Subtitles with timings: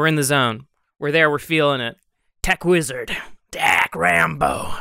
[0.00, 0.66] We're in the zone.
[0.98, 1.30] We're there.
[1.30, 1.98] We're feeling it.
[2.42, 3.14] Tech Wizard,
[3.50, 4.76] Dak Rambo,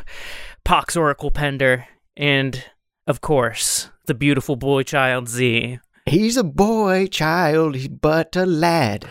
[0.64, 1.86] Pox Oracle Pender,
[2.16, 2.64] and
[3.05, 5.79] of course the beautiful boy child Z.
[6.05, 9.09] He's a boy child, he's but a lad.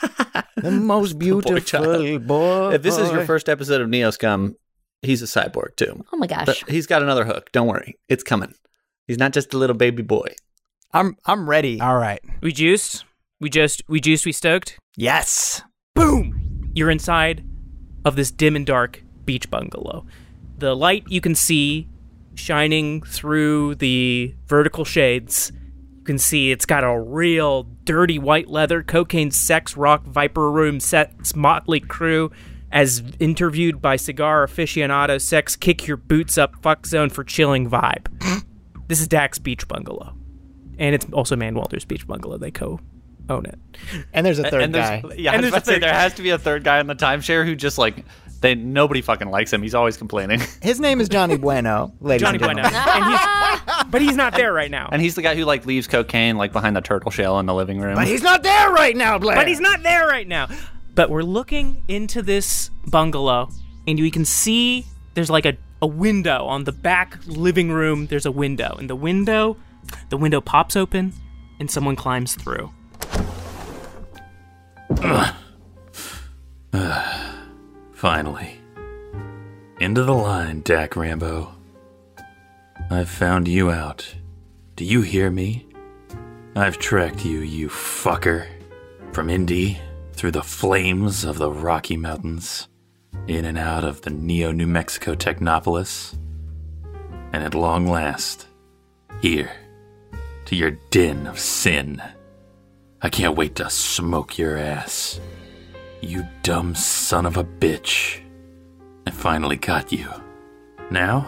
[0.56, 2.28] the most beautiful child.
[2.28, 2.70] boy.
[2.70, 4.54] If this is your first episode of NeoScum,
[5.02, 6.04] he's a cyborg too.
[6.12, 6.46] Oh my gosh.
[6.46, 7.50] But he's got another hook.
[7.50, 8.54] Don't worry, it's coming.
[9.08, 10.28] He's not just a little baby boy.
[10.92, 11.80] I'm I'm ready.
[11.80, 12.20] All right.
[12.40, 13.04] We juiced.
[13.40, 14.26] We just we juiced.
[14.26, 14.78] We stoked.
[14.96, 15.62] Yes.
[15.94, 16.70] Boom!
[16.74, 17.44] You're inside
[18.04, 20.06] of this dim and dark beach bungalow.
[20.58, 21.88] The light you can see
[22.34, 25.52] shining through the vertical shades.
[25.98, 30.80] You can see it's got a real dirty white leather cocaine sex rock viper room
[30.80, 32.30] set's motley crew
[32.70, 38.06] as interviewed by cigar aficionado sex kick your boots up fuck zone for chilling vibe.
[38.88, 40.14] this is Dak's beach bungalow.
[40.78, 42.36] And it's also Man Walter's beach bungalow.
[42.36, 42.80] They co
[43.28, 43.58] own it.
[44.12, 45.00] And there's a third and guy.
[45.06, 46.00] there's, yeah, And I was about to say there guy.
[46.00, 48.04] has to be a third guy in the timeshare who just like
[48.40, 49.62] they nobody fucking likes him.
[49.62, 52.62] He's always complaining, His name is Johnny Bueno, ladies Johnny and Bueno.
[52.62, 54.88] and he's, but he's not there right now.
[54.92, 57.54] and he's the guy who like leaves cocaine like behind the turtle shell in the
[57.54, 57.94] living room.
[57.94, 59.36] But he's not there right now, Blair.
[59.36, 60.48] but he's not there right now.
[60.94, 63.48] But we're looking into this bungalow,
[63.88, 68.06] and we can see there's like a, a window on the back living room.
[68.08, 69.56] There's a window, and the window,
[70.10, 71.12] the window pops open,
[71.58, 72.70] and someone climbs through.
[77.92, 78.60] Finally.
[79.80, 81.54] Into the line, Dak Rambo.
[82.90, 84.14] I've found you out.
[84.76, 85.66] Do you hear me?
[86.56, 88.46] I've tracked you, you fucker.
[89.12, 89.78] From Indy,
[90.12, 92.68] through the flames of the Rocky Mountains,
[93.26, 96.16] in and out of the Neo New Mexico Technopolis,
[97.32, 98.46] and at long last,
[99.20, 99.50] here,
[100.44, 102.02] to your den of sin.
[103.04, 105.20] I can't wait to smoke your ass.
[106.00, 108.18] You dumb son of a bitch.
[109.06, 110.08] I finally got you.
[110.90, 111.26] Now?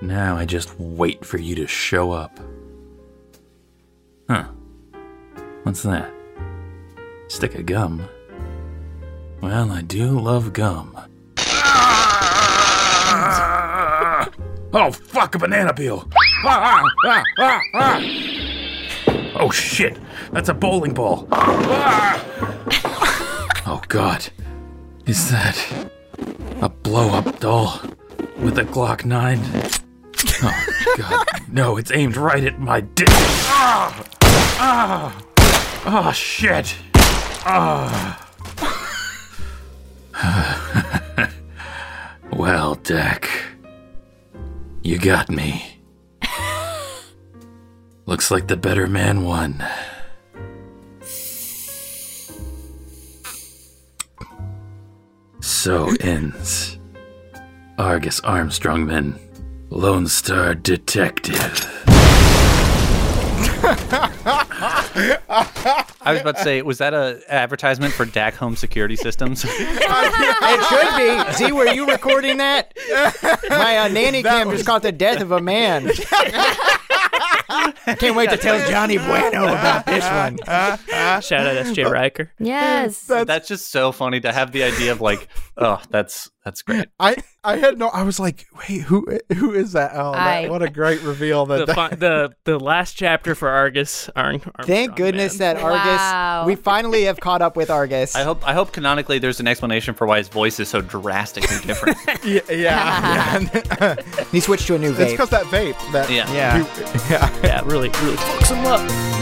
[0.00, 2.38] Now I just wait for you to show up.
[4.28, 4.44] Huh.
[5.64, 6.12] What's that?
[7.26, 8.08] Stick of gum.
[9.40, 10.96] Well, I do love gum.
[14.72, 16.08] Oh, fuck, a banana peel!
[16.44, 18.39] Ah, ah, ah, ah.
[19.34, 19.98] Oh, shit!
[20.32, 21.26] That's a bowling ball!
[21.32, 22.24] Ah!
[23.66, 24.28] Oh, God.
[25.06, 25.90] Is that
[26.60, 27.80] a blow up doll
[28.38, 29.40] with a Glock 9?
[30.42, 31.26] Oh, God.
[31.52, 33.08] No, it's aimed right at my dick.
[33.10, 34.06] Ah!
[34.22, 35.22] Ah!
[35.86, 36.76] Oh, shit.
[37.44, 38.26] Ah.
[42.32, 43.28] well, Dak.
[44.82, 45.79] You got me.
[48.10, 49.64] Looks like the better man won.
[55.38, 56.76] So ends
[57.78, 59.16] Argus Armstrongman,
[59.68, 61.86] Lone Star Detective.
[66.00, 69.44] I was about to say, was that a advertisement for Dak Home Security Systems?
[70.52, 71.32] It should be.
[71.34, 72.76] See, were you recording that?
[73.50, 75.88] My uh, nanny cam just caught the death of a man.
[77.98, 80.38] Can't wait to tell Johnny Bueno about this one.
[81.22, 82.32] Shout out SJ Riker.
[82.38, 83.04] yes.
[83.06, 86.86] that's just so funny to have the idea of like, oh, that's that's great.
[87.00, 87.88] I I had no.
[87.88, 89.92] I was like, wait, who who is that?
[89.94, 91.66] Oh, I- that, what a great reveal that.
[91.66, 94.08] The, that the the last chapter for Argus.
[94.16, 95.56] Arm- Thank oh, goodness Man.
[95.56, 95.84] that Argus.
[95.84, 96.44] Wow.
[96.46, 98.14] We finally have caught up with Argus.
[98.14, 101.58] I hope I hope canonically there's an explanation for why his voice is so drastically
[101.66, 101.98] different.
[102.24, 103.40] yeah, yeah.
[103.80, 103.96] yeah.
[104.32, 105.76] He switched to a new it's because that vape.
[105.92, 106.30] That Yeah.
[106.32, 106.66] Yeah.
[107.10, 107.40] yeah.
[107.42, 109.19] Yeah, really, really fucks him up.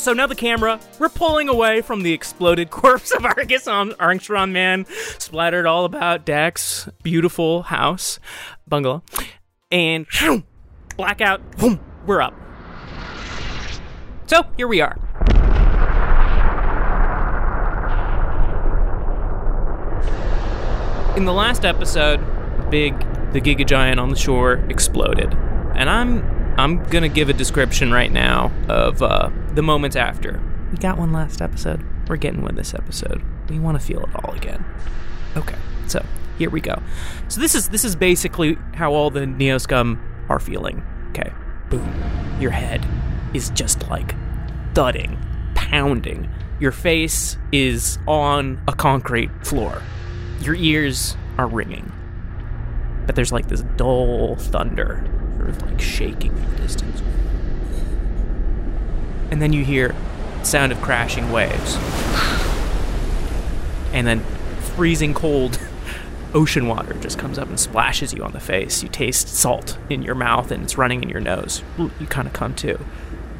[0.00, 4.50] So now the camera, we're pulling away from the exploded corpse of Argus on Armstrong
[4.50, 4.86] Man,
[5.18, 8.18] splattered all about Dax's beautiful house,
[8.66, 9.02] bungalow,
[9.70, 10.06] and
[10.96, 12.32] blackout, boom, we're up.
[14.26, 14.96] So here we are.
[21.14, 22.20] In the last episode,
[22.70, 22.98] big
[23.34, 25.34] the Giga Giant on the shore exploded,
[25.74, 30.40] and I'm I'm gonna give a description right now of uh, the moments after.
[30.70, 31.84] We got one last episode.
[32.08, 33.22] We're getting one this episode.
[33.48, 34.64] We want to feel it all again.
[35.36, 35.56] Okay,
[35.86, 36.04] so
[36.38, 36.82] here we go.
[37.28, 40.82] So this is this is basically how all the NeoScum are feeling.
[41.10, 41.32] Okay,
[41.68, 41.92] boom,
[42.40, 42.86] your head
[43.34, 44.14] is just like
[44.74, 45.18] thudding,
[45.54, 46.28] pounding.
[46.60, 49.82] Your face is on a concrete floor.
[50.40, 51.92] Your ears are ringing.
[53.06, 55.02] But there's like this dull thunder,
[55.40, 57.00] sort of like shaking in the distance.
[59.30, 59.94] And then you hear
[60.42, 61.76] sound of crashing waves.
[63.92, 64.20] And then
[64.76, 65.58] freezing cold
[66.34, 68.82] ocean water just comes up and splashes you on the face.
[68.82, 71.62] You taste salt in your mouth and it's running in your nose.
[71.78, 72.78] You kind of come to.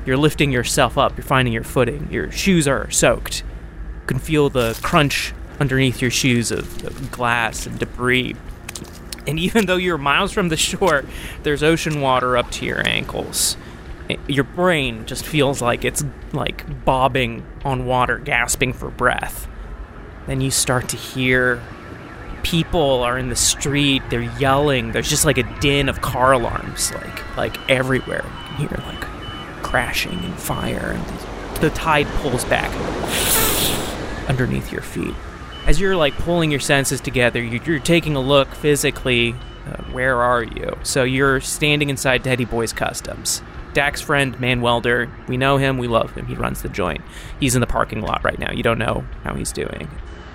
[0.06, 2.08] You're lifting yourself up, you're finding your footing.
[2.10, 3.40] Your shoes are soaked.
[3.40, 8.34] You can feel the crunch underneath your shoes of, of glass and debris.
[9.26, 11.04] And even though you're miles from the shore,
[11.42, 13.56] there's ocean water up to your ankles.
[14.08, 19.48] Eh, your brain just feels like it's like bobbing on water, gasping for breath.
[20.26, 21.62] Then you start to hear
[22.42, 24.92] people are in the street, they're yelling.
[24.92, 28.24] There's just like a din of car alarms like like everywhere.
[28.52, 29.02] You hear like
[29.62, 32.70] crashing and fire and the tide pulls back
[34.28, 35.14] underneath your feet.
[35.66, 39.34] As you're like pulling your senses together, you- you're taking a look physically.
[39.66, 40.76] Uh, where are you?
[40.82, 43.42] So you're standing inside Teddy Boy's Customs.
[43.72, 46.26] Dak's friend, Man Welder, we know him, we love him.
[46.26, 47.02] He runs the joint.
[47.38, 48.50] He's in the parking lot right now.
[48.50, 49.88] You don't know how he's doing.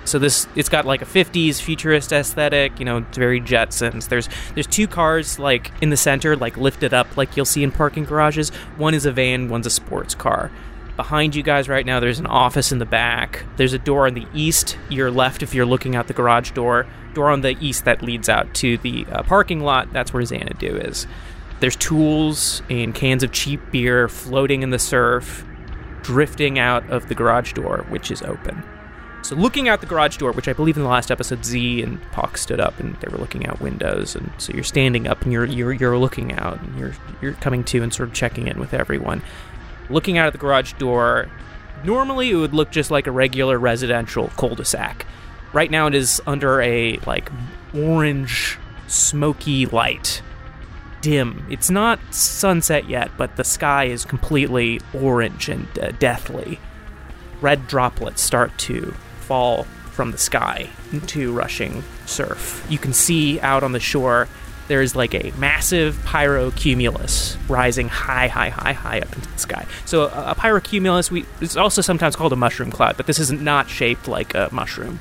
[0.06, 4.08] So this it's got like a 50s futurist aesthetic, you know, it's very Jetsons.
[4.08, 7.72] There's there's two cars like in the center like lifted up like you'll see in
[7.72, 8.50] parking garages.
[8.78, 10.50] One is a van, one's a sports car.
[10.96, 13.44] Behind you guys right now there's an office in the back.
[13.56, 16.86] There's a door on the east, your left if you're looking out the garage door.
[17.12, 19.92] Door on the east that leads out to the uh, parking lot.
[19.92, 21.06] That's where Xanadu is.
[21.60, 25.44] There's tools and cans of cheap beer floating in the surf,
[26.02, 28.62] drifting out of the garage door, which is open.
[29.22, 32.00] So looking out the garage door, which I believe in the last episode Z and
[32.12, 35.32] Pock stood up and they were looking out windows, and so you're standing up and
[35.32, 38.60] you're you're you're looking out and you're you're coming to and sort of checking in
[38.60, 39.22] with everyone.
[39.90, 41.28] Looking out at the garage door,
[41.84, 45.06] normally it would look just like a regular residential cul-de-sac.
[45.52, 47.30] Right now it is under a like
[47.74, 50.22] orange smoky light.
[51.00, 51.46] Dim.
[51.48, 56.58] It's not sunset yet, but the sky is completely orange and uh, deathly
[57.40, 62.66] red droplets start to fall from the sky into rushing surf.
[62.68, 64.28] You can see out on the shore
[64.68, 69.66] there is like a massive pyrocumulus rising high, high, high, high up into the sky.
[69.84, 73.30] So a, a pyrocumulus, we it's also sometimes called a mushroom cloud, but this is
[73.30, 75.00] not shaped like a mushroom.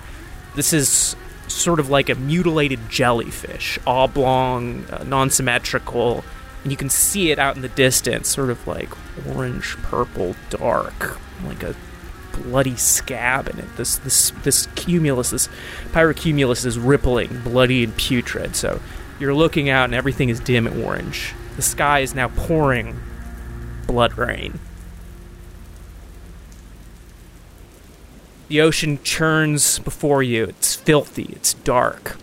[0.55, 1.15] This is
[1.47, 6.23] sort of like a mutilated jellyfish, oblong, uh, non-symmetrical,
[6.63, 8.89] and you can see it out in the distance, sort of like
[9.27, 11.75] orange, purple, dark, like a
[12.33, 13.77] bloody scab in it.
[13.77, 15.49] This this this cumulus, this
[15.91, 18.55] pyrocumulus is rippling, bloody and putrid.
[18.55, 18.81] So
[19.19, 21.33] you're looking out and everything is dim orange.
[21.55, 22.99] The sky is now pouring
[23.87, 24.59] blood rain.
[28.47, 30.45] The ocean churns before you.
[30.45, 32.17] It's filthy, it's dark.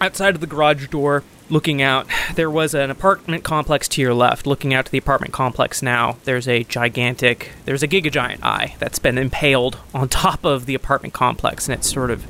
[0.00, 4.46] Outside of the garage door, looking out, there was an apartment complex to your left.
[4.46, 8.76] Looking out to the apartment complex now, there's a gigantic, there's a Giga Giant eye
[8.78, 12.24] that's been impaled on top of the apartment complex, and it's sort of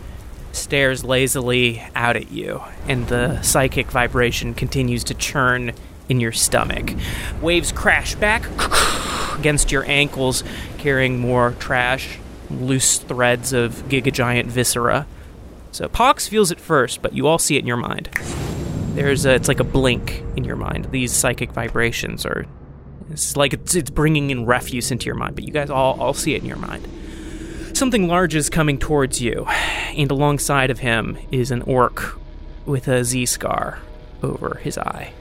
[0.54, 5.72] stares lazily out at you, and the psychic vibration continues to churn
[6.08, 6.94] in your stomach.
[7.40, 8.46] Waves crash back
[9.38, 10.44] against your ankles,
[10.78, 12.18] carrying more trash,
[12.50, 15.06] loose threads of Giga Giant viscera.
[15.72, 18.10] So Pox feels it first, but you all see it in your mind.
[18.94, 20.86] There's a, it's like a blink in your mind.
[20.92, 22.46] These psychic vibrations are,
[23.10, 26.14] it's like it's, it's bringing in refuse into your mind, but you guys all, all
[26.14, 26.86] see it in your mind.
[27.74, 29.46] Something large is coming towards you,
[29.96, 32.16] and alongside of him is an orc
[32.64, 33.80] with a Z scar
[34.22, 35.12] over his eye.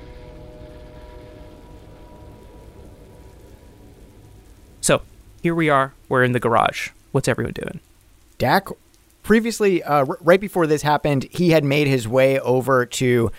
[4.82, 5.02] So,
[5.42, 5.94] here we are.
[6.08, 6.90] We're in the garage.
[7.12, 7.80] What's everyone doing?
[8.38, 8.68] Dak,
[9.24, 13.32] previously, uh, r- right before this happened, he had made his way over to.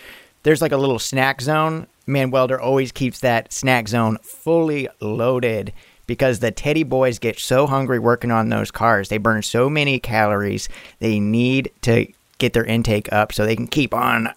[0.42, 1.87] There's like a little snack zone.
[2.04, 5.73] Man Welder always keeps that snack zone fully loaded
[6.06, 9.08] because the Teddy boys get so hungry working on those cars.
[9.08, 10.68] They burn so many calories.
[10.99, 12.06] They need to
[12.38, 14.32] get their intake up so they can keep on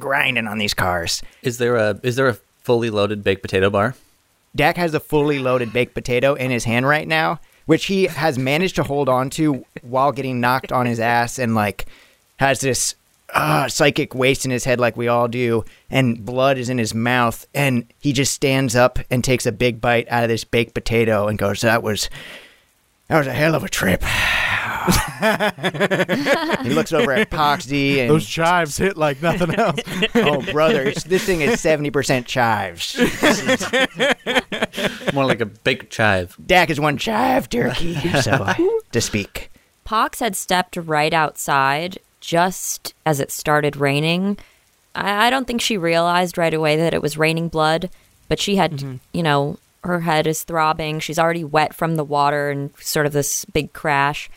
[0.00, 1.22] grinding on these cars.
[1.42, 3.94] Is there a is there a fully loaded baked potato bar?
[4.54, 8.38] Dak has a fully loaded baked potato in his hand right now, which he has
[8.38, 11.86] managed to hold on to while getting knocked on his ass and like
[12.36, 12.94] has this
[13.32, 16.94] uh, psychic waste in his head like we all do, and blood is in his
[16.94, 20.74] mouth, and he just stands up and takes a big bite out of this baked
[20.74, 22.10] potato and goes, "That was."
[23.08, 24.02] That was a hell of a trip.
[26.62, 29.80] he looks over at Poxy and Those chives hit like nothing else.
[30.14, 32.96] oh brother, it's, this thing is seventy percent chives.
[35.12, 36.38] More like a baked chive.
[36.46, 38.46] Dak is one chive turkey, so
[38.92, 39.50] to speak.
[39.84, 44.38] Pox had stepped right outside just as it started raining.
[44.94, 47.90] I, I don't think she realized right away that it was raining blood,
[48.28, 48.96] but she had, mm-hmm.
[49.12, 51.00] you know, her head is throbbing.
[51.00, 54.30] She's already wet from the water and sort of this big crash.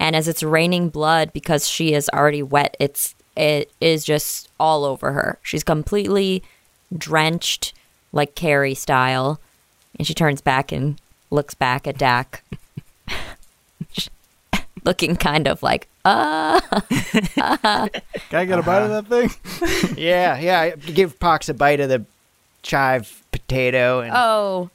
[0.00, 4.84] And as it's raining blood, because she is already wet, it's it is just all
[4.84, 5.38] over her.
[5.42, 6.42] She's completely
[6.96, 7.72] drenched,
[8.12, 9.40] like Carrie style.
[9.96, 12.42] And she turns back and looks back at Dak,
[14.84, 16.80] looking kind of like, uh,
[18.30, 19.96] Can I get a bite of that thing?
[19.96, 20.76] Yeah, yeah.
[20.76, 22.04] Give Pox a bite of the
[22.62, 24.70] chive potato, and oh,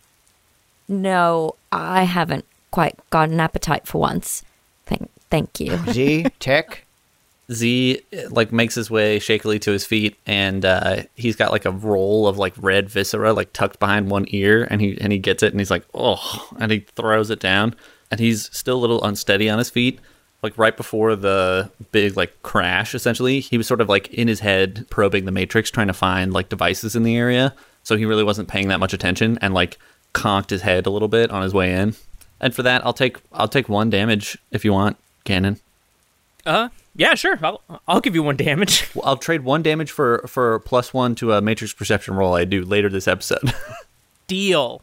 [0.88, 4.44] no, I haven't quite got an appetite for once.
[4.86, 5.78] Thank, thank you.
[5.90, 6.86] Z Tech.
[7.52, 11.72] Z like makes his way shakily to his feet, and uh, he's got like a
[11.72, 15.44] roll of like red viscera like tucked behind one ear, and he and he gets
[15.44, 17.76] it, and he's like, oh, and he throws it down,
[18.12, 20.00] and he's still a little unsteady on his feet.
[20.44, 24.42] Like right before the big like crash, essentially, he was sort of like in his
[24.42, 27.56] head probing the matrix, trying to find like devices in the area.
[27.84, 29.78] So he really wasn't paying that much attention, and like
[30.14, 31.96] conked his head a little bit on his way in.
[32.40, 35.60] And for that, I'll take I'll take one damage if you want, Gannon.
[36.46, 37.40] Uh, yeah, sure.
[37.42, 38.90] I'll I'll give you one damage.
[38.94, 42.46] Well, I'll trade one damage for for plus one to a matrix perception roll I
[42.46, 43.54] do later this episode.
[44.28, 44.82] Deal.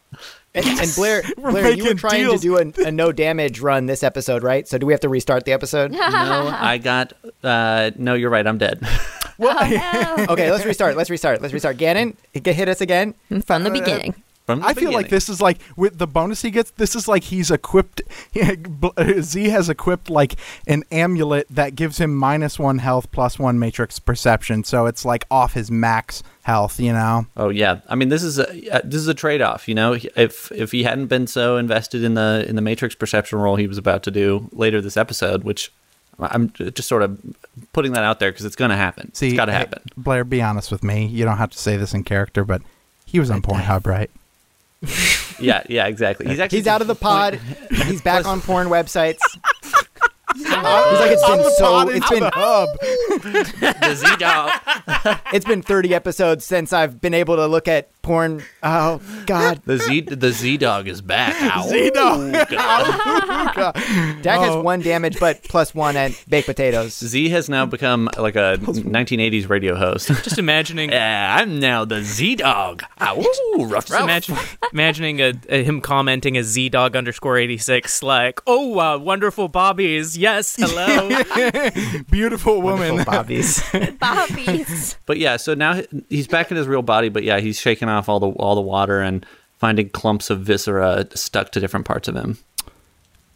[0.55, 2.41] And, and Blair, Blair, you were trying deals.
[2.41, 4.67] to do a, a no damage run this episode, right?
[4.67, 5.93] So do we have to restart the episode?
[5.93, 7.13] no, I got.
[7.43, 8.47] Uh, no, you're right.
[8.47, 8.81] I'm dead.
[9.41, 10.99] Okay, let's restart.
[10.99, 11.41] Let's restart.
[11.41, 11.79] Let's restart.
[11.79, 13.15] Gannon, hit hit us again.
[13.47, 14.15] From the beginning.
[14.59, 16.71] From I feel like this is like with the bonus he gets.
[16.73, 18.03] This is like he's equipped.
[19.21, 23.99] Z has equipped like an amulet that gives him minus one health plus one matrix
[23.99, 24.65] perception.
[24.65, 26.81] So it's like off his max health.
[26.81, 27.27] You know.
[27.37, 29.69] Oh yeah, I mean this is a uh, this is a trade off.
[29.69, 33.39] You know, if if he hadn't been so invested in the in the matrix perception
[33.39, 35.73] roll he was about to do later this episode, which
[36.19, 37.19] I'm just sort of
[37.73, 39.13] putting that out there because it's going to happen.
[39.15, 39.83] See, it's got to hey, happen.
[39.97, 41.07] Blair, be honest with me.
[41.07, 42.63] You don't have to say this in character, but
[43.07, 44.11] he was on Pornhub, right?
[45.41, 46.29] Yeah, yeah, exactly.
[46.29, 47.41] He's actually He's out of the pod.
[47.87, 49.21] He's back on porn websites.
[50.35, 52.69] He's He's like it's been so it's been hub.
[53.81, 54.51] the Z dog.
[55.33, 58.43] it's been 30 episodes since I've been able to look at porn.
[58.63, 61.35] Oh God, The Z the Z dog is back.
[61.57, 61.67] Ow.
[61.69, 62.33] Z-Dog.
[62.33, 62.55] Dak
[64.41, 64.63] has Oh.
[64.63, 66.95] one damage, but plus one at baked potatoes.
[66.97, 70.09] Z has now become like a 1980s radio host.
[70.25, 70.91] Just imagining.
[70.91, 72.83] Yeah, I'm now the Z dog.
[73.01, 73.17] Ow,
[73.61, 74.37] rough, Just imagine,
[74.73, 79.49] imagining a, a, him commenting as Z Dog underscore eighty six, like, "Oh, uh, wonderful
[79.49, 81.09] bobbies, yes, hello."
[82.11, 82.97] Beautiful woman.
[82.97, 83.63] Little bobbies.
[83.99, 84.97] Bobbies.
[85.07, 87.09] But yeah, so now he's back in his real body.
[87.09, 89.25] But yeah, he's shaking off all the all the water and
[89.59, 92.39] finding clumps of viscera stuck to different parts of him.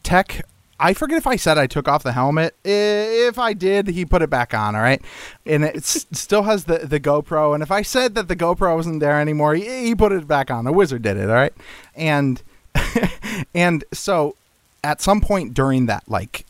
[0.02, 0.46] Tech.
[0.80, 2.56] I forget if I said I took off the helmet.
[2.64, 4.74] If I did, he put it back on.
[4.74, 5.00] All right,
[5.46, 7.54] and it still has the the GoPro.
[7.54, 10.50] And if I said that the GoPro wasn't there anymore, he, he put it back
[10.50, 10.64] on.
[10.64, 11.28] The wizard did it.
[11.28, 11.54] All right,
[11.94, 12.42] and
[13.54, 14.36] and so
[14.82, 16.44] at some point during that, like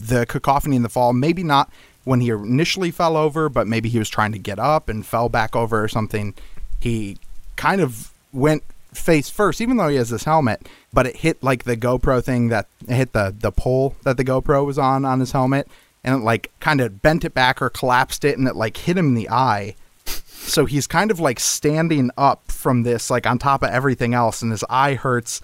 [0.00, 1.70] the cacophony in the fall, maybe not
[2.04, 5.28] when he initially fell over, but maybe he was trying to get up and fell
[5.28, 6.34] back over or something.
[6.80, 7.18] He
[7.56, 11.64] kind of went face first, even though he has this helmet, but it hit like
[11.64, 15.20] the GoPro thing that it hit the the pole that the GoPro was on on
[15.20, 15.68] his helmet,
[16.02, 18.96] and it like kind of bent it back or collapsed it, and it like hit
[18.98, 19.76] him in the eye.
[20.04, 24.42] So he's kind of like standing up from this, like on top of everything else,
[24.42, 25.40] and his eye hurts.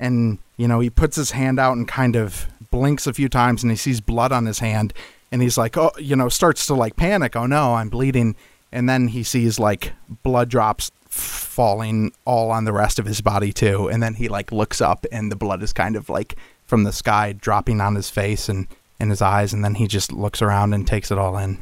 [0.00, 3.62] And, you know, he puts his hand out and kind of blinks a few times
[3.62, 4.92] and he sees blood on his hand.
[5.30, 7.36] And he's like, oh, you know, starts to like panic.
[7.36, 8.34] Oh no, I'm bleeding.
[8.72, 13.52] And then he sees like blood drops falling all on the rest of his body
[13.52, 13.88] too.
[13.88, 16.92] And then he like looks up and the blood is kind of like from the
[16.92, 18.66] sky dropping on his face and
[19.00, 19.52] in his eyes.
[19.52, 21.58] And then he just looks around and takes it all in.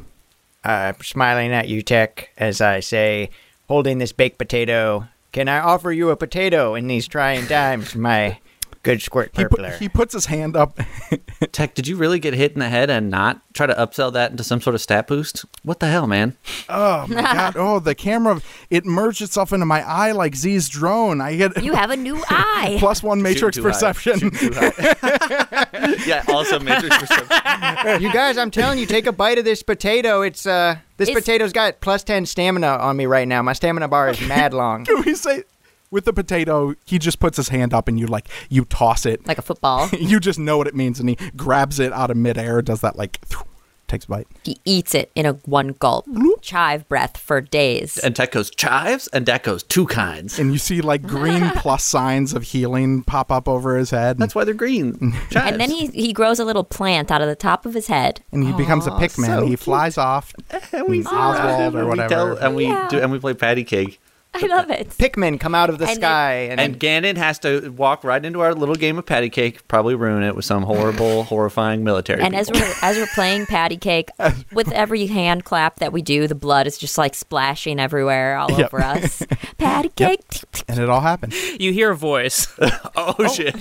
[0.63, 3.29] uh, smiling at you, Tech, as I say,
[3.69, 5.07] holding this baked potato.
[5.31, 8.39] Can I offer you a potato in these trying times, my
[8.87, 10.79] good squirt He, put, he puts his hand up.
[11.51, 14.31] Tech, did you really get hit in the head and not try to upsell that
[14.31, 15.45] into some sort of stat boost?
[15.63, 16.35] What the hell, man?
[16.69, 17.55] Oh my god!
[17.57, 21.19] Oh, the camera it merged itself into my eye like Z's drone.
[21.21, 22.77] I get You have a new eye.
[22.79, 23.73] plus one matrix Shooting too high.
[23.73, 24.19] perception.
[24.19, 25.95] Shooting too high.
[26.05, 28.01] yeah, also matrix perception.
[28.01, 30.21] you guys, I'm telling you, take a bite of this potato.
[30.21, 33.41] It's uh, this It's- potato's got plus ten stamina on me right now.
[33.41, 34.85] My stamina bar is mad long.
[34.85, 35.43] Can we say?
[35.91, 39.25] With the potato, he just puts his hand up and you like you toss it.
[39.27, 39.89] Like a football.
[39.99, 42.95] You just know what it means, and he grabs it out of midair, does that
[42.97, 43.19] like
[43.87, 44.27] takes a bite.
[44.43, 46.05] he eats it in a one gulp.
[46.41, 47.97] Chive breath for days.
[47.97, 50.39] And Tech goes chives, and Dak goes two kinds.
[50.39, 54.17] And you see like green plus signs of healing pop up over his head.
[54.17, 55.13] That's why they're green.
[55.31, 55.51] Chives.
[55.51, 58.21] And then he, he grows a little plant out of the top of his head.
[58.33, 59.25] and he becomes a Pikmin.
[59.25, 59.59] so he cute.
[59.61, 60.33] flies off.
[60.73, 62.09] and we Oswald or and we whatever.
[62.09, 62.87] tell- and we Yeah.
[62.89, 63.99] do, and we play patty cake.
[64.39, 64.89] I love it.
[64.89, 68.41] Pikmin come out of the And sky and, And Gannon has to walk right into
[68.41, 72.21] our little game of patty cake, probably ruin it with some horrible, horrifying military.
[72.21, 74.09] And as we're as we're playing patty cake,
[74.53, 78.51] with every hand clap that we do, the blood is just like splashing everywhere all
[78.51, 78.73] Yep.
[78.73, 79.23] over us.
[79.57, 80.21] Patty cake.
[80.67, 81.33] And it all happened.
[81.59, 82.47] You hear a voice.
[82.95, 83.55] oh, shit!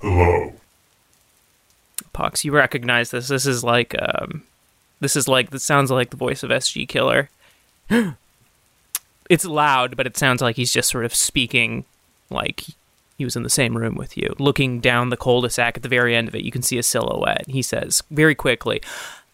[0.00, 0.52] Hello.
[2.12, 3.28] Pox, you recognize this.
[3.28, 4.42] This is like um
[5.00, 7.30] this is like this sounds like the voice of SG Killer.
[9.32, 11.86] it's loud, but it sounds like he's just sort of speaking
[12.28, 12.66] like
[13.16, 14.34] he was in the same room with you.
[14.38, 17.46] Looking down the cul-de-sac at the very end of it, you can see a silhouette.
[17.48, 18.82] He says very quickly,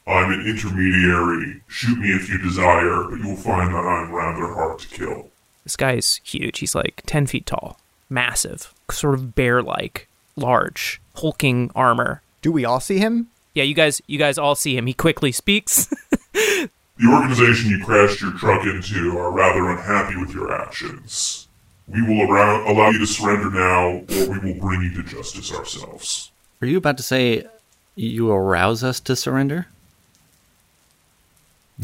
[0.07, 1.63] I'm an intermediary.
[1.67, 5.31] Shoot me if you desire, but you will find that I'm rather hard to kill.
[5.65, 6.61] This guy is huge.
[6.61, 12.23] He's like 10 feet tall, massive, sort of bear like, large, hulking armor.
[12.41, 13.31] do we all see him?
[13.53, 14.87] Yeah, you guys you guys all see him.
[14.87, 15.93] He quickly speaks.
[16.99, 21.47] The organization you crashed your truck into are rather unhappy with your actions.
[21.87, 25.53] We will arou- allow you to surrender now, or we will bring you to justice
[25.55, 26.31] ourselves.
[26.61, 27.47] Are you about to say
[27.95, 29.67] you arouse us to surrender?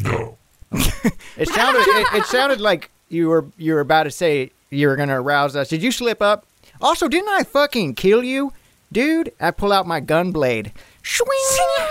[0.02, 0.36] No.
[1.36, 4.94] It sounded it, it sounded like you were you were about to say you were
[4.96, 5.68] gonna arouse us.
[5.68, 6.46] Did you slip up?
[6.80, 8.52] Also, didn't I fucking kill you?
[8.94, 10.72] Dude, I pull out my gun blade.
[11.02, 11.28] Swing!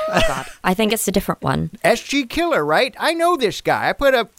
[0.07, 0.45] Oh, God.
[0.63, 1.69] I think it's a different one.
[1.83, 2.95] SG Killer, right?
[2.98, 3.89] I know this guy.
[3.89, 4.29] I put a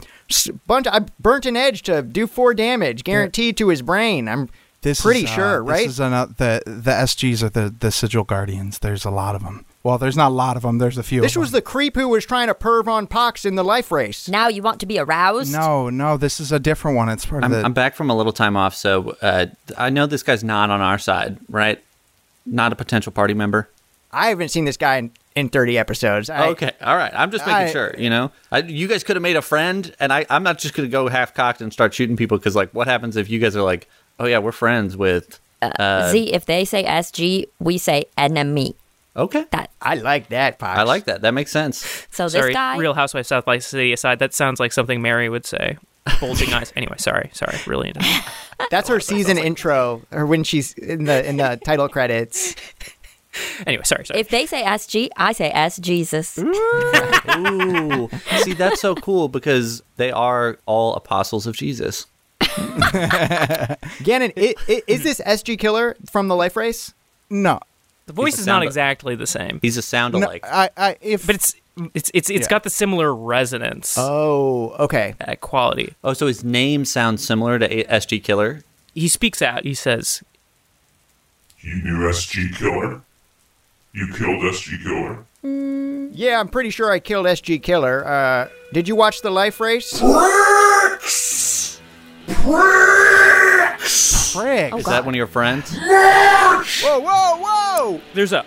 [0.67, 0.87] bunch.
[0.87, 4.27] I burnt an edge to do four damage, guaranteed to his brain.
[4.27, 4.49] I'm
[4.81, 5.85] This pretty is, uh, sure, this right?
[5.87, 8.79] is an, uh, the the SGs are the the sigil guardians.
[8.79, 9.63] There's a lot of them.
[9.83, 10.79] Well, there's not a lot of them.
[10.79, 11.21] There's a few.
[11.21, 11.59] this of was them.
[11.59, 14.27] the creep who was trying to perv on Pox in the life race.
[14.27, 15.51] Now you want to be aroused?
[15.53, 16.17] no, no.
[16.17, 17.07] This is a different one.
[17.09, 17.63] It's part I'm, of the.
[17.63, 19.45] I'm back from a little time off, so uh,
[19.77, 21.79] I know this guy's not on our side, right?
[22.45, 23.69] Not a potential party member.
[24.11, 26.29] I haven't seen this guy in, in 30 episodes.
[26.29, 27.11] I, okay, all right.
[27.13, 27.93] I'm just making I- sure.
[27.97, 30.73] You know, I, you guys could have made a friend, and I, I'm not just
[30.73, 33.39] going to go half cocked and start shooting people because, like, what happens if you
[33.39, 35.39] guys are like, oh yeah, we're friends with?
[35.61, 38.75] Uh, Z, if they say SG, we say enemy.
[39.17, 40.79] okay, That I like that, Pox.
[40.79, 41.21] I like that.
[41.21, 42.05] That makes sense.
[42.11, 42.77] so sorry, this guy.
[42.77, 45.77] Real Housewives Salt Lake City aside, that sounds like something Mary would say.
[46.19, 46.71] Bulging eyes.
[46.75, 47.57] Anyway, sorry, sorry.
[47.67, 47.99] Really into
[48.71, 52.55] That's her season intro, or when she's in the in the title credits.
[53.67, 54.21] Anyway, sorry, sorry.
[54.21, 56.37] if they say SG, I say S Jesus.
[57.37, 58.09] Ooh,
[58.43, 62.05] see, that's so cool because they are all apostles of Jesus.
[64.03, 66.93] Gannon, i- i- is this SG Killer from the life race?
[67.29, 67.59] no,
[68.05, 70.29] the voice is not exactly the same, He's a sound no.
[70.43, 71.55] I, I, if but it's
[71.93, 72.49] it's it's it's Yeah.
[72.49, 75.15] got the similar resonance Oh, okay.
[75.19, 75.93] uh, quality.
[76.03, 78.61] oh, so his name sounds similar to A- SG Killer.
[78.93, 79.63] He speaks out.
[79.65, 80.23] He says,
[81.59, 83.01] You knew SG Killer?
[83.93, 85.25] You killed SG Killer?
[86.13, 88.07] Yeah, I'm pretty sure I killed SG Killer.
[88.07, 89.91] Uh, did you watch the life race?
[94.33, 94.73] frick.
[94.75, 95.75] Is that one of your friends?
[95.77, 98.01] Whoa, whoa, whoa!
[98.13, 98.45] "There's a,"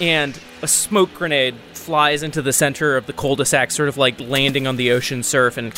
[0.00, 1.54] and a smoke grenade
[1.86, 5.56] flies into the center of the cul-de-sac, sort of like landing on the ocean surf,
[5.56, 5.68] and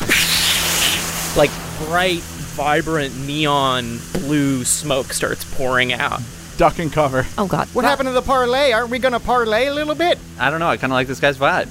[1.37, 1.51] like
[1.85, 2.21] bright,
[2.57, 6.19] vibrant neon blue smoke starts pouring out.
[6.57, 7.25] Duck and cover.
[7.37, 7.67] Oh God.
[7.69, 8.71] What happened to the parlay?
[8.71, 10.17] Aren't we gonna parlay a little bit?
[10.39, 10.67] I don't know.
[10.67, 11.69] I kind of like this guy's vibe.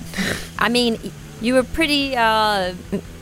[0.59, 0.98] I mean,
[1.40, 2.74] you were pretty uh,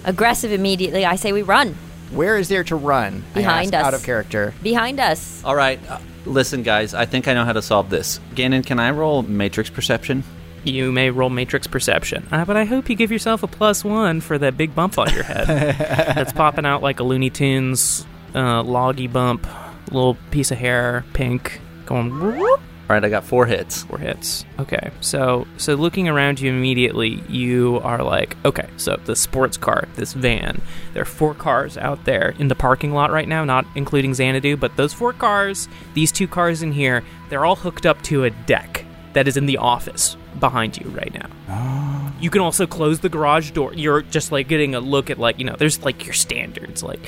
[0.05, 1.05] aggressive immediately.
[1.07, 1.75] I say we run
[2.13, 3.25] Where is there to run?
[3.35, 3.87] Behind ask, us.
[3.89, 4.55] Out of character.
[4.63, 5.43] behind us.
[5.45, 6.93] All right, uh, listen, guys.
[6.95, 8.21] I think I know how to solve this.
[8.35, 10.23] Gannon, can I roll Matrix Perception?
[10.67, 14.21] You may roll Matrix Perception, uh, but I hope you give yourself a plus one
[14.21, 15.47] for that big bump on your head.
[16.17, 19.47] That's popping out like a Looney Tunes uh, loggy bump,
[19.93, 23.85] little piece of hair, pink, going whoop, All right, I got four hits.
[23.85, 24.45] four hits.
[24.59, 29.87] Okay, so so looking around you immediately, you are like, okay, so the sports car,
[29.95, 30.61] this van,
[30.95, 34.57] there are four cars out there in the parking lot right now, not including Xanadu,
[34.57, 38.31] but those four cars, these two cars in here, they're all hooked up to a
[38.31, 38.85] deck
[39.17, 42.13] that is in the office behind you right now.
[42.21, 43.73] You can also close the garage door.
[43.73, 46.83] You're just like getting a look at like you know, there's like your standards.
[46.83, 47.01] Like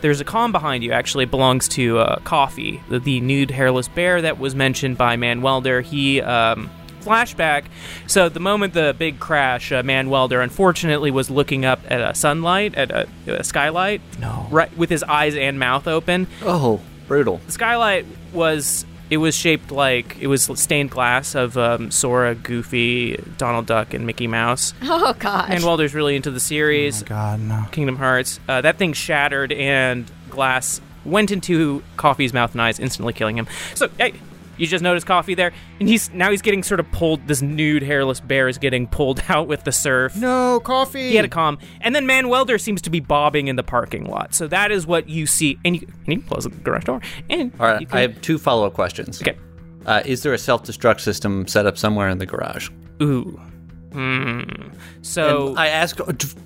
[0.00, 0.92] there's a com behind you.
[0.92, 5.16] Actually, it belongs to uh, Coffee, the, the nude hairless bear that was mentioned by
[5.16, 5.82] Manwelder.
[5.82, 6.70] He um,
[7.02, 7.66] flashback.
[8.06, 12.14] So the moment the big crash, uh, Man Welder unfortunately was looking up at a
[12.14, 14.00] sunlight, at a, a skylight.
[14.18, 14.46] No.
[14.50, 16.28] Right, with his eyes and mouth open.
[16.42, 17.42] Oh, brutal.
[17.44, 23.22] The skylight was it was shaped like it was stained glass of um, Sora, Goofy,
[23.36, 24.72] Donald Duck, and Mickey Mouse.
[24.80, 25.50] Oh gosh.
[25.50, 27.02] Man Welder's really into the series.
[27.02, 27.66] God, no.
[27.72, 28.40] Kingdom Hearts.
[28.48, 33.46] Uh, that thing shattered and glass went into Coffee's mouth and eyes, instantly killing him.
[33.74, 34.14] So, hey,
[34.56, 37.26] you just noticed Coffee there, and he's now he's getting sort of pulled.
[37.26, 40.16] This nude, hairless bear is getting pulled out with the surf.
[40.16, 41.10] No, coffee.
[41.10, 44.04] He had a calm, and then Man Welder seems to be bobbing in the parking
[44.04, 44.34] lot.
[44.34, 47.00] So that is what you see, and you, and you can close the garage door.
[47.30, 49.20] And All right, can- I have two follow up questions.
[49.22, 49.36] okay.
[49.86, 52.68] Uh, is there a self destruct system set up somewhere in the garage?
[53.02, 53.40] Ooh.
[53.92, 54.42] Hmm.
[55.02, 55.98] So And I ask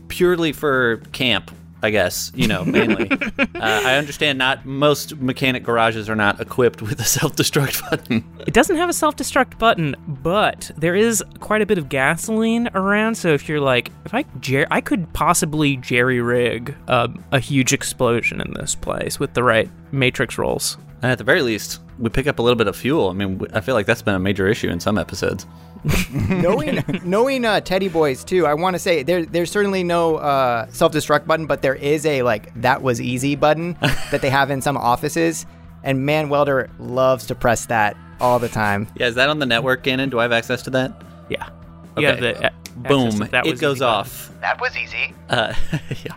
[0.09, 1.51] purely for camp,
[1.87, 3.09] I guess, you know, mainly.
[3.39, 8.25] uh, I understand not most mechanic garages are not equipped with a self destruct button.
[8.45, 12.69] It doesn't have a self destruct button, but there is quite a bit of gasoline
[12.75, 13.15] around.
[13.15, 17.73] So if you're like, if I jer- I could possibly jerry rig um, a huge
[17.73, 20.77] explosion in this place with the right matrix rolls.
[21.03, 23.11] And at the very least, we pick up a little bit of fuel.
[23.11, 25.47] I mean, I feel like that's been a major issue in some episodes.
[26.29, 30.67] knowing knowing uh, Teddy Boys too, I want to say there there's certainly no uh,
[30.71, 33.77] self destruct button, but there is a like that was easy button
[34.11, 35.47] that they have in some offices,
[35.85, 38.89] and Man Welder loves to press that all the time.
[38.97, 40.11] Yeah, is that on the network, Gannon?
[40.11, 41.03] Do I have access to that?
[41.29, 41.49] Yeah.
[41.97, 42.33] You have Okay.
[42.33, 42.51] the, uh,
[42.89, 43.19] Boom!
[43.31, 43.95] that It goes easy button.
[44.01, 44.33] off.
[44.41, 45.15] That was easy.
[45.31, 45.55] Uh,
[46.05, 46.15] yeah.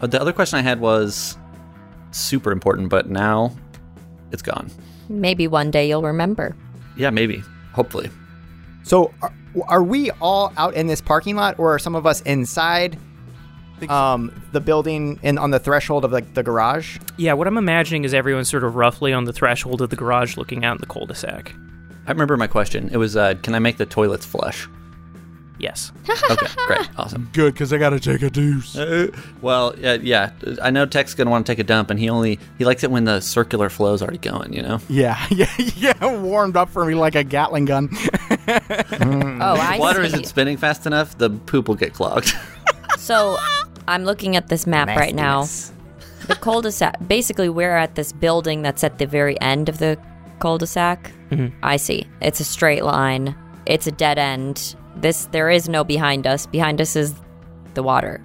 [0.00, 1.36] The other question I had was
[2.12, 3.54] super important, but now
[4.30, 4.70] it's gone.
[5.08, 6.56] Maybe one day you'll remember.
[6.96, 7.42] Yeah, maybe.
[7.72, 8.10] Hopefully.
[8.82, 9.32] So are,
[9.68, 12.98] are we all out in this parking lot, or are some of us inside?
[13.88, 16.98] Um, the building and on the threshold of like the garage.
[17.16, 20.36] Yeah, what I'm imagining is everyone's sort of roughly on the threshold of the garage
[20.36, 21.52] looking out in the cul-de-sac.
[22.06, 22.90] I remember my question.
[22.92, 24.68] It was, uh, can I make the toilets flush?
[25.58, 25.92] Yes.
[26.30, 27.30] Okay, great, awesome.
[27.32, 28.76] Good, because I got to take a deuce.
[29.40, 32.40] Well, uh, yeah, I know Tech's gonna want to take a dump, and he only
[32.58, 34.52] he likes it when the circular flow's already going.
[34.52, 34.80] You know.
[34.88, 36.20] Yeah, yeah, yeah.
[36.20, 37.90] Warmed up for me like a Gatling gun.
[38.48, 40.06] Oh, I Water see.
[40.08, 41.16] isn't spinning fast enough.
[41.18, 42.32] The poop will get clogged.
[42.98, 43.36] So
[43.88, 45.40] I'm looking at this map right now.
[45.40, 46.26] Nastiness.
[46.28, 46.96] The cul-de-sac.
[47.08, 49.98] Basically, we're at this building that's at the very end of the
[50.38, 51.10] cul-de-sac.
[51.30, 51.56] Mm-hmm.
[51.64, 52.06] I see.
[52.20, 53.34] It's a straight line.
[53.66, 54.76] It's a dead end.
[54.94, 56.46] This there is no behind us.
[56.46, 57.12] Behind us is
[57.74, 58.22] the water.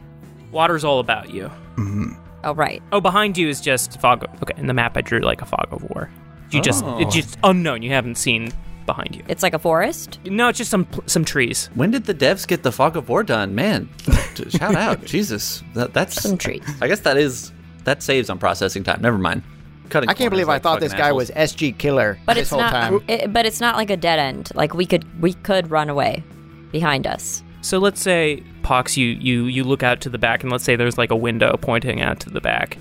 [0.52, 1.46] Water's all about you.
[1.78, 2.12] Mm-hmm.
[2.44, 2.84] Oh right.
[2.92, 4.26] Oh, behind you is just fog.
[4.44, 6.12] Okay, in the map I drew like a fog of war.
[6.52, 7.00] You just Oh.
[7.00, 7.82] it's just unknown.
[7.82, 8.52] You haven't seen
[8.88, 9.22] behind you.
[9.28, 10.20] It's like a forest.
[10.26, 11.70] No, it's just some some trees.
[11.76, 13.54] when did the devs get the fog of war done?
[13.54, 13.88] Man,
[14.50, 15.62] shout out, Jesus.
[15.76, 16.64] That, that's Some trees.
[16.82, 17.52] I guess that is
[17.84, 19.02] that saves on processing time.
[19.02, 19.44] Never mind.
[19.90, 20.10] Cutting.
[20.10, 21.30] I can't corners believe I thought this guy assholes.
[21.30, 22.72] was SG Killer But this it's whole not.
[22.72, 23.02] time.
[23.08, 24.50] It, but it's not like a dead end.
[24.56, 26.24] Like we could we could run away
[26.72, 27.44] behind us.
[27.62, 30.76] So let's say Pox, you you you look out to the back, and let's say
[30.76, 32.78] there's like a window pointing out to the back.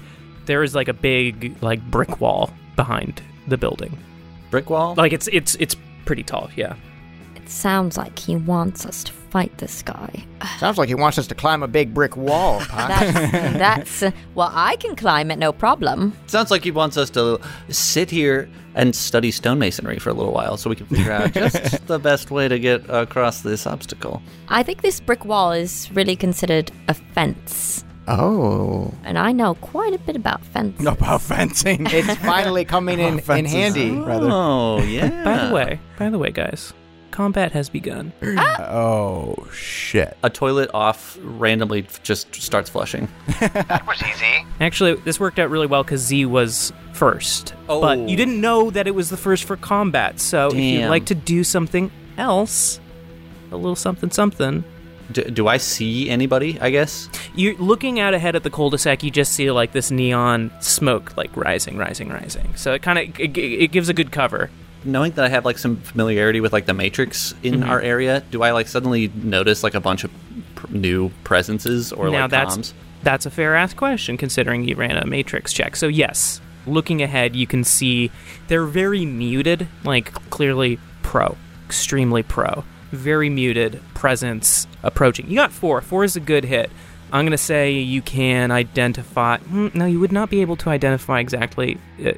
[0.47, 3.97] There is like a big like brick wall behind the building.
[4.51, 4.95] brick wall.
[4.97, 6.49] Like it's it's it's pretty tall.
[6.57, 6.75] Yeah.
[7.35, 10.25] It sounds like he wants us to fight this guy.
[10.59, 12.61] Sounds like he wants us to climb a big brick wall.
[12.69, 12.88] Pop.
[12.88, 13.33] That's
[14.03, 14.14] that's.
[14.35, 16.16] well, I can climb it, no problem.
[16.27, 17.38] Sounds like he wants us to
[17.69, 21.87] sit here and study stonemasonry for a little while, so we can figure out just
[21.87, 24.23] the best way to get across this obstacle.
[24.49, 29.95] I think this brick wall is really considered a fence, oh, and I know quite
[29.95, 30.85] a bit about fence.
[30.85, 31.87] About fencing.
[31.90, 33.53] it's finally coming in, in Fences.
[33.53, 33.90] handy.
[33.90, 34.29] Oh, rather.
[34.31, 35.25] Oh yeah.
[35.25, 36.73] By the way, by the way, guys,
[37.11, 38.12] combat has begun.
[38.69, 40.16] Oh shit.
[40.23, 43.09] a toilet off randomly just starts flushing.
[44.61, 47.55] Actually, this worked out really well because Z was first.
[47.69, 47.81] Oh.
[47.81, 48.16] But you oh.
[48.16, 50.21] didn't know that it was the first for combat.
[50.21, 52.81] So if you'd like to do something else,
[53.51, 54.64] a little something something,
[55.12, 56.59] Do, do I see anybody?
[56.61, 57.09] I guess.
[57.35, 59.03] you're looking out ahead at the cul-de-sac.
[59.03, 62.55] You just see like this neon smoke, like rising, rising, rising.
[62.57, 64.51] So it kind of it, it gives a good cover.
[64.85, 67.71] Knowing that I have like some familiarity with like the Matrix in Mm-hmm.
[67.71, 70.11] our area, do I like suddenly notice like a bunch of
[70.55, 72.73] pr- new presences or now like that's comms?
[73.03, 75.77] that's a fair ass question considering you ran a matrix check.
[75.77, 78.11] So yes, looking ahead, you can see
[78.49, 85.29] they're very muted, like clearly pro, extremely pro, very muted presence approaching.
[85.29, 85.81] You got four.
[85.81, 86.70] Four is a good hit.
[87.12, 89.38] I'm gonna say you can identify.
[89.38, 92.12] hmm, No, you would not be able to identify exactly uh,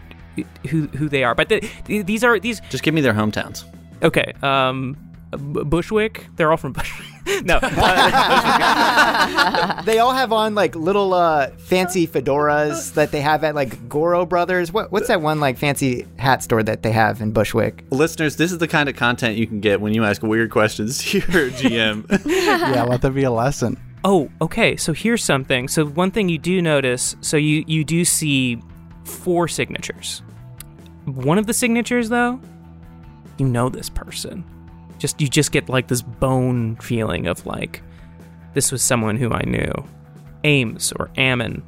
[0.68, 1.35] who who they are.
[1.35, 3.64] But the, these are these Just give me their hometowns.
[4.02, 4.33] Okay.
[4.42, 4.96] Um,
[5.33, 6.26] Bushwick.
[6.37, 7.08] They're all from Bushwick.
[7.44, 7.58] No.
[7.62, 13.88] Uh, they all have on like little uh, fancy fedoras that they have at like
[13.88, 14.72] Goorin Brothers.
[14.72, 17.84] What what's that one like fancy hat store that they have in Bushwick?
[17.90, 20.98] Listeners, this is the kind of content you can get when you ask weird questions
[20.98, 22.06] to your GM.
[22.26, 23.78] yeah, let that be a lesson.
[24.04, 24.76] Oh, okay.
[24.76, 25.68] So here's something.
[25.68, 28.62] So one thing you do notice, so you you do see
[29.04, 30.22] four signatures.
[31.04, 32.40] One of the signatures though,
[33.38, 34.44] you know this person.
[34.98, 37.82] Just you just get like this bone feeling of like
[38.54, 39.72] this was someone who I knew.
[40.44, 41.62] Ames or Ammon.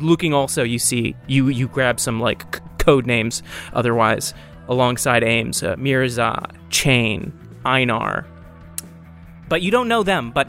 [0.00, 4.34] Looking also, you see you you grab some like c- code names otherwise
[4.68, 7.32] alongside Ames, uh, Mirza, Chain,
[7.64, 8.26] Einar.
[9.48, 10.48] But you don't know them, but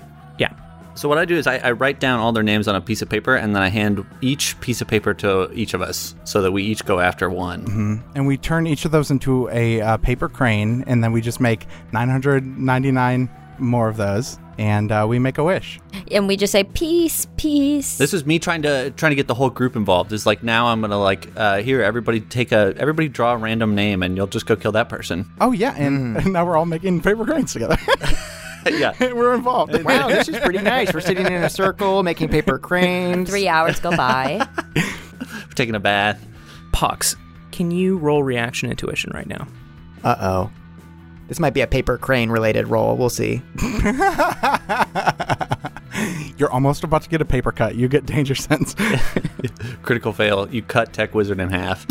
[1.00, 3.02] so what I do is I, I write down all their names on a piece
[3.02, 6.42] of paper, and then I hand each piece of paper to each of us, so
[6.42, 8.04] that we each go after one.
[8.16, 11.40] And we turn each of those into a uh, paper crane, and then we just
[11.40, 15.80] make 999 more of those, and uh, we make a wish.
[16.12, 17.98] and we just say peace, peace.
[17.98, 20.12] This is me trying to trying to get the whole group involved.
[20.12, 23.74] It's like now I'm gonna like uh, here everybody take a everybody draw a random
[23.74, 25.32] name, and you'll just go kill that person.
[25.40, 27.78] Oh, yeah, and, and now we're all making paper cranes together.
[28.70, 28.94] yeah.
[29.14, 29.84] we're involved.
[29.84, 30.94] Wow, this is pretty nice.
[30.94, 33.30] We're sitting in a circle making paper cranes.
[33.30, 34.48] Three hours go by.
[34.76, 36.26] We're taking a bath.
[36.72, 37.16] Pox.
[37.52, 39.48] Can you roll reaction intuition right now?
[40.04, 40.52] Uh oh.
[41.28, 42.98] This might be a paper crane related roll.
[42.98, 43.42] We'll see.
[46.38, 47.76] You're almost about to get a paper cut.
[47.76, 48.76] You get danger sense.
[49.84, 50.50] Critical fail.
[50.50, 51.86] You cut Tech Wizard in half.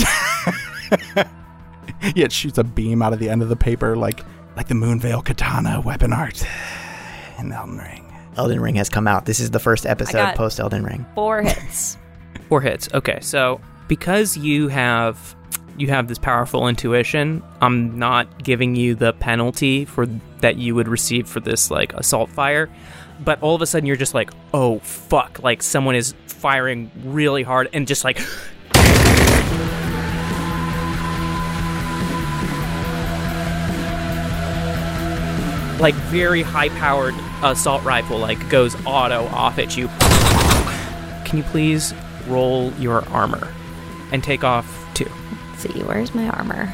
[1.14, 4.24] yeah, it shoots a beam out of the end of the paper like
[4.58, 6.44] like the Moonveil katana weapon art
[7.38, 8.12] in Elden Ring.
[8.36, 9.24] Elden Ring has come out.
[9.24, 11.06] This is the first episode got- post Elden Ring.
[11.14, 11.96] Four hits.
[12.48, 12.88] Four hits.
[12.92, 15.36] Okay, so because you have
[15.76, 20.06] you have this powerful intuition, I'm not giving you the penalty for
[20.40, 22.68] that you would receive for this like assault fire.
[23.24, 27.44] But all of a sudden you're just like, oh fuck, like someone is firing really
[27.44, 28.20] hard and just like
[35.80, 39.88] like very high powered assault rifle like goes auto off at you.
[41.24, 41.94] Can you please
[42.26, 43.52] roll your armor
[44.12, 45.10] and take off two?
[45.50, 46.72] Let's see, where's my armor?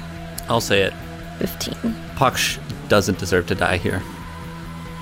[0.49, 0.93] I'll say it.
[1.39, 1.95] 15.
[2.17, 4.03] Pox doesn't deserve to die here.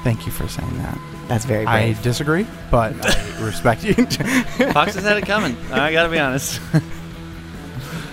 [0.03, 0.99] Thank you for saying that.
[1.29, 3.95] That's very I disagree, but I respect you.
[4.73, 5.57] Pox has had it coming.
[5.71, 6.61] I gotta be honest.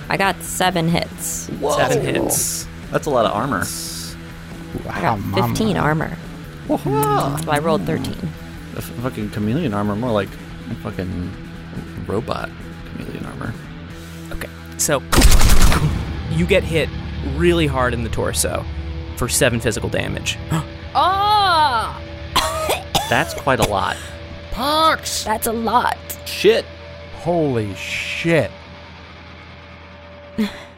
[0.10, 1.50] I got seven hits.
[1.60, 2.68] Seven hits.
[2.92, 3.64] That's a lot of armor.
[4.90, 5.80] I got Wow, 15 mama.
[5.80, 6.18] armor.
[6.68, 8.16] So I rolled 13.
[8.76, 10.30] The fucking chameleon armor, more like
[10.70, 11.32] a fucking
[12.08, 12.50] robot
[12.92, 13.54] chameleon armor.
[14.32, 14.50] Okay.
[14.78, 15.02] So
[16.32, 16.90] you get hit
[17.36, 18.64] really hard in the torso
[19.18, 20.38] for seven physical damage.
[20.96, 22.02] Oh!
[23.10, 23.98] That's quite a lot.
[24.52, 25.24] Pox!
[25.24, 25.98] That's a lot.
[26.26, 26.66] Shit.
[27.16, 28.52] Holy shit.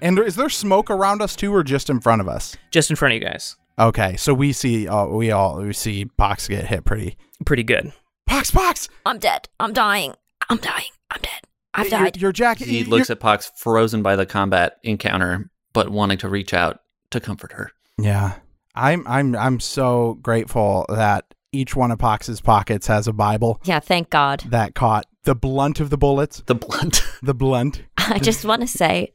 [0.00, 2.56] and is there smoke around us too, or just in front of us?
[2.70, 3.56] Just in front of you guys.
[3.78, 7.16] Okay, so we see, uh, we all we see Pox get hit pretty.
[7.44, 7.92] Pretty good.
[8.26, 9.48] Pox, Pox, I'm dead.
[9.60, 10.14] I'm dying.
[10.50, 10.90] I'm dying.
[11.10, 11.40] I'm dead.
[11.74, 12.16] I've your, died.
[12.16, 12.66] your jacket.
[12.68, 16.80] He your- looks at Pox, frozen by the combat encounter, but wanting to reach out
[17.10, 17.70] to comfort her.
[17.98, 18.34] Yeah,
[18.74, 23.80] I'm I'm I'm so grateful that each one of Pox's pockets has a Bible yeah,
[23.80, 24.40] thank God.
[24.48, 26.42] that caught the blunt of the bullets.
[26.46, 27.02] The blunt.
[27.20, 27.82] The blunt.
[27.96, 29.12] I just want to say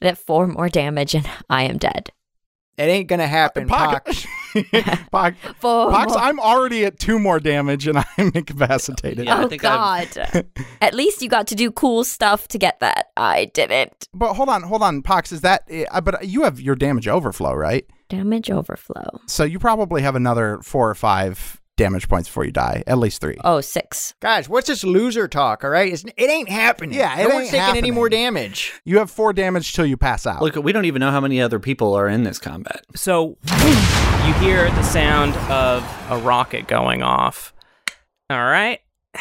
[0.00, 2.10] that four more damage and I am dead.
[2.76, 4.04] It ain't gonna happen, Pock.
[4.06, 4.26] Pox.
[5.10, 5.36] Pox.
[5.60, 6.18] Pox, more.
[6.18, 9.26] I'm already at two more damage and I'm incapacitated.
[9.26, 10.08] Yeah, I oh think God!
[10.80, 13.10] At least you got to do cool stuff to get that.
[13.16, 14.08] I didn't.
[14.12, 15.30] But hold on, hold on, Pox.
[15.30, 15.68] Is that?
[15.90, 17.86] Uh, but you have your damage overflow, right?
[18.08, 19.20] Damage overflow.
[19.26, 22.82] So you probably have another four or five damage points before you die.
[22.86, 23.36] At least three.
[23.44, 24.14] Oh, six.
[24.20, 25.64] Guys, what's this loser talk?
[25.64, 26.96] All right, it's, it ain't happening.
[26.98, 28.72] Yeah, it no ain't one's taking any more damage.
[28.84, 30.42] You have four damage till you pass out.
[30.42, 32.84] Look, we don't even know how many other people are in this combat.
[32.94, 33.36] So
[34.26, 37.52] you hear the sound of a rocket going off.
[38.30, 38.80] All right.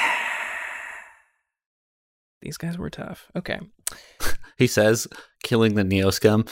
[2.41, 3.31] These guys were tough.
[3.35, 3.59] Okay.
[4.57, 5.07] He says,
[5.43, 6.47] killing the NeoScum.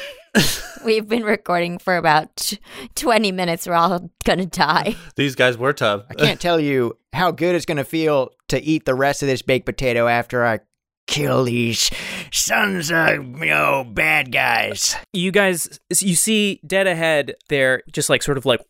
[0.84, 2.58] We've been recording for about t-
[2.94, 3.66] 20 minutes.
[3.66, 4.96] We're all gonna die.
[5.16, 6.04] These guys were tough.
[6.10, 9.42] I can't tell you how good it's gonna feel to eat the rest of this
[9.42, 10.60] baked potato after I
[11.06, 11.90] kill these
[12.32, 14.96] sons of you know bad guys.
[15.12, 18.60] You guys, you see dead ahead They're just like sort of like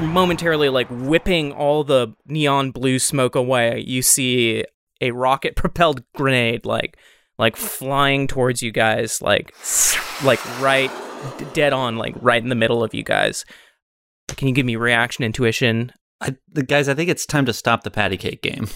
[0.00, 3.82] momentarily like whipping all the neon blue smoke away.
[3.86, 4.64] You see
[5.00, 6.96] a rocket propelled grenade like
[7.38, 9.54] like flying towards you guys like
[10.24, 10.90] like right
[11.54, 13.44] dead on like right in the middle of you guys
[14.28, 15.92] Can you give me reaction, intuition?
[16.20, 18.68] I, the guys, I think it's time to stop the patty cake game.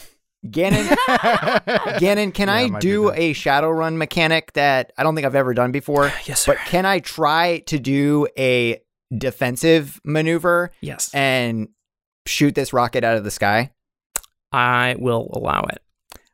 [0.51, 0.85] Gannon,
[1.99, 5.71] Gannon, can Yeah, I do a Shadowrun mechanic that I don't think I've ever done
[5.73, 6.13] before?
[6.27, 6.53] Yes, sir.
[6.55, 8.81] But can I try to do a
[9.17, 11.11] defensive maneuver Yes.
[11.15, 11.69] and
[12.27, 13.73] shoot this rocket out of the sky?
[14.53, 15.79] I will allow it.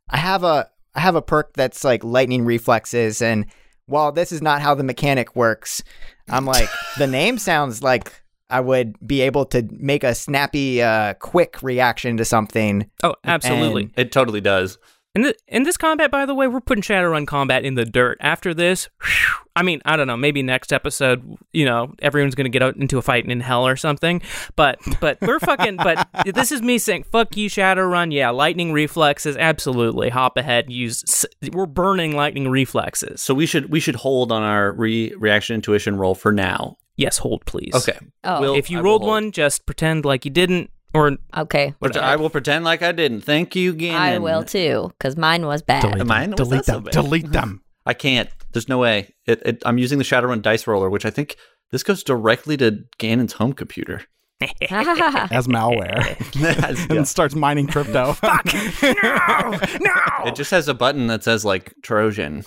[0.08, 3.46] I have a I have a perk that's like lightning reflexes, and
[3.86, 5.82] while this is not how the mechanic works,
[6.28, 11.14] I'm like the name sounds like I would be able to make a snappy, uh,
[11.14, 12.90] quick reaction to something.
[13.02, 13.84] Oh, absolutely.
[13.84, 14.78] And- It totally does.
[15.14, 18.16] In, the, in this combat, by the way, we're putting Shadowrun combat in the dirt.
[18.22, 20.16] After this, whew, I mean, I don't know.
[20.16, 23.76] Maybe next episode, you know, everyone's gonna get out into a fight in hell or
[23.76, 24.22] something.
[24.56, 25.76] But but we're fucking.
[25.76, 30.08] but this is me saying, "Fuck you, Shadowrun." Yeah, lightning reflexes, absolutely.
[30.08, 30.70] Hop ahead.
[30.72, 31.26] Use.
[31.52, 33.20] We're burning lightning reflexes.
[33.20, 36.78] So we should we should hold on our re- reaction intuition roll for now.
[36.96, 37.74] Yes, hold please.
[37.74, 37.98] Okay.
[38.24, 38.40] Oh.
[38.40, 41.74] We'll- If you I rolled one, just pretend like you didn't, or Okay.
[41.78, 43.22] Which I will pretend like I didn't.
[43.22, 44.00] Thank you, Gannon.
[44.00, 45.82] I will too, because mine was bad.
[45.82, 46.36] Delete Mine them.
[46.38, 46.84] was Delete not so them.
[46.92, 47.62] Delete them.
[47.86, 48.28] I can't.
[48.52, 49.14] There's no way.
[49.26, 51.36] It, it, I'm using the Shadowrun dice roller, which I think
[51.70, 54.02] this goes directly to Gannon's home computer.
[54.70, 56.90] As malware.
[56.96, 58.12] and starts mining crypto.
[58.14, 58.46] Fuck!
[58.82, 59.58] No!
[59.80, 60.26] No!
[60.26, 62.44] It just has a button that says like Trojan.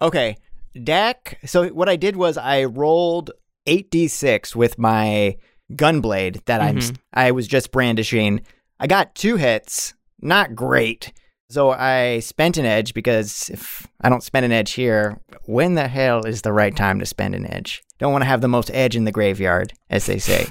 [0.00, 0.36] Okay,
[0.82, 1.38] Dak.
[1.44, 3.32] So what I did was I rolled
[3.66, 5.36] eight d six with my
[5.74, 6.96] gunblade that I'm mm-hmm.
[7.12, 8.42] I was just brandishing.
[8.78, 11.12] I got two hits, not great.
[11.48, 15.88] So I spent an edge because if I don't spend an edge here, when the
[15.88, 17.82] hell is the right time to spend an edge?
[17.98, 20.46] Don't want to have the most edge in the graveyard, as they say.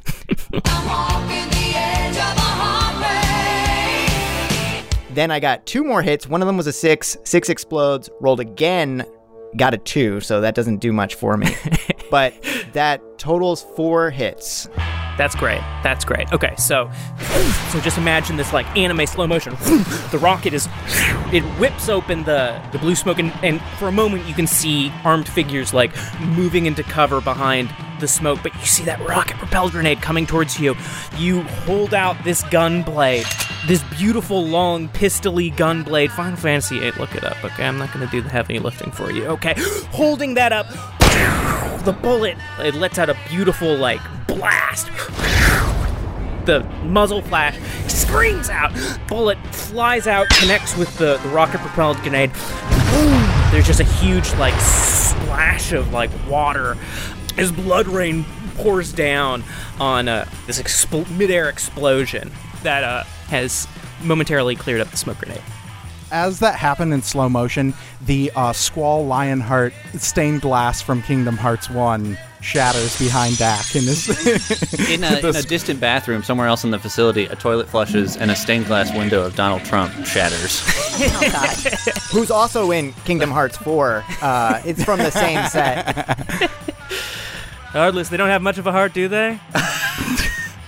[5.19, 6.27] Then I got two more hits.
[6.27, 7.17] One of them was a six.
[7.25, 8.09] Six explodes.
[8.21, 9.03] Rolled again.
[9.57, 11.53] Got a two, so that doesn't do much for me.
[12.11, 12.33] but
[12.71, 14.69] that totals four hits.
[15.19, 15.59] That's great.
[15.83, 16.31] That's great.
[16.31, 16.89] Okay, so
[17.71, 19.53] so just imagine this like anime slow motion.
[20.11, 20.69] The rocket is
[21.33, 24.93] it whips open the the blue smoke and, and for a moment you can see
[25.03, 29.73] armed figures like moving into cover behind the smoke, but you see that rocket propelled
[29.73, 30.73] grenade coming towards you.
[31.17, 33.25] You hold out this gun blade,
[33.67, 36.13] this beautiful long pistoly gun blade.
[36.13, 37.43] Final Fantasy VIII, look it up.
[37.43, 39.25] Okay, I'm not going to do the heavy lifting for you.
[39.25, 39.55] Okay,
[39.91, 40.69] holding that up,
[41.83, 43.99] the bullet it lets out a beautiful like
[44.33, 44.87] blast.
[46.45, 48.73] The muzzle flash screams out.
[49.07, 52.31] Bullet flies out connects with the, the rocket propelled grenade.
[52.91, 53.39] Boom!
[53.51, 56.77] there's just a huge like splash of like water
[57.37, 58.23] as blood rain
[58.55, 59.43] pours down
[59.79, 63.67] on uh, this expl- midair explosion that uh, has
[64.03, 65.41] momentarily cleared up the smoke grenade.
[66.11, 67.73] As that happened in slow motion,
[68.05, 73.75] the uh, Squall Leonhart stained glass from Kingdom Hearts 1 shatters behind Dak.
[73.75, 74.07] In this,
[74.89, 78.31] In a, in a distant bathroom somewhere else in the facility, a toilet flushes and
[78.31, 80.61] a stained glass window of Donald Trump shatters.
[81.01, 81.55] Oh, God.
[82.11, 84.03] Who's also in Kingdom Hearts 4.
[84.21, 85.95] Uh, it's from the same set.
[87.67, 89.39] regardless they don't have much of a heart do they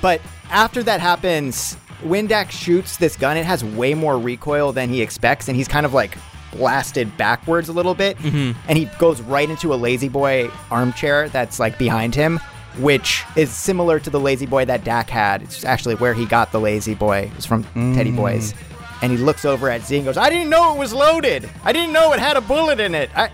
[0.01, 4.87] But after that happens, when Dak shoots this gun, it has way more recoil than
[4.87, 6.17] he expects, and he's kind of like
[6.51, 8.17] blasted backwards a little bit.
[8.17, 8.59] Mm-hmm.
[8.67, 12.39] And he goes right into a Lazy Boy armchair that's like behind him,
[12.79, 15.41] which is similar to the Lazy Boy that Dak had.
[15.41, 17.31] It's actually where he got the Lazy Boy.
[17.35, 17.63] It's from
[17.95, 18.53] Teddy Boys.
[19.01, 21.49] And he looks over at Z and goes, I didn't know it was loaded.
[21.63, 23.09] I didn't know it had a bullet in it.
[23.15, 23.31] I...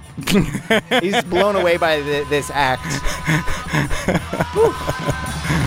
[1.02, 2.86] He's blown away by th- this act.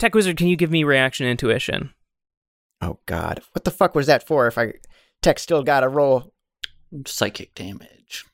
[0.00, 1.94] tech wizard can you give me reaction intuition
[2.82, 3.42] Oh, God.
[3.52, 4.72] What the fuck was that for if I.
[5.20, 6.32] Tech still got to roll
[7.06, 8.24] Psychic damage.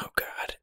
[0.00, 0.56] Oh God.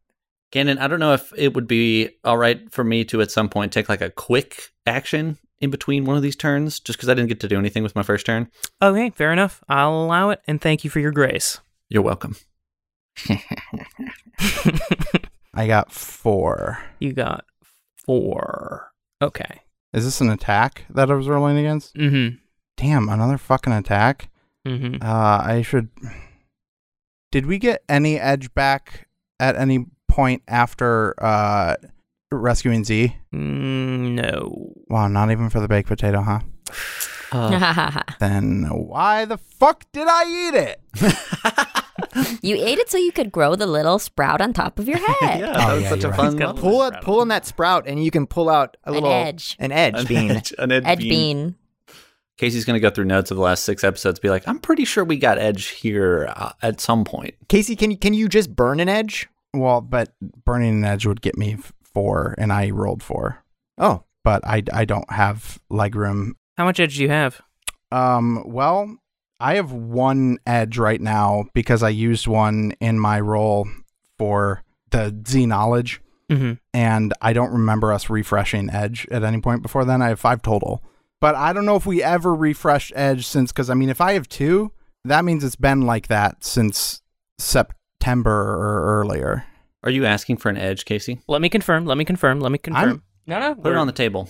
[0.51, 3.47] Gannon, I don't know if it would be all right for me to at some
[3.47, 7.13] point take like a quick action in between one of these turns, just because I
[7.13, 8.49] didn't get to do anything with my first turn.
[8.81, 12.35] okay fair enough i'll allow it and thank you for your grace You're welcome.
[15.53, 16.79] I got four.
[16.99, 17.45] You got
[18.05, 18.91] four.
[19.21, 19.61] Okay.
[19.93, 21.95] Is this an attack that I was rolling against?
[21.95, 22.35] Mm-hmm.
[22.77, 24.29] Damn, another fucking attack.
[24.67, 25.01] Mm-hmm.
[25.01, 25.89] Uh, I should.
[27.31, 29.07] Did we get any edge back
[29.39, 31.75] at any point after uh,
[32.31, 33.15] rescuing Z?
[33.33, 34.73] Mm, no.
[34.87, 36.39] Wow, not even for the baked potato, huh?
[37.31, 40.81] Uh, Then why the fuck did I eat it?
[42.41, 45.39] you ate it so you could grow the little sprout on top of your head.
[45.39, 46.15] yeah, Oh, that was yeah, such a right.
[46.17, 46.69] fun He's got level.
[46.71, 49.55] Pull it, pull on that sprout, and you can pull out a An little edge.
[49.59, 50.31] an edge An bean.
[50.31, 51.09] edge, an edge Edge bean.
[51.09, 51.55] bean.
[52.37, 54.85] Casey's going to go through notes of the last six episodes, be like, I'm pretty
[54.85, 57.35] sure we got Edge here uh, at some point.
[57.49, 59.27] Casey, can you can you just burn an edge?
[59.53, 60.13] Well, but
[60.45, 63.43] burning an edge would get me f- four, and I rolled four.
[63.77, 66.37] Oh, But I, I don't have leg room.
[66.57, 67.41] How much edge do you have?
[67.91, 68.95] Um, well,
[69.39, 73.67] I have one edge right now because I used one in my roll
[74.17, 76.53] for the Z knowledge, Mm-hmm.
[76.75, 80.01] and I don't remember us refreshing edge at any point before then.
[80.03, 80.83] I have five total,
[81.19, 83.51] but I don't know if we ever refreshed edge since.
[83.51, 84.71] Because I mean, if I have two,
[85.05, 87.01] that means it's been like that since
[87.39, 89.45] September or earlier.
[89.83, 91.19] Are you asking for an Edge, Casey?
[91.27, 91.85] Let me confirm.
[91.85, 92.41] Let me confirm.
[92.41, 92.83] Let me confirm.
[92.89, 93.55] I'm- no, no.
[93.55, 94.29] Put it on the table.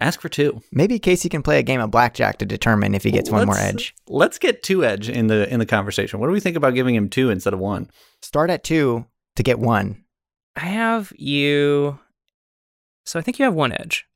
[0.00, 0.60] Ask for two.
[0.72, 3.56] maybe Casey can play a game of blackjack to determine if he gets one more
[3.56, 3.94] edge.
[4.08, 6.18] Let's get two Edge in the in the conversation.
[6.20, 7.88] What do we think about giving him two instead of one?
[8.20, 10.04] Start at two to get one.
[10.56, 11.98] I have you.
[13.06, 14.06] So I think you have one edge.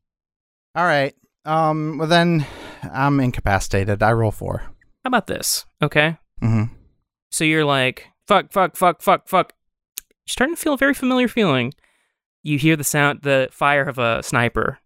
[0.75, 1.15] All right.
[1.45, 1.99] Um.
[1.99, 2.45] Well, then
[2.83, 4.03] I'm incapacitated.
[4.03, 4.59] I roll four.
[5.05, 5.65] How about this?
[5.81, 6.17] Okay.
[6.43, 6.75] Mm-hmm.
[7.31, 9.53] So you're like, fuck, fuck, fuck, fuck, fuck.
[10.01, 11.73] You're starting to feel a very familiar feeling.
[12.43, 14.79] You hear the sound, the fire of a sniper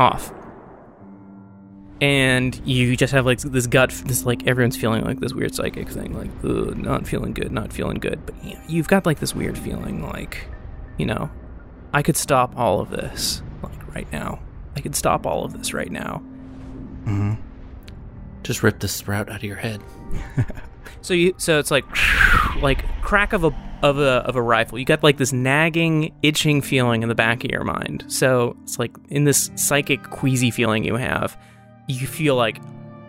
[0.00, 0.32] off.
[2.00, 5.88] And you just have like this gut, this like everyone's feeling like this weird psychic
[5.88, 8.24] thing, like, ugh, not feeling good, not feeling good.
[8.24, 10.46] But you know, you've got like this weird feeling, like,
[10.96, 11.30] you know,
[11.92, 14.40] I could stop all of this, like right now.
[14.76, 16.22] I could stop all of this right now.
[17.04, 17.34] Mm-hmm.
[18.42, 19.82] Just rip the sprout out of your head.
[21.02, 21.84] So you so it's like
[22.62, 23.50] like crack of a
[23.82, 24.78] of a of a rifle.
[24.78, 28.04] You got like this nagging, itching feeling in the back of your mind.
[28.08, 31.38] So it's like in this psychic queasy feeling you have,
[31.88, 32.58] you feel like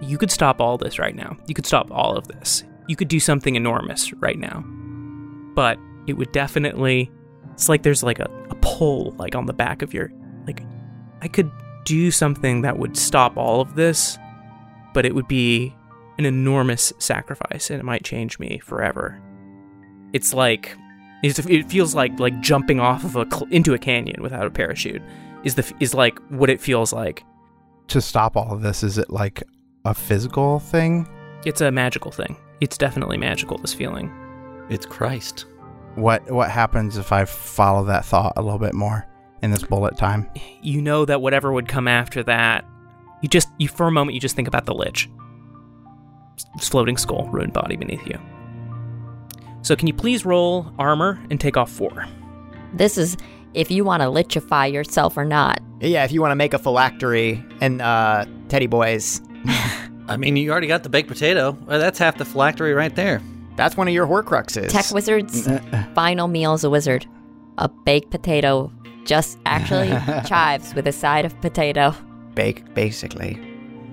[0.01, 1.38] you could stop all this right now.
[1.47, 2.63] You could stop all of this.
[2.88, 4.63] You could do something enormous right now.
[5.55, 7.11] But it would definitely
[7.53, 10.11] it's like there's like a, a pull like on the back of your
[10.47, 10.63] like
[11.22, 11.51] I could
[11.86, 14.17] do something that would stop all of this,
[14.93, 15.76] but it would be
[16.17, 19.22] an enormous sacrifice and it might change me forever.
[20.14, 20.76] It's like
[21.24, 24.49] it's, it feels like like jumping off of a cl- into a canyon without a
[24.49, 25.01] parachute
[25.43, 27.24] is the is like what it feels like.
[27.89, 29.43] To stop all of this, is it like
[29.86, 31.07] a physical thing?
[31.45, 32.38] It's a magical thing.
[32.62, 34.12] It's definitely magical this feeling.
[34.70, 35.45] It's Christ.
[35.95, 39.07] What What happens if I follow that thought a little bit more
[39.41, 40.30] in this bullet time?
[40.62, 42.66] You know that whatever would come after that,
[43.22, 45.09] you just you for a moment you just think about the lich.
[46.59, 48.20] S- Floating skull, ruined body beneath you.
[49.62, 52.05] So can you please roll armor and take off 4?
[52.74, 53.18] This is
[53.53, 55.59] if you want to lichify yourself or not.
[55.82, 59.22] Yeah, if you want to make a phylactery and uh, Teddy Boys,
[60.07, 61.51] I mean, you already got the baked potato.
[61.66, 63.22] Well, that's half the phylactery right there.
[63.55, 64.70] that's one of your Horcruxes.
[64.70, 65.47] Tech Wizard's
[65.95, 67.05] final meal as a wizard.
[67.57, 68.72] A baked potato
[69.05, 69.89] just actually
[70.28, 71.93] chives with a side of potato.
[72.36, 73.38] Bake, basically.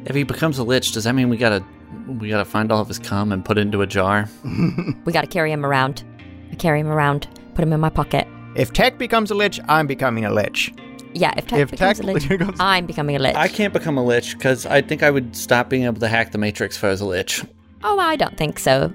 [0.05, 1.65] If he becomes a lich, does that mean we gotta
[2.09, 4.29] we gotta find all of his cum and put it into a jar?
[5.05, 6.05] We got to carry him around.
[6.51, 8.27] I carry him around, put him in my pocket.
[8.57, 10.73] If Tech becomes a lich, I'm becoming a lich.
[11.15, 13.37] Yeah, if Tech If becomes Tech a lich, becomes- I'm becoming a lich.
[13.37, 16.33] I can't become a lich because I think I would stop being able to hack
[16.33, 17.45] the Matrix if I was a lich.
[17.85, 18.93] Oh, I don't think so.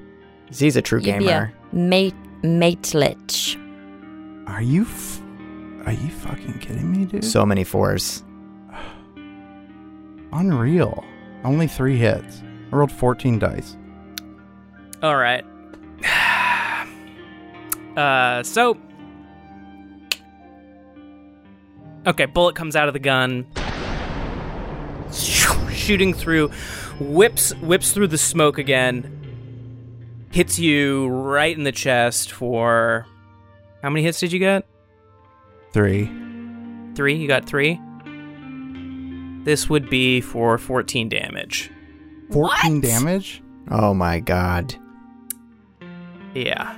[0.54, 1.54] He's a true You'd be gamer.
[1.72, 3.58] a mate, mate lich.
[4.48, 4.84] Are you?
[4.84, 5.22] F-
[5.86, 7.24] are you fucking kidding me, dude?
[7.24, 8.24] So many fours.
[10.32, 11.04] Unreal.
[11.44, 12.42] Only three hits.
[12.74, 13.78] I rolled 14 dice.
[15.02, 15.46] All right.
[17.96, 18.76] Uh, so.
[22.08, 23.46] Okay, bullet comes out of the gun,
[25.12, 26.48] shooting through,
[27.00, 33.06] whips whips through the smoke again, hits you right in the chest for
[33.84, 34.66] how many hits did you get?
[35.72, 36.10] Three.
[36.96, 37.14] Three.
[37.14, 37.80] You got three.
[39.44, 41.70] This would be for fourteen damage.
[42.34, 42.82] 14 What?
[42.82, 43.42] damage?
[43.70, 44.76] Oh my god.
[46.34, 46.76] Yeah.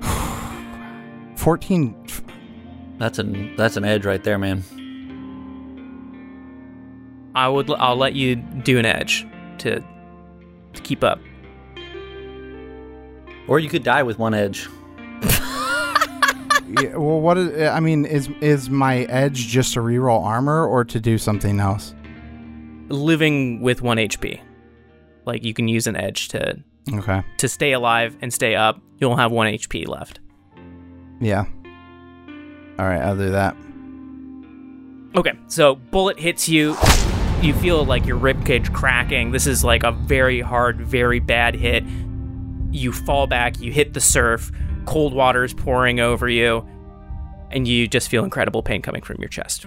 [1.36, 1.94] 14.
[2.98, 4.62] That's an that's an edge right there, man.
[7.34, 7.68] I would.
[7.72, 9.26] I'll let you do an edge
[9.58, 9.80] to
[10.72, 11.18] to keep up.
[13.48, 14.68] Or you could die with one edge.
[16.80, 17.68] Yeah, well, what is.
[17.68, 21.94] I mean, is is my edge just to reroll armor or to do something else?
[22.88, 24.40] Living with one HP.
[25.26, 26.58] Like you can use an edge to
[26.92, 27.22] Okay.
[27.38, 28.80] to stay alive and stay up.
[28.98, 30.20] You'll have one HP left.
[31.20, 31.44] Yeah.
[32.78, 33.56] All right, I'll do that.
[35.16, 36.76] Okay, so bullet hits you.
[37.40, 39.30] You feel like your ribcage cracking.
[39.30, 41.84] This is like a very hard, very bad hit.
[42.72, 43.60] You fall back.
[43.60, 44.50] You hit the surf.
[44.86, 46.66] Cold water is pouring over you,
[47.50, 49.66] and you just feel incredible pain coming from your chest.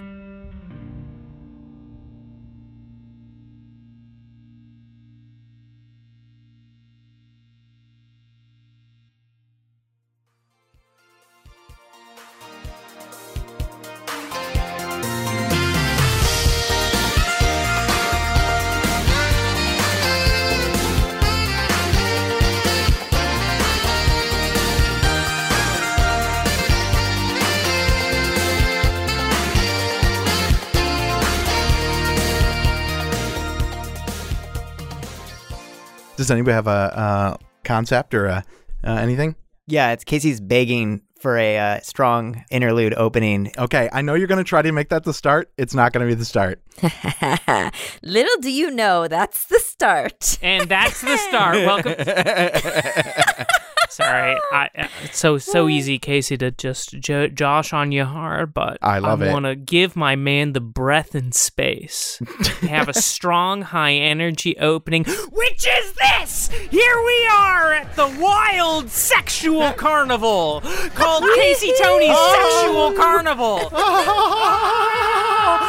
[36.28, 38.44] Does anybody have a, uh concept or a,
[38.84, 39.34] uh, anything?
[39.66, 43.50] Yeah, it's Casey's begging for a uh, strong interlude opening.
[43.56, 45.50] Okay, I know you're going to try to make that the start.
[45.56, 46.60] It's not going to be the start.
[48.02, 50.38] Little do you know, that's the start.
[50.42, 51.56] And that's the start.
[51.56, 51.94] Welcome.
[53.88, 58.52] Sorry, I, uh, it's so so easy, Casey, to just jo- josh on you hard,
[58.54, 59.32] but I love it.
[59.32, 62.20] want to give my man the breath and space.
[62.60, 65.04] have a strong, high energy opening.
[65.04, 66.48] Which is this?
[66.70, 70.60] Here we are at the wild sexual carnival
[70.94, 73.70] called Casey Toney's Sexual Carnival.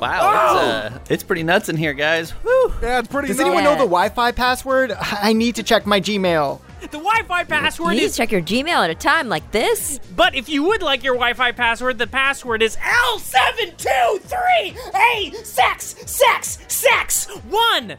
[0.00, 0.54] Wow,
[0.86, 2.32] it's, uh, it's pretty nuts in here, guys.
[2.44, 2.72] Woo.
[2.80, 4.92] Yeah, it's pretty Does anyone know the Wi-Fi password?
[4.92, 6.60] I need to check my Gmail.
[6.90, 10.00] The Wi-Fi You password need to is check your Gmail at a time like this.
[10.16, 17.26] But if you would like your Wi-Fi password, the password is L723A sex sex sex
[17.48, 17.96] one.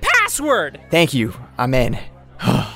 [0.00, 0.80] Password.
[0.90, 1.32] Thank you.
[1.58, 1.98] I'm in.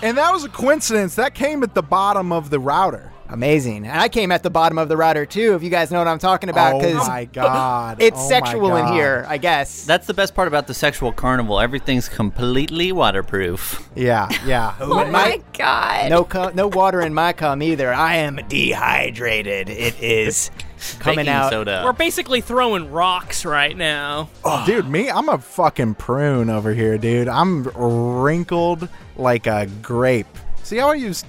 [0.02, 1.16] And that was a coincidence.
[1.16, 3.12] That came at the bottom of the router.
[3.32, 3.86] Amazing.
[3.86, 6.08] And I came at the bottom of the router too, if you guys know what
[6.08, 8.02] I'm talking about, Oh because my God.
[8.02, 9.84] it's Oh my sexual in here, I guess.
[9.84, 11.60] That's the best part about the sexual carnival.
[11.60, 13.88] Everything's completely waterproof.
[13.94, 14.74] Yeah, yeah.
[14.80, 16.10] Oh my god.
[16.10, 17.92] no, cum, no water in my cum either.
[17.92, 19.68] I am dehydrated.
[19.70, 20.50] It is
[20.98, 21.50] coming out.
[21.50, 21.82] soda.
[21.84, 24.28] We're basically throwing rocks right now.
[24.44, 27.28] Oh, dude, me, I'm a fucking prune over here, dude.
[27.28, 30.26] I'm wrinkled like a grape.
[30.62, 31.24] See how I use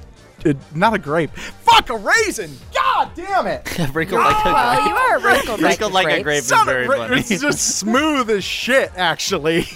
[0.46, 1.32] uh, not a grape.
[1.32, 2.52] Fuck a raisin.
[2.74, 3.68] God damn it.
[3.94, 6.88] wrinkled like a Well, you are wrinkled, Wrinkled like a grape is Son of very
[6.88, 7.18] funny.
[7.20, 9.68] It's just smooth as shit, actually.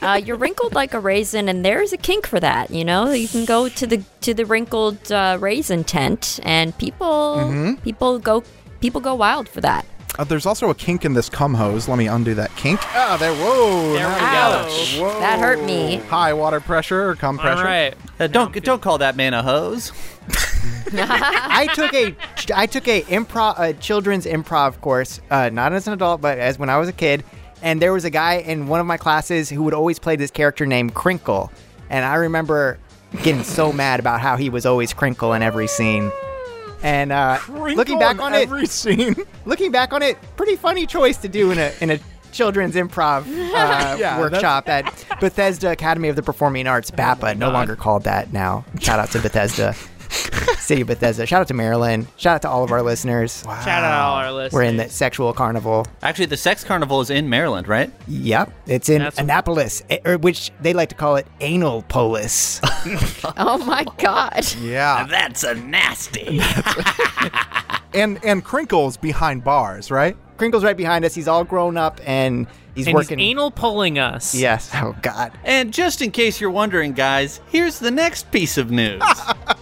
[0.00, 2.70] Uh, you're wrinkled like a raisin, and there's a kink for that.
[2.70, 7.36] You know, you can go to the to the wrinkled uh, raisin tent, and people
[7.42, 7.74] Mm-hmm.
[7.82, 8.42] people go
[8.80, 9.86] people go wild for that.
[10.18, 11.88] Uh, there's also a kink in this cum hose.
[11.88, 12.80] Let me undo that kink.
[12.94, 13.32] Ah, there.
[13.34, 13.94] Whoa.
[13.94, 14.68] There we now- go.
[15.00, 15.20] Whoa.
[15.20, 15.96] That hurt me.
[15.96, 17.58] High water pressure or cum pressure.
[17.58, 17.94] All right.
[18.20, 19.92] Uh, don't don't call that man a hose.
[20.94, 22.14] I took a
[22.54, 26.58] I took a improv a children's improv course, uh, not as an adult, but as
[26.58, 27.24] when I was a kid.
[27.62, 30.30] And there was a guy in one of my classes who would always play this
[30.32, 31.52] character named Crinkle,
[31.88, 32.78] and I remember
[33.22, 36.10] getting so mad about how he was always Crinkle in every scene.
[36.82, 39.14] And uh, looking back on it, scene.
[39.44, 42.00] looking back on it, pretty funny choice to do in a in a
[42.32, 44.84] children's improv uh, Yeah, workshop at
[45.20, 48.64] Bethesda Academy of the Performing Arts, BAPA, no longer called that now.
[48.80, 49.74] Shout out to Bethesda,
[50.62, 51.26] City of Bethesda.
[51.26, 52.06] Shout out to Maryland.
[52.16, 53.42] Shout out to all of our listeners.
[53.46, 53.60] Wow.
[53.64, 54.52] Shout out to all our listeners.
[54.54, 55.86] We're in the sexual carnival.
[56.02, 57.90] Actually, the sex carnival is in Maryland, right?
[58.08, 62.60] Yep, it's in That's- Annapolis, eh, or which they like to call it Anal Polis.
[63.36, 64.44] Oh my god.
[64.60, 65.06] Yeah.
[65.08, 66.40] That's a nasty.
[67.94, 70.16] And and crinkles behind bars, right?
[70.38, 71.14] Crinkle's right behind us.
[71.14, 73.18] He's all grown up and he's and working.
[73.18, 74.34] he's anal pulling us.
[74.34, 74.70] yes.
[74.74, 75.32] Oh God.
[75.44, 79.02] and just in case you're wondering, guys, here's the next piece of news.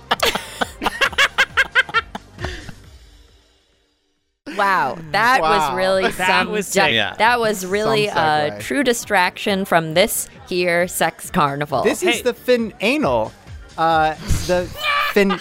[4.60, 5.68] Wow, that Wow.
[5.68, 6.50] was really That some.
[6.52, 6.92] was di- sick.
[6.94, 7.14] Yeah.
[7.18, 11.82] That was really a true distraction from this here sex carnival.
[11.82, 12.10] This Hey.
[12.10, 13.32] is the fin anal.
[13.78, 14.14] Uh,
[14.46, 14.68] the
[15.12, 15.38] fin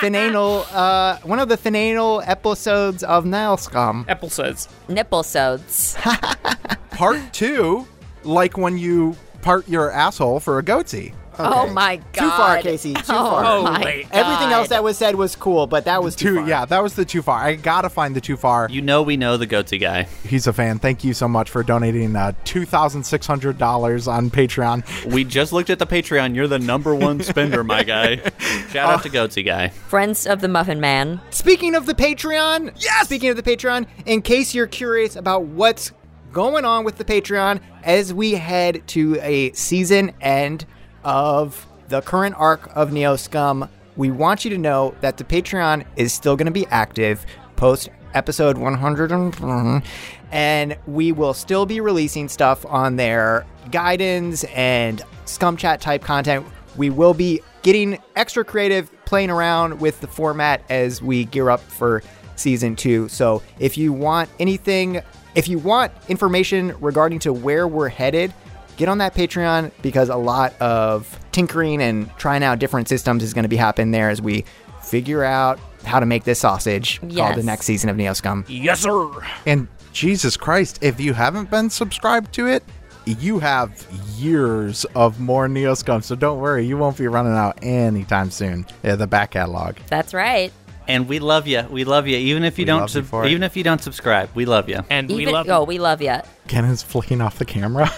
[0.00, 0.64] finanal.
[0.72, 4.04] Uh, one of the finanal episodes of NeoScum.
[4.08, 4.68] Episodes.
[4.88, 5.96] nipple sods.
[6.90, 7.86] Part two,
[8.24, 11.12] like when you part your asshole for a goatee.
[11.38, 12.14] Oh my god.
[12.14, 12.94] Too far, Casey.
[12.94, 13.44] Too oh far.
[13.44, 14.06] Oh, my wait.
[14.10, 16.48] Everything else that was said was cool, but that was too, Too, far.
[16.48, 17.38] yeah, that was the too far.
[17.38, 18.68] I gotta find the too far.
[18.70, 20.04] you know we know the goatee guy.
[20.24, 20.78] He's a fan.
[20.78, 24.84] Thank you so much for donating uh, two thousand six hundred dollars on Patreon.
[25.12, 26.34] We just looked at the Patreon.
[26.34, 28.16] You're the number one spender, my guy.
[28.70, 29.68] Shout out to goatee guy.
[29.68, 31.20] Friends of the Muffin Man.
[31.30, 33.06] Speaking of the Patreon, yes.
[33.06, 35.92] Speaking of the Patreon, in case you're curious about what's
[36.32, 40.66] going on with the Patreon as we head to a season end
[41.08, 45.86] of the current arc of Neo Scum, we want you to know that the Patreon
[45.96, 47.24] is still going to be active
[47.56, 49.10] post episode 100
[50.30, 56.46] and- we will still be releasing stuff on their guidance and scum chat type content.
[56.76, 61.60] We will be getting extra creative playing around with the format as we gear up
[61.60, 62.02] for
[62.36, 63.08] season two.
[63.08, 65.00] So if you want anything
[65.34, 68.32] if you want information regarding to where we're headed
[68.78, 73.34] get on that patreon because a lot of tinkering and trying out different systems is
[73.34, 74.44] going to be happening there as we
[74.82, 78.80] figure out how to make this sausage called the next season of neo scum Yes,
[78.80, 79.10] sir.
[79.44, 82.62] And Jesus Christ, if you haven't been subscribed to it,
[83.04, 86.02] you have years of more Neo Scum.
[86.02, 88.66] So don't worry, you won't be running out anytime soon.
[88.82, 89.76] Yeah, the back catalog.
[89.88, 90.52] That's right.
[90.88, 91.62] And we love you.
[91.70, 92.16] We love you.
[92.16, 93.30] Even if you We don't, love you sub- it.
[93.30, 94.80] even if you don't subscribe, we love you.
[94.88, 96.16] And we Even love oh, we love you.
[96.48, 97.90] Ken is flicking off the camera.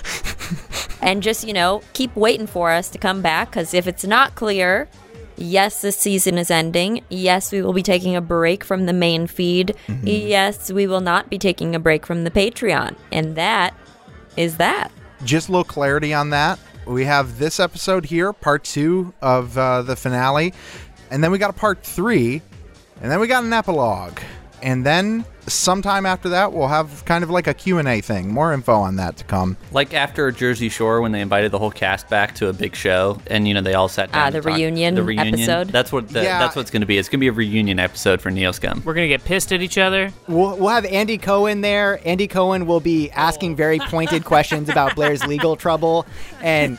[1.01, 4.35] and just, you know, keep waiting for us to come back because if it's not
[4.35, 4.89] clear,
[5.37, 7.05] yes, this season is ending.
[7.09, 9.77] Yes, we will be taking a break from the main feed.
[10.03, 12.97] Yes, we will not be taking a break from the Patreon.
[13.13, 13.73] And that
[14.37, 14.91] is that.
[15.25, 16.59] Just a little clarity on that.
[16.87, 20.55] We have this episode here, part two of uh, the finale,
[21.11, 22.43] and then we got a part three,
[23.01, 24.19] and then we got an epilogue,
[24.63, 28.33] and then sometime after that we'll have kind of like a Q&A thing.
[28.33, 29.57] More info on that to come.
[29.73, 33.21] Like after Jersey Shore, when they invited the whole cast back to a big show,
[33.27, 34.21] and you know they all sat down.
[34.23, 35.69] Ah, and the talked- reunion the reunion episode?
[35.71, 36.39] That's what the, Yeah.
[36.39, 36.99] that's what's going to be.
[36.99, 38.85] It's going to be a reunion episode for Neoscum.
[38.85, 40.13] We're gonna get pissed at each other.
[40.29, 42.01] We'll, we'll have Andy Cohen there.
[42.05, 46.07] Andy Cohen will be asking very pointed questions about Blair's legal trouble,
[46.43, 46.79] and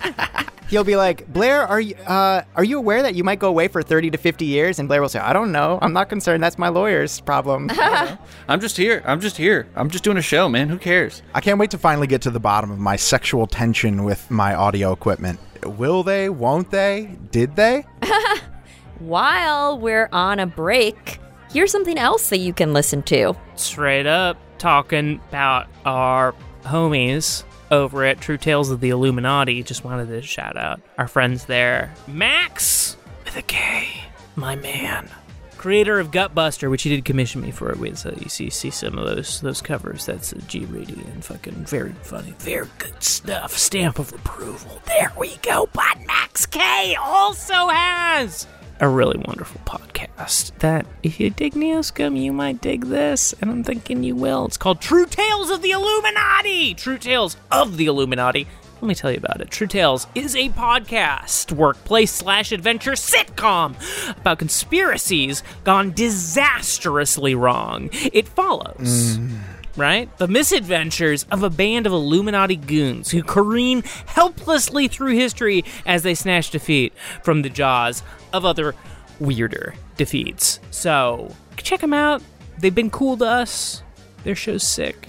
[0.71, 3.67] he'll be like, "Blair, are you uh, are you aware that you might go away
[3.67, 5.77] for thirty to fifty years?" And Blair will say, "I don't know.
[5.81, 6.41] I'm not concerned.
[6.41, 7.69] That's my lawyer's problem."
[8.47, 9.03] I'm just here.
[9.05, 9.67] I'm just here.
[9.75, 10.69] I'm just doing a show, man.
[10.69, 11.21] Who cares?
[11.35, 14.55] I can't wait to finally get to the bottom of my sexual tension with my
[14.55, 15.39] audio equipment.
[15.63, 16.29] Will they?
[16.29, 17.17] Won't they?
[17.29, 17.85] Did they?
[18.99, 21.19] While we're on a break,
[21.51, 23.35] here's something else that you can listen to.
[23.55, 29.63] Straight up talking about our homies over at True Tales of the Illuminati.
[29.63, 31.93] Just wanted to shout out our friends there.
[32.07, 33.87] Max with a K,
[34.35, 35.09] my man.
[35.57, 37.71] Creator of Gutbuster, which he did commission me for.
[37.77, 40.07] We so you see see some of those those covers.
[40.07, 43.55] That's a G rated and fucking very funny, very good stuff.
[43.55, 44.81] Stamp of approval.
[44.87, 45.69] There we go.
[45.71, 48.47] But Max K also has
[48.81, 53.63] a really wonderful podcast that if you dig Neoscum, you might dig this, and I'm
[53.63, 54.45] thinking you will.
[54.47, 56.73] It's called True Tales of the Illuminati!
[56.73, 58.47] True Tales of the Illuminati.
[58.81, 59.51] Let me tell you about it.
[59.51, 63.75] True Tales is a podcast, workplace slash adventure sitcom
[64.17, 67.91] about conspiracies gone disastrously wrong.
[67.93, 69.37] It follows mm.
[69.75, 70.15] Right?
[70.17, 76.13] The misadventures of a band of Illuminati goons who careen helplessly through history as they
[76.15, 76.93] snatch defeat
[77.23, 78.03] from the jaws
[78.33, 78.75] of other
[79.19, 80.59] weirder defeats.
[80.71, 82.21] So, check them out.
[82.59, 83.83] They've been cool to us.
[84.23, 85.07] Their show's sick.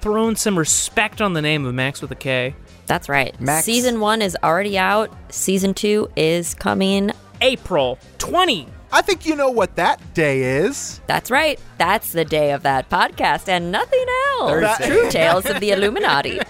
[0.00, 2.54] Throwing some respect on the name of Max with a K.
[2.86, 3.38] That's right.
[3.40, 5.14] Max- Season one is already out.
[5.32, 7.10] Season two is coming.
[7.40, 8.68] April 20.
[8.90, 11.00] I think you know what that day is.
[11.06, 11.60] That's right.
[11.76, 14.04] That's the day of that podcast and nothing
[14.38, 14.50] else.
[14.50, 14.86] Thursday.
[14.88, 16.40] True Tales of the Illuminati.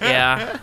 [0.00, 0.58] Yeah.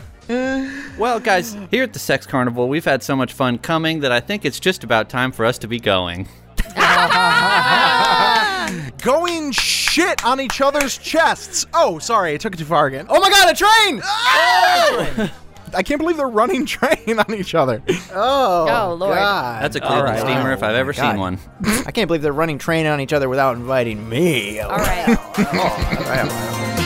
[1.00, 4.20] Well, guys, here at the Sex Carnival, we've had so much fun coming that I
[4.20, 6.28] think it's just about time for us to be going.
[9.04, 11.66] Going shit on each other's chests.
[11.74, 13.06] Oh, sorry, I took it too far again.
[13.10, 14.02] oh my god, a train!
[14.04, 15.16] Oh!
[15.30, 15.32] Oh!
[15.78, 17.82] I can't believe they're running train on each other.
[18.12, 19.16] Oh, Oh, Lord.
[19.16, 19.64] God.
[19.64, 20.20] That's a Cleveland right.
[20.20, 21.12] steamer if I've ever God.
[21.12, 21.38] seen one.
[21.86, 24.60] I can't believe they're running train on each other without inviting me.
[24.60, 25.18] All right.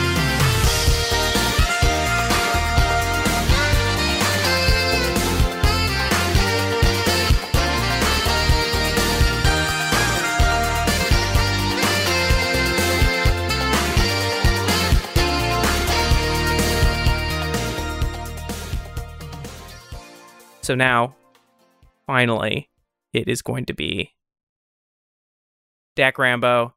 [20.62, 21.16] So now,
[22.06, 22.70] finally,
[23.12, 24.14] it is going to be
[25.96, 26.74] Dak Rambo.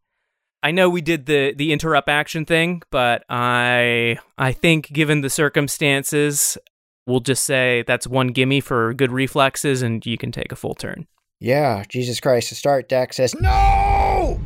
[0.64, 5.30] I know we did the the interrupt action thing, but I I think given the
[5.30, 6.58] circumstances,
[7.06, 10.74] we'll just say that's one gimme for good reflexes, and you can take a full
[10.74, 11.08] turn.
[11.40, 12.50] Yeah, Jesus Christ.
[12.50, 14.40] To start, Dak says, No!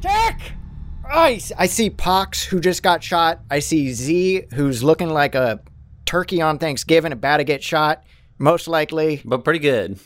[0.00, 0.40] Dak!
[1.14, 3.40] I see Pox, who just got shot.
[3.50, 5.60] I see Z, who's looking like a
[6.06, 8.02] turkey on Thanksgiving, about to get shot.
[8.42, 9.22] Most likely.
[9.24, 9.98] But pretty good.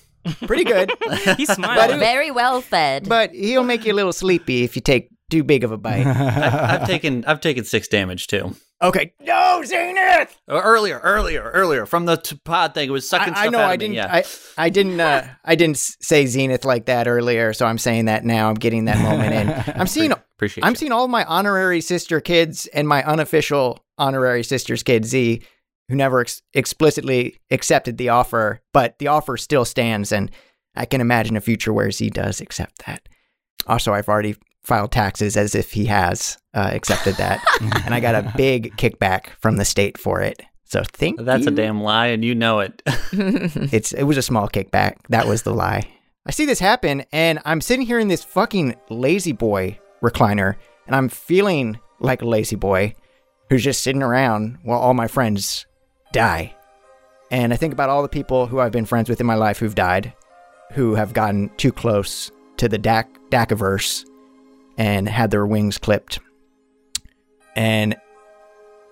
[0.46, 0.90] Pretty good.
[1.36, 1.90] He's smiling.
[1.92, 3.08] But very well fed.
[3.08, 6.06] but he'll make you a little sleepy if you take too big of a bite.
[6.06, 8.54] I've, I've taken I've taken six damage too.
[8.82, 9.14] okay.
[9.20, 10.36] No, Zenith!
[10.48, 12.88] Uh, Earlier, earlier, earlier from the t- pod thing.
[12.88, 14.12] It was sucking I, I know out of I me, didn't Yeah.
[14.12, 14.24] I,
[14.58, 18.48] I didn't uh, I didn't say Zenith like that earlier, so I'm saying that now.
[18.50, 19.74] I'm getting that moment in.
[19.80, 20.76] I'm seeing Appreciate I'm you.
[20.76, 25.42] seeing all my honorary sister kids and my unofficial honorary sister's kid Z,
[25.88, 30.30] who never ex- explicitly accepted the offer, but the offer still stands, and
[30.74, 33.08] I can imagine a future where Z does accept that.
[33.66, 37.44] Also, I've already filed taxes as if he has uh, accepted that,
[37.84, 40.42] and I got a big kickback from the state for it.
[40.64, 42.82] So thank That's a damn lie, and you know it.
[43.72, 44.96] It's it was a small kickback.
[45.08, 45.88] That was the lie.
[46.26, 50.56] I see this happen, and I'm sitting here in this fucking lazy boy recliner,
[50.86, 52.94] and I'm feeling like a lazy boy
[53.48, 55.66] who's just sitting around while all my friends
[56.16, 56.54] die.
[57.30, 59.58] And I think about all the people who I've been friends with in my life
[59.58, 60.12] who've died,
[60.72, 64.04] who have gotten too close to the Dak Dakaverse
[64.78, 66.20] and had their wings clipped.
[67.56, 67.96] And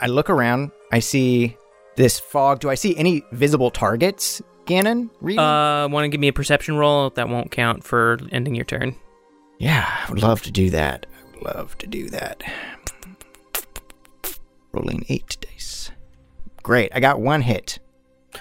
[0.00, 1.56] I look around, I see
[1.96, 2.60] this fog.
[2.60, 5.10] Do I see any visible targets, Gannon?
[5.20, 5.38] Reading?
[5.40, 7.10] Uh, want to give me a perception roll?
[7.10, 8.96] That won't count for ending your turn.
[9.58, 11.06] yeah, I would love to do that.
[11.12, 12.42] I would love to do that.
[14.72, 15.84] Rolling eight dice.
[16.64, 17.78] Great, I got one hit.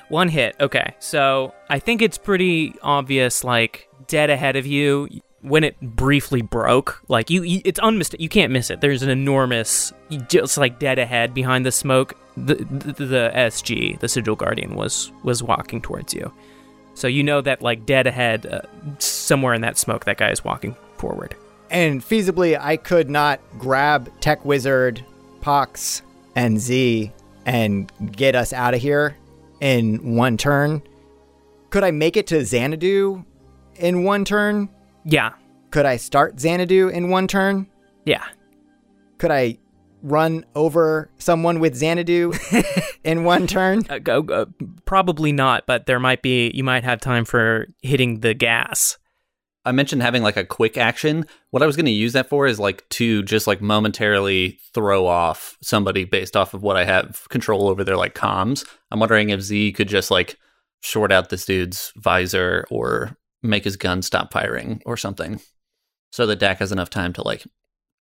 [0.09, 0.55] One hit.
[0.59, 0.95] Okay.
[0.99, 5.07] So I think it's pretty obvious, like, dead ahead of you.
[5.41, 8.24] When it briefly broke, like you, you it's unmistakable.
[8.24, 8.80] You can't miss it.
[8.80, 9.91] There's an enormous,
[10.30, 12.13] just like dead ahead behind the smoke.
[12.38, 16.32] The, the the SG, the Sigil Guardian, was was walking towards you.
[16.93, 18.61] So you know that like dead ahead, uh,
[18.99, 21.36] somewhere in that smoke, that guy is walking forward.
[21.69, 25.03] And feasibly, I could not grab Tech Wizard,
[25.41, 26.03] Pox,
[26.38, 27.11] and Z
[27.46, 29.16] and get us out of here
[29.62, 30.82] in one turn.
[31.70, 33.26] Could I make it to Xanadu
[33.76, 34.70] in one turn?
[35.06, 35.34] Yeah.
[35.72, 37.68] Could I start Xanadu in one turn?
[38.06, 38.24] Yeah.
[39.18, 39.58] Could I
[40.04, 42.34] run over someone with Xanadu
[43.04, 43.84] in one turn?
[43.89, 44.46] Uh, go, uh,
[44.86, 46.52] probably not, but there might be.
[46.54, 48.98] You might have time for hitting the gas.
[49.66, 51.26] I mentioned having like a quick action.
[51.51, 55.07] What I was going to use that for is like to just like momentarily throw
[55.07, 58.68] off somebody based off of what I have control over their like comms.
[58.91, 60.38] I'm wondering if Z could just like
[60.82, 65.39] short out this dude's visor or make his gun stop firing or something
[66.11, 67.45] so that Dak has enough time to like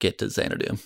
[0.01, 0.77] get to Xanadu.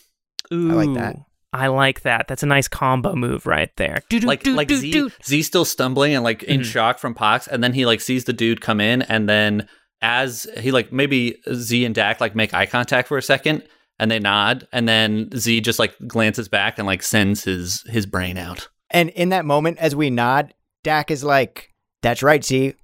[0.52, 1.16] Ooh, I like that.
[1.52, 2.28] I like that.
[2.28, 4.02] That's a nice combo move right there.
[4.26, 6.64] Like like Z Z still stumbling and like in Mhm.
[6.64, 9.66] shock from Pox and then he like sees the dude come in and then
[10.02, 13.62] as he like maybe Z and Dak like make eye contact for a second
[13.98, 18.06] and they nod and then Z just like glances back and like sends his his
[18.06, 18.68] brain out.
[18.90, 21.72] And in that moment, as we nod, Dak is like,
[22.02, 22.74] That's right, Z.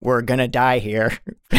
[0.00, 1.18] We're gonna die here.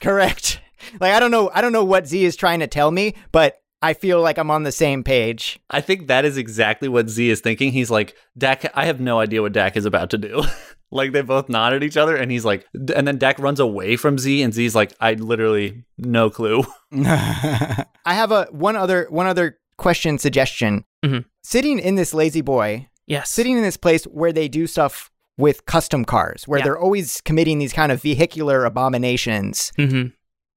[0.00, 0.60] Correct.
[1.00, 3.56] Like I don't know I don't know what Z is trying to tell me, but
[3.82, 5.60] I feel like I'm on the same page.
[5.70, 7.72] I think that is exactly what Z is thinking.
[7.72, 10.44] He's like, Dak, I have no idea what Dak is about to do.
[10.90, 13.96] like they both nod at each other and he's like, and then Dak runs away
[13.96, 16.64] from Z and Z's like, I literally no clue.
[16.92, 17.84] I
[18.14, 20.84] have a one other one other question suggestion.
[21.04, 21.24] Mhm.
[21.42, 23.30] Sitting in this lazy boy, Yes.
[23.30, 26.64] sitting in this place where they do stuff with custom cars, where Yeah.
[26.64, 29.72] they're always committing these kind of vehicular abominations.
[29.76, 30.06] hmm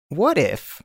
[0.10, 0.82] What if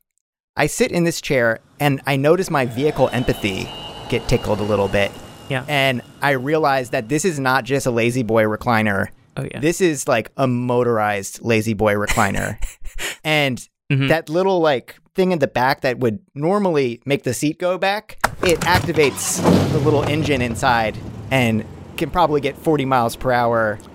[0.56, 3.68] I sit in this chair and I notice my vehicle empathy
[4.08, 5.10] get tickled a little bit?
[5.48, 5.64] Yeah.
[5.68, 9.08] And I realize that this is not just a lazy boy recliner.
[9.36, 9.60] Oh yeah.
[9.60, 12.56] This is like a motorized lazy boy recliner.
[13.24, 14.08] and Mhm.
[14.08, 18.16] that little like thing in the back that would normally make the seat go back,
[18.42, 20.96] it activates the little engine inside
[21.30, 21.64] and
[21.98, 23.78] can probably get 40 miles per hour.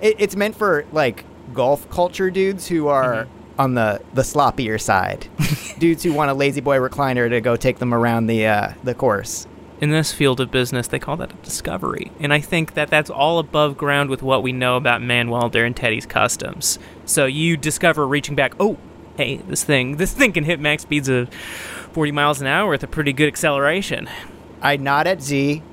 [0.00, 3.28] it, it's meant for like golf culture dudes who are
[3.58, 5.26] on the the sloppier side.
[5.78, 8.94] dudes who want a lazy boy recliner to go take them around the uh, the
[8.94, 9.46] course.
[9.82, 12.12] In this field of business, they call that a discovery.
[12.20, 15.74] And I think that that's all above ground with what we know about Manwelder and
[15.74, 16.78] Teddy's customs.
[17.04, 18.78] So you discover reaching back, oh,
[19.16, 22.84] hey, this thing, this thing can hit max speeds of 40 miles an hour with
[22.84, 24.08] a pretty good acceleration.
[24.62, 25.64] I nod at Z,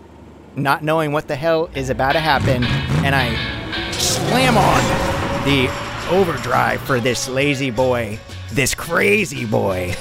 [0.56, 2.64] not knowing what the hell is about to happen,
[3.06, 5.70] and I slam on the
[6.10, 8.18] overdrive for this lazy boy,
[8.52, 9.96] this crazy boy.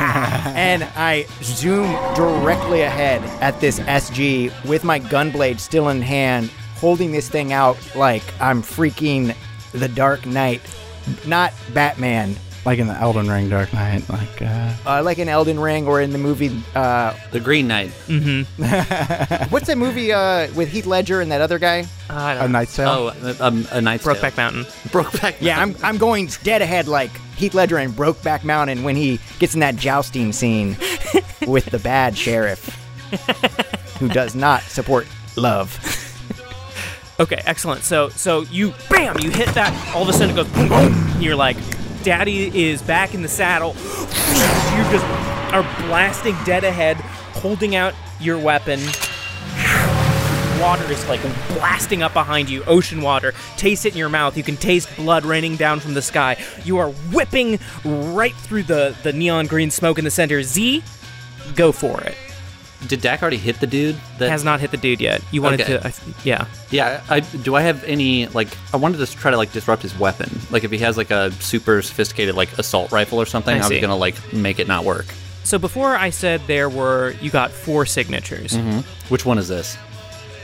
[0.00, 7.12] and I zoom directly ahead at this SG with my gunblade still in hand, holding
[7.12, 9.34] this thing out like I'm freaking
[9.72, 10.62] the Dark Knight.
[11.26, 15.58] Not Batman, like in the Elden Ring Dark Knight, like uh, uh, like in Elden
[15.58, 17.90] Ring or in the movie uh, The Green Knight.
[18.06, 19.44] Mm-hmm.
[19.50, 21.86] what's that movie uh, with Heath Ledger and that other guy?
[22.08, 22.52] I a don't.
[22.52, 23.12] Knight's Tale.
[23.14, 24.44] Oh, um, a Knight's Brokeback Tale.
[24.44, 24.64] Mountain.
[24.88, 25.36] Brokeback.
[25.40, 29.54] Yeah, I'm I'm going dead ahead like Heath Ledger in Brokeback Mountain when he gets
[29.54, 30.76] in that jousting scene
[31.46, 32.76] with the bad sheriff
[33.98, 35.06] who does not support
[35.36, 35.78] love.
[37.18, 37.84] Okay, excellent.
[37.84, 41.20] So so you bam, you hit that, all of a sudden it goes boom boom.
[41.20, 41.56] You're like,
[42.02, 43.74] Daddy is back in the saddle.
[43.74, 45.04] You just
[45.52, 48.80] are blasting dead ahead, holding out your weapon.
[50.60, 53.32] Water is like blasting up behind you, ocean water.
[53.56, 54.36] Taste it in your mouth.
[54.36, 56.36] You can taste blood raining down from the sky.
[56.64, 60.42] You are whipping right through the, the neon green smoke in the center.
[60.42, 60.82] Z,
[61.54, 62.16] go for it.
[62.86, 63.96] Did Dak already hit the dude?
[64.18, 65.22] That Has not hit the dude yet.
[65.30, 65.78] You wanted Okay.
[65.78, 65.92] to, I
[66.24, 66.46] yeah.
[66.70, 67.54] Yeah, I do.
[67.54, 68.48] I have any like?
[68.72, 70.30] I wanted to try to like disrupt his weapon.
[70.50, 73.68] Like if he has like a super sophisticated like assault rifle or something, I I,
[73.68, 75.06] was gonna like make it not work.
[75.44, 78.52] So before I said there were, you got four signatures.
[78.52, 78.80] Mm-hmm.
[79.12, 79.76] Which one is this?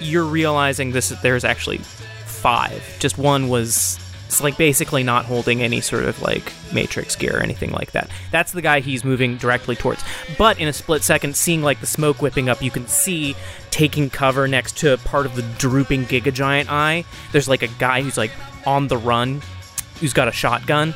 [0.01, 1.09] You're realizing this.
[1.09, 1.79] There's actually
[2.27, 2.83] five.
[2.99, 7.43] Just one was It's like basically not holding any sort of like matrix gear or
[7.43, 8.11] anything like that.
[8.33, 10.03] That's the guy he's moving directly towards.
[10.37, 13.37] But in a split second, seeing like the smoke whipping up, you can see
[13.71, 17.05] taking cover next to part of the drooping Giga Giant eye.
[17.33, 18.33] There's like a guy who's like
[18.67, 19.43] on the run,
[20.01, 20.93] who's got a shotgun.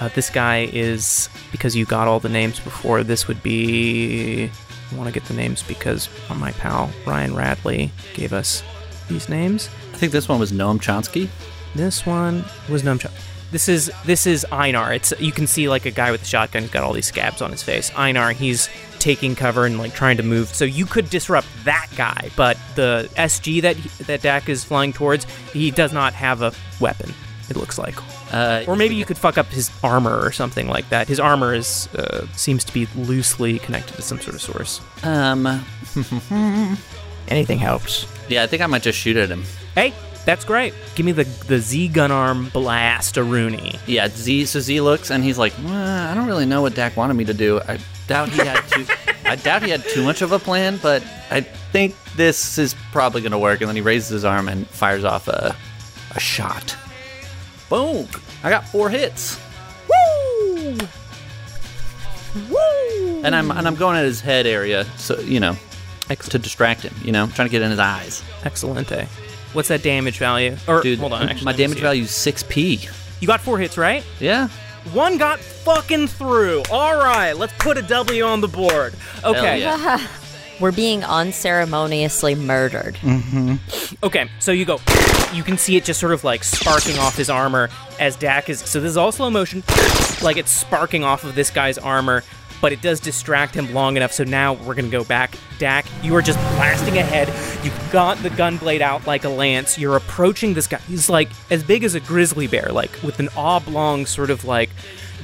[0.00, 3.02] Uh, this guy is because you got all the names before.
[3.02, 4.50] This would be.
[4.92, 8.62] I want to get the names because my pal Ryan Radley gave us
[9.08, 9.68] these names.
[9.92, 11.28] I think this one was Noam Chomsky.
[11.74, 13.12] This one was Numchuck.
[13.50, 14.92] This is this is Einar.
[14.94, 17.40] It's you can see like a guy with a shotgun who's got all these scabs
[17.42, 17.92] on his face.
[17.96, 18.68] Einar, he's
[18.98, 20.48] taking cover and like trying to move.
[20.48, 25.24] So you could disrupt that guy, but the SG that that Dak is flying towards,
[25.52, 27.12] he does not have a weapon.
[27.50, 27.94] It looks like,
[28.32, 31.06] Uh, or maybe you could fuck up his armor or something like that.
[31.08, 34.80] His armor is uh, seems to be loosely connected to some sort of source.
[35.04, 35.46] um,
[37.28, 38.06] Anything helps.
[38.28, 39.44] yeah, I think I might just shoot at him.
[39.74, 39.92] Hey,
[40.24, 40.74] that's great.
[40.94, 43.78] Give me the the Z gun arm blast, a Rooney.
[43.86, 44.46] Yeah, Z.
[44.46, 47.24] So Z looks and he's like, well, I don't really know what Dak wanted me
[47.26, 47.60] to do.
[47.60, 48.86] I doubt he had too.
[49.24, 53.22] I doubt he had too much of a plan, but I think this is probably
[53.22, 53.60] gonna work.
[53.60, 55.54] And then he raises his arm and fires off a
[56.14, 56.76] a shot.
[57.68, 58.08] Boom!
[58.42, 59.38] I got four hits.
[59.88, 60.78] Woo!
[62.50, 63.20] Woo!
[63.24, 65.56] And I'm and I'm going at his head area, so you know,
[66.08, 66.94] to distract him.
[67.02, 68.22] You know, trying to get in his eyes.
[68.42, 69.08] Excellente.
[69.54, 70.56] What's that damage value?
[70.68, 72.86] Or Dude, hold on, actually, my damage value is six p.
[73.20, 74.04] You got four hits, right?
[74.20, 74.48] Yeah.
[74.92, 76.62] One got fucking through.
[76.70, 78.94] All right, let's put a W on the board.
[79.24, 79.60] Okay.
[79.60, 80.06] Hell yeah.
[80.60, 82.94] We're being unceremoniously murdered.
[82.96, 84.04] Mm-hmm.
[84.04, 84.28] Okay.
[84.38, 84.78] So you go.
[85.32, 88.60] You can see it just sort of like sparking off his armor as Dak is.
[88.60, 89.64] So this is all slow motion.
[90.22, 92.22] Like it's sparking off of this guy's armor,
[92.64, 94.10] but it does distract him long enough.
[94.10, 95.36] So now we're gonna go back.
[95.58, 97.28] Dak, you are just blasting ahead.
[97.62, 99.78] You've got the gun blade out like a lance.
[99.78, 100.78] You're approaching this guy.
[100.78, 104.70] He's like as big as a grizzly bear, like with an oblong sort of like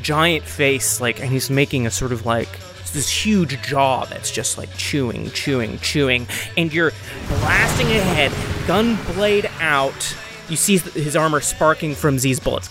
[0.02, 2.50] giant face, like, and he's making a sort of like
[2.92, 6.26] this huge jaw that's just like chewing, chewing, chewing,
[6.58, 6.92] and you're
[7.26, 8.32] blasting ahead,
[8.66, 10.14] gun blade out.
[10.50, 12.68] You see his armor sparking from Z's bullets.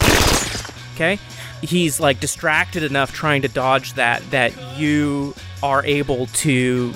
[0.94, 1.18] Okay?
[1.62, 6.94] He's like distracted enough trying to dodge that that you are able to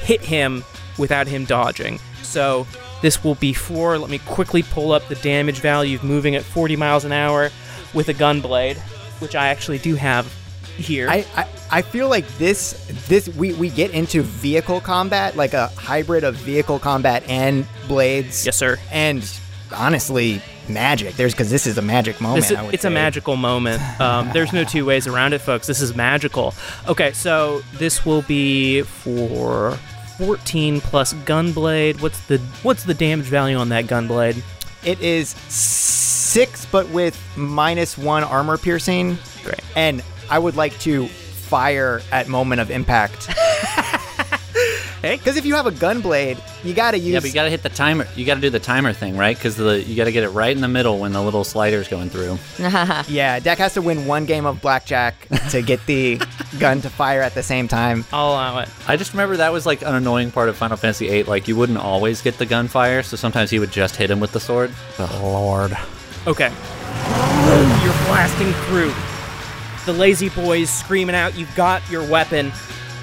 [0.00, 0.64] hit him
[0.98, 1.98] without him dodging.
[2.22, 2.66] So
[3.02, 3.98] this will be four.
[3.98, 7.50] Let me quickly pull up the damage value of moving at 40 miles an hour
[7.94, 8.76] with a gun blade,
[9.18, 10.32] which I actually do have
[10.76, 11.08] here.
[11.08, 12.72] I, I, I feel like this
[13.08, 18.44] this we, we get into vehicle combat, like a hybrid of vehicle combat and blades.
[18.46, 18.78] yes, sir.
[18.90, 19.28] And
[19.74, 21.14] honestly, magic.
[21.16, 22.50] There's because this is a magic moment.
[22.50, 23.82] Is- it's a magical moment.
[24.00, 25.66] Um, there's no two ways around it, folks.
[25.66, 26.54] This is magical.
[26.88, 29.72] Okay, so this will be for
[30.18, 32.00] 14 plus gunblade.
[32.00, 34.42] What's the what's the damage value on that gunblade?
[34.84, 39.18] It is six, but with minus one armor piercing.
[39.42, 39.60] Great.
[39.74, 43.28] And I would like to fire at moment of impact.
[45.02, 45.16] Hey.
[45.18, 47.12] Because if you have a gun blade, you gotta use.
[47.12, 48.06] Yeah, but you gotta hit the timer.
[48.16, 49.36] You gotta do the timer thing, right?
[49.36, 52.10] Because the you gotta get it right in the middle when the little slider's going
[52.10, 52.38] through.
[53.08, 56.20] yeah, Dak has to win one game of blackjack to get the
[56.58, 58.04] gun to fire at the same time.
[58.12, 58.68] I'll allow it.
[58.86, 61.24] I just remember that was like an annoying part of Final Fantasy VIII.
[61.24, 64.32] Like you wouldn't always get the gunfire, so sometimes he would just hit him with
[64.32, 64.72] the sword.
[64.98, 65.76] Oh, Lord.
[66.26, 66.48] Okay.
[67.84, 68.92] You're blasting through.
[69.86, 72.50] The lazy boys screaming out, You've got your weapon.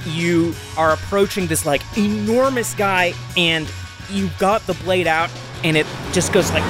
[0.05, 3.71] You are approaching this like enormous guy, and
[4.09, 5.29] you've got the blade out,
[5.63, 6.63] and it just goes like.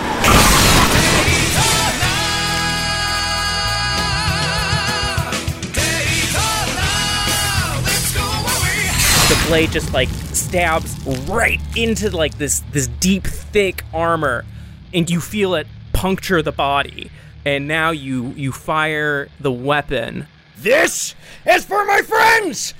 [9.29, 10.95] The blade just like stabs
[11.27, 14.45] right into like this this deep thick armor
[14.93, 17.09] and you feel it puncture the body
[17.45, 20.27] and now you you fire the weapon
[20.57, 21.15] This
[21.45, 22.73] is for my friends!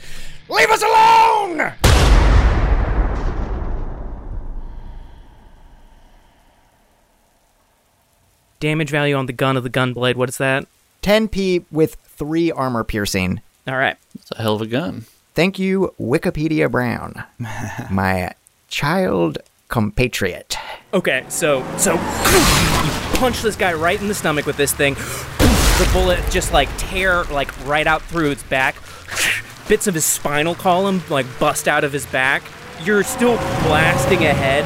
[0.50, 1.74] Leave us alone!
[8.60, 10.66] damage value on the gun of the gun blade what is that
[11.02, 13.42] 10p with three armor piercing.
[13.68, 15.06] all right It's a hell of a gun.
[15.36, 17.24] Thank you, Wikipedia Brown,
[17.92, 18.34] my
[18.70, 20.56] child compatriot.
[20.94, 22.00] okay so so you
[23.18, 27.24] punch this guy right in the stomach with this thing the bullet just like tear
[27.26, 28.76] like right out through its back
[29.68, 32.44] bits of his spinal column like bust out of his back
[32.84, 34.64] you're still blasting ahead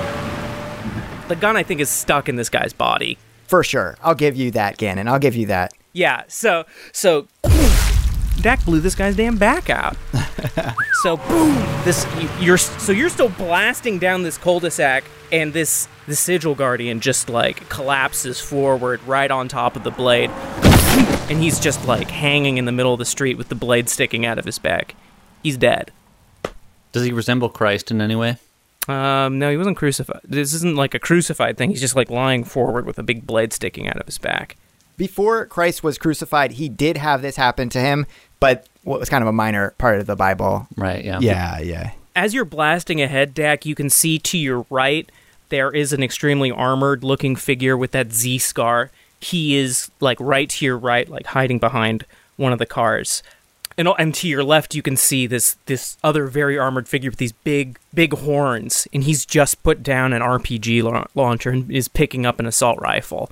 [1.30, 3.18] the gun i think is stuck in this guy's body
[3.48, 3.98] For sure.
[4.04, 5.08] I'll give you that, Gannon.
[5.08, 5.72] I'll give you that.
[5.94, 7.28] Yeah, so so
[8.42, 9.96] Dak blew this guy's damn back out.
[11.02, 16.16] so boom, this you- you're so you're still blasting down this cul-de-sac, and this the
[16.16, 20.30] sigil guardian just like collapses forward right on top of the blade,
[21.30, 24.26] and he's just like hanging in the middle of the street with the blade sticking
[24.26, 24.96] out of his back.
[25.44, 25.92] He's dead.
[26.92, 28.38] Does he resemble Christ in any way?
[28.88, 30.22] Um, no, he wasn't crucified.
[30.24, 31.70] This isn't like a crucified thing.
[31.70, 34.56] He's just like lying forward with a big blade sticking out of his back.
[34.96, 38.06] Before Christ was crucified, he did have this happen to him,
[38.40, 40.68] but what was kind of a minor part of the Bible.
[40.78, 41.04] Right.
[41.04, 41.20] Yeah.
[41.20, 41.92] Yeah, yeah.
[42.16, 45.12] as you're blasting ahead, Dak, you can see to your right
[45.50, 48.90] there is an extremely armored looking figure with that Z scar.
[49.20, 52.06] He is like right to your right, like hiding behind
[52.36, 53.24] one of the cars.
[53.78, 57.20] And, and to your left, you can see this this other very armored figure with
[57.20, 61.88] these big big horns, and he's just put down an RPG la- launcher and is
[61.88, 63.32] picking up an assault rifle.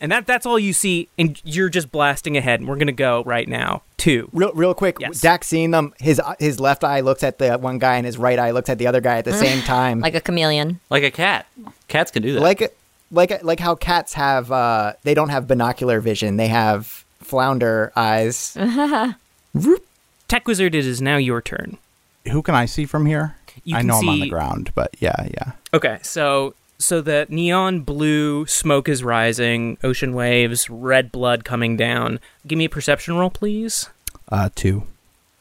[0.00, 2.60] And that that's all you see, and you're just blasting ahead.
[2.60, 3.82] And we're gonna go right now.
[3.98, 4.28] too.
[4.32, 5.20] Real, real quick, Yes.
[5.20, 8.38] Dak seeing them, his his left eye looks at the one guy and his right
[8.38, 9.38] eye looks at the other guy at the mm.
[9.38, 10.00] same time.
[10.00, 10.80] Like a chameleon.
[10.90, 11.46] Like a cat.
[11.86, 12.40] Cats can do that.
[12.40, 12.76] like
[13.12, 18.56] like like how cats have uh they don't have binocular vision they have flounder eyes
[20.32, 21.76] Tech Wizard, it is now your turn.
[22.30, 23.36] Who can I see from here?
[23.64, 25.52] You I can know I'm on the ground, but yeah, yeah.
[25.74, 32.18] Okay, so so the neon blue smoke is rising, ocean waves, red blood coming down.
[32.46, 33.90] Give me a perception roll, please.
[34.30, 34.84] Uh, two.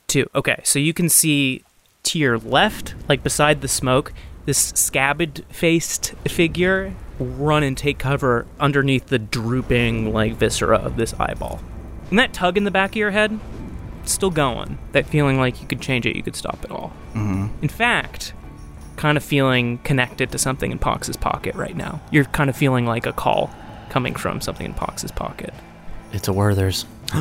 [0.08, 0.30] Two.
[0.36, 1.64] Okay, so you can see
[2.04, 4.12] to your left, like beside the smoke,
[4.46, 6.94] this scabbed faced figure
[7.26, 11.60] run and take cover underneath the drooping like viscera of this eyeball.
[12.10, 13.40] And that tug in the back of your head,
[14.04, 14.78] still going.
[14.92, 16.92] That feeling like you could change it, you could stop it all.
[17.14, 17.48] Mm-hmm.
[17.62, 18.34] In fact,
[18.98, 22.02] kind of feeling connected to something in Pox's pocket right now.
[22.12, 23.50] You're kind of feeling like a call
[23.90, 25.54] coming from something in Pox's pocket.
[26.14, 26.86] it's a Werther's.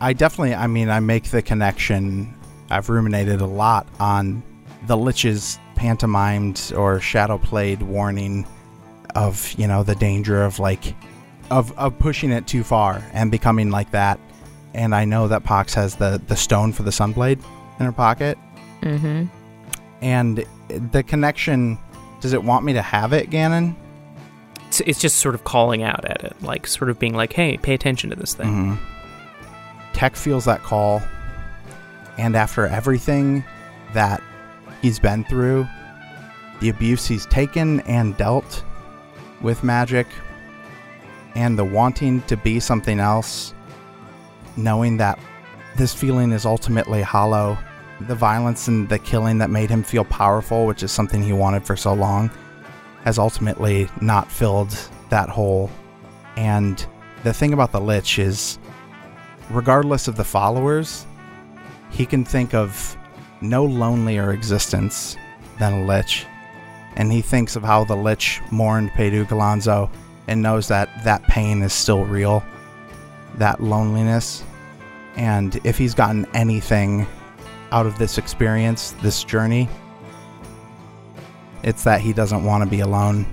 [0.00, 2.34] I definitely, I mean, I make the connection.
[2.70, 4.42] I've ruminated a lot on
[4.86, 8.46] the Lich's pantomimed or shadow played warning
[9.14, 10.94] of, you know, the danger of like,
[11.50, 14.18] of, of pushing it too far and becoming like that.
[14.72, 17.40] And I know that Pox has the, the stone for the Sunblade
[17.78, 18.36] in her pocket.
[18.82, 19.24] Mm-hmm.
[20.02, 21.78] And the connection,
[22.20, 23.76] does it want me to have it, Gannon?
[24.66, 27.56] It's, it's just sort of calling out at it, like sort of being like, "Hey,
[27.56, 28.78] pay attention to this thing." Mhm.
[29.92, 31.00] Tech feels that call,
[32.18, 33.44] and after everything
[33.92, 34.20] that
[34.82, 35.68] he's been through,
[36.60, 38.64] the abuse he's taken and dealt
[39.44, 40.08] with magic,
[41.36, 43.54] and the wanting to be something else,
[44.56, 45.18] knowing that
[45.76, 47.56] this feeling is ultimately hollow,
[48.00, 51.64] the violence and the killing that made him feel powerful, which is something he wanted
[51.64, 52.30] for so long,
[53.04, 54.76] has ultimately not filled
[55.10, 55.70] that hole.
[56.36, 56.84] And
[57.22, 58.58] the thing about the Lich is,
[59.50, 61.06] regardless of the followers,
[61.90, 62.96] he can think of
[63.40, 65.16] no lonelier existence
[65.58, 66.26] than a Lich.
[66.96, 69.90] And he thinks of how the Lich mourned Pedro Galonzo
[70.28, 72.42] and knows that that pain is still real,
[73.36, 74.44] that loneliness.
[75.16, 77.06] And if he's gotten anything
[77.72, 79.68] out of this experience, this journey,
[81.62, 83.26] it's that he doesn't want to be alone.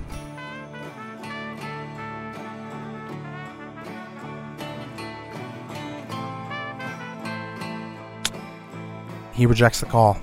[9.32, 10.18] He rejects the call.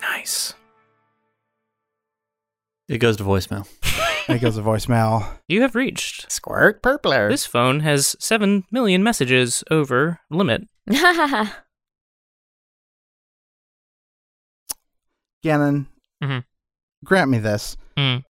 [0.00, 0.54] Nice.
[2.88, 3.66] It goes to voicemail.
[4.28, 5.26] It goes to voicemail.
[5.48, 6.30] You have reached.
[6.30, 10.68] squirt purpler This phone has seven million messages over limit.
[15.42, 15.86] Gannon,
[16.22, 16.44] Mhm.
[17.04, 17.76] grant me this.
[17.96, 18.24] Mm.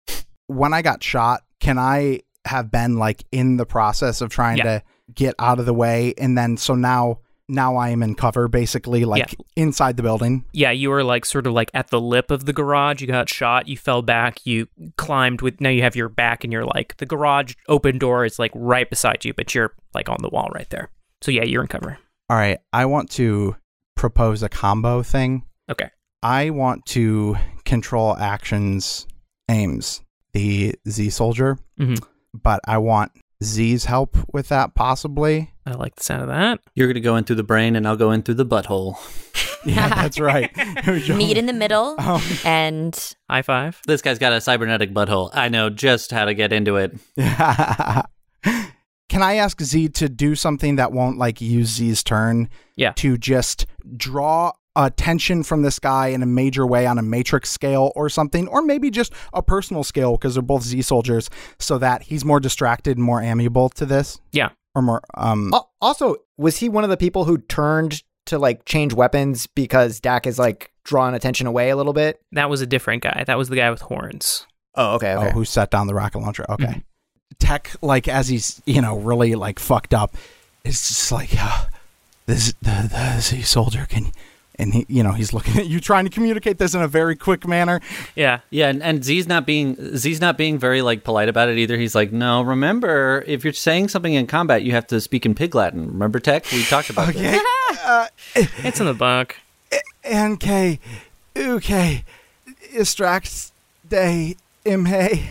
[0.48, 4.64] When I got shot, can I have been like in the process of trying Yeah.
[4.64, 4.82] to
[5.14, 9.04] get out of the way and then so now now I am in cover basically
[9.04, 10.44] like inside the building.
[10.52, 13.00] Yeah, you were like sort of like at the lip of the garage.
[13.00, 13.68] You got shot.
[13.68, 14.44] You fell back.
[14.46, 14.66] You
[14.96, 15.60] climbed with.
[15.60, 18.88] Now you have your back, and you're like the garage open door is like right
[18.88, 20.90] beside you, but you're like on the wall right there.
[21.22, 21.98] So yeah, you're in cover.
[22.28, 23.56] All right, I want to
[23.94, 25.44] propose a combo thing.
[25.70, 25.90] Okay.
[26.22, 29.06] I want to control actions
[29.48, 32.02] aims the Z soldier, Mhm.
[32.34, 33.12] but I want
[33.44, 35.52] Z's help with that possibly.
[35.66, 36.60] I like the sound of that.
[36.74, 38.96] You're gonna go in through the brain, and I'll go in through the butthole.
[39.64, 40.48] Yeah, that's right.
[40.86, 43.80] Meet in the middle, Um, and High five.
[43.84, 45.30] This guy's got a cybernetic butthole.
[45.34, 46.92] I know just how to get into it.
[49.08, 52.48] Can I ask Z to do something that won't like use Z's turn?
[52.76, 52.92] Yeah.
[52.92, 53.66] To just
[53.96, 58.46] draw attention from this guy in a major way on a matrix scale or something,
[58.48, 62.38] or maybe just a personal scale because they're both Z soldiers, so that he's more
[62.38, 64.20] distracted and more amiable to this.
[64.32, 64.50] Yeah.
[64.74, 68.92] Or more um also was he one of the people who turned to like change
[68.92, 72.20] weapons because Dak is like drawing attention away a little bit?
[72.32, 73.24] That was a different guy.
[73.26, 74.46] That was the guy with horns.
[74.74, 75.28] Oh, okay, okay.
[75.28, 76.44] Oh, who set down the rocket launcher?
[76.50, 76.82] Okay.
[77.38, 80.14] Tech, like as he's you know really like fucked up,
[80.64, 81.64] it's just like uh,
[82.26, 84.12] this the the Z soldier can,
[84.58, 87.16] and he you know he's looking at you trying to communicate this in a very
[87.16, 87.80] quick manner.
[88.14, 88.40] Yeah.
[88.50, 91.76] Yeah, and, and Z's not being Z's not being very like polite about it either.
[91.76, 95.34] He's like, no, remember, if you're saying something in combat, you have to speak in
[95.34, 95.86] Pig Latin.
[95.86, 96.44] Remember, Tech?
[96.52, 97.40] We talked about this.
[97.86, 98.48] Okay.
[98.64, 99.36] It's in the book.
[100.06, 100.78] NK,
[101.36, 102.04] UK,
[102.72, 103.52] Istrax,
[103.88, 105.28] Day, Imhe.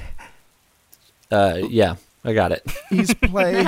[1.31, 1.95] Uh, yeah,
[2.25, 2.65] I got it.
[2.89, 3.63] He's play.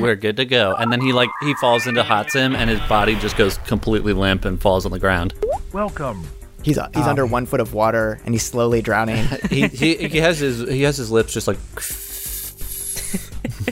[0.00, 0.74] We're good to go.
[0.74, 4.12] And then he like he falls into hot sim, and his body just goes completely
[4.12, 5.32] limp and falls on the ground.
[5.72, 6.26] Welcome.
[6.62, 9.24] He's he's under one foot of water and he's slowly drowning.
[9.50, 11.58] He, he he has his he has his lips just like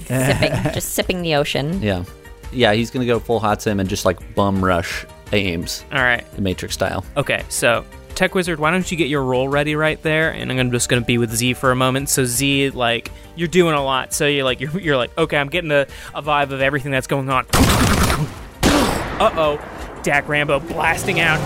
[0.06, 1.80] sipping, just sipping the ocean.
[1.82, 2.04] yeah,
[2.52, 2.72] yeah.
[2.72, 6.30] He's gonna go full hot sim and just like bum rush aims, All right.
[6.34, 7.04] the Matrix style.
[7.16, 7.84] Okay, so
[8.22, 10.30] Tech Wizard, why don't you get your roll ready right there?
[10.30, 12.08] And I'm just to be with Z for a moment.
[12.08, 14.12] So Z, like, you're doing a lot.
[14.12, 17.08] So you're like, you're, you're like, okay, I'm getting a, a vibe of everything that's
[17.08, 17.46] going on.
[17.52, 21.40] uh oh, Dak Rambo blasting out.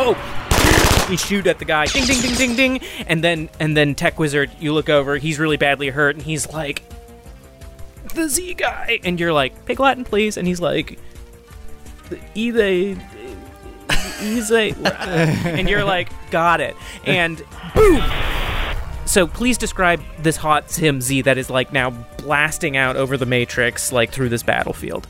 [0.00, 1.86] Oh, we shoot at the guy.
[1.86, 2.80] Ding, ding, ding, ding, ding.
[3.06, 5.16] And then, and then Tech Wizard, you look over.
[5.16, 6.82] He's really badly hurt, and he's like,
[8.16, 8.98] the Z guy.
[9.04, 10.36] And you're like, Pig Latin, please.
[10.38, 10.98] And he's like,
[12.34, 12.96] either
[14.22, 17.42] easy and you're like got it and
[17.74, 18.02] boom
[19.06, 23.26] so please describe this hot sim z that is like now blasting out over the
[23.26, 25.06] matrix like through this battlefield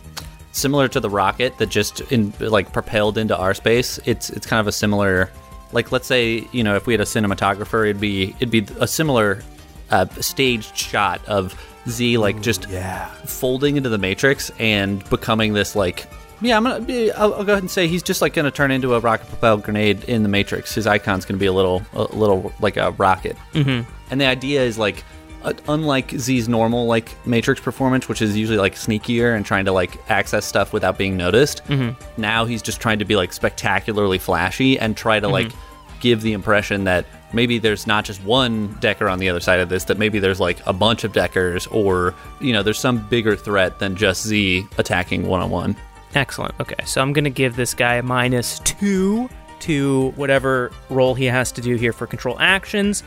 [0.58, 3.98] similar to the rocket that just in like propelled into our space.
[4.04, 5.30] It's it's kind of a similar
[5.72, 8.86] like let's say you know if we had a cinematographer, it'd be it'd be a
[8.86, 9.42] similar
[9.90, 11.54] uh, staged shot of
[11.88, 13.06] Z like just yeah.
[13.24, 16.06] folding into the matrix and becoming this like
[16.40, 18.70] yeah I'm gonna be I'll, I'll go ahead and say he's just like gonna turn
[18.70, 20.74] into a rocket propelled grenade in the matrix.
[20.74, 23.36] His icon's gonna be a little a little like a rocket.
[23.52, 23.90] Mm-hmm.
[24.10, 25.04] And the idea is like
[25.42, 29.72] uh, unlike Z's normal like Matrix performance, which is usually like sneakier and trying to
[29.72, 31.64] like access stuff without being noticed.
[31.64, 32.20] Mm-hmm.
[32.20, 35.52] Now he's just trying to be like spectacularly flashy and try to like
[36.00, 39.68] give the impression that maybe there's not just one Decker on the other side of
[39.68, 43.36] this, that maybe there's like a bunch of Deckers, or you know, there's some bigger
[43.36, 45.76] threat than just Z attacking one on one.
[46.14, 49.28] Excellent okay so i'm gonna give this guy a minus two
[49.60, 53.02] to whatever role he has to do here for control actions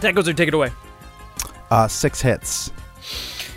[0.00, 0.70] that goes or take it away
[1.70, 2.70] Uh, six hits.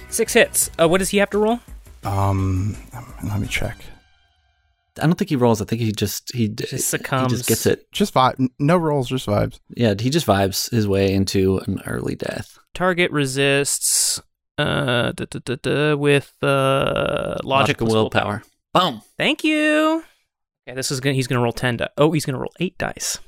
[0.09, 1.59] six hits uh, what does he have to roll
[2.03, 2.75] Um,
[3.23, 3.77] let me check.
[4.99, 5.61] I don't think he rolls.
[5.61, 7.31] I think he just he Just He succumbs.
[7.31, 7.91] just gets it.
[7.91, 8.47] Just vibe.
[8.57, 9.59] No rolls, just vibes.
[9.75, 12.57] Yeah, he just vibes his way into an early death.
[12.73, 14.06] target resists
[14.57, 18.43] uh duh, duh, duh, with uh logic and plus willpower.
[18.73, 19.01] Boom.
[19.17, 20.03] Thank you.
[20.67, 21.13] Okay, this is gonna.
[21.13, 21.77] He's gonna roll ten.
[21.77, 23.19] Di- oh, he's gonna roll eight dice.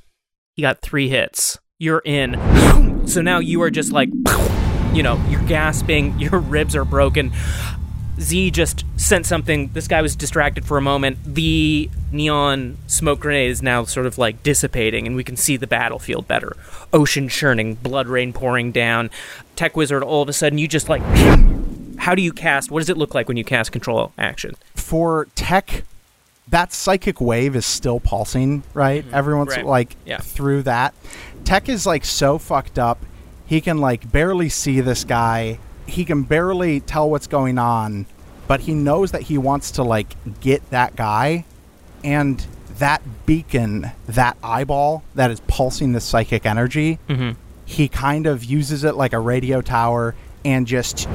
[0.56, 1.58] He got three hits.
[1.78, 3.08] You're in.
[3.08, 4.10] So now you are just like,
[4.94, 6.20] you know, you're gasping.
[6.20, 7.32] Your ribs are broken.
[8.20, 9.70] Z just sent something.
[9.74, 11.18] This guy was distracted for a moment.
[11.24, 15.68] The neon smoke grenade is now sort of like dissipating, and we can see the
[15.68, 16.56] battlefield better.
[16.92, 19.10] Ocean churning, blood rain pouring down.
[19.56, 21.02] Tech wizard, all of a sudden, you just like.
[22.00, 22.72] How do you cast?
[22.72, 24.56] What does it look like when you cast control action?
[24.74, 25.84] For tech,
[26.48, 29.04] that psychic wave is still pulsing, right?
[29.12, 29.58] Everyone's Mm-hmm.
[29.60, 29.66] Right.
[29.66, 30.20] like Yeah.
[30.20, 30.94] through that.
[31.44, 33.06] Tech is like so fucked up.
[33.46, 35.60] He can like barely see this guy.
[35.90, 38.06] He can barely tell what's going on,
[38.48, 41.46] but he knows that he wants to like get that guy
[42.04, 42.46] and
[42.78, 47.00] that beacon, that eyeball that is pulsing the psychic energy.
[47.10, 47.40] Mm-hmm.
[47.66, 51.08] He kind of uses it like a radio tower and just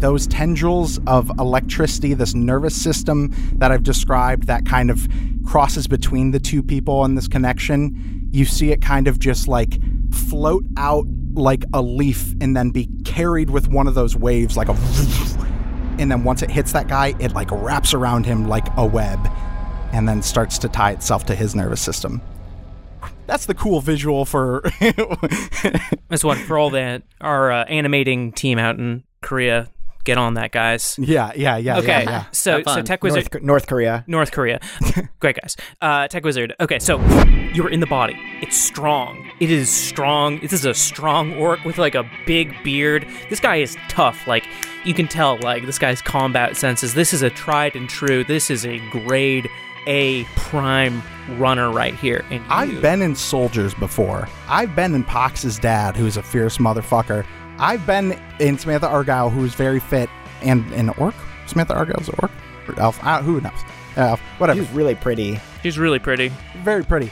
[0.00, 5.06] those tendrils of electricity, this nervous system that I've described that kind of
[5.46, 9.78] crosses between the two people in this connection, you see it kind of just like
[10.12, 14.68] float out like a leaf and then be carried with one of those waves, like
[14.68, 14.76] a.
[15.96, 19.30] And then once it hits that guy, it like wraps around him like a web
[19.92, 22.20] and then starts to tie itself to his nervous system.
[23.28, 24.64] That's the cool visual for.
[26.08, 29.70] That's what for all that our uh, animating team out in Korea.
[30.04, 30.96] Get on that, guys.
[30.98, 31.78] yeah, yeah, yeah.
[31.78, 32.24] Okay, yeah, yeah.
[32.30, 32.82] so so.
[32.82, 34.04] Tech Wizard, North, North Korea.
[34.06, 34.60] North Korea,
[35.18, 35.56] great guys.
[35.80, 36.54] Uh, Tech Wizard.
[36.60, 37.00] Okay, so
[37.54, 38.14] you're in the body.
[38.42, 39.30] It's strong.
[39.40, 40.40] It is strong.
[40.40, 43.06] This is a strong orc with like a big beard.
[43.30, 44.26] This guy is tough.
[44.26, 44.44] Like
[44.84, 45.38] you can tell.
[45.40, 46.94] Like this guy's combat senses.
[46.94, 48.24] This is a tried and true.
[48.24, 49.48] This is a grade
[49.86, 51.02] A prime
[51.38, 52.24] runner right here.
[52.30, 54.28] And I've been in soldiers before.
[54.48, 57.24] I've been in Pox's dad, who's a fierce motherfucker.
[57.58, 60.10] I've been in Samantha Argyle, who's very fit,
[60.42, 61.14] and an orc.
[61.46, 62.32] Samantha Argyle's an orc
[62.68, 62.98] or elf.
[63.04, 63.52] Uh, who knows?
[63.96, 64.60] Uh, whatever.
[64.60, 65.40] She's really pretty.
[65.62, 66.32] She's really pretty.
[66.62, 67.10] very pretty.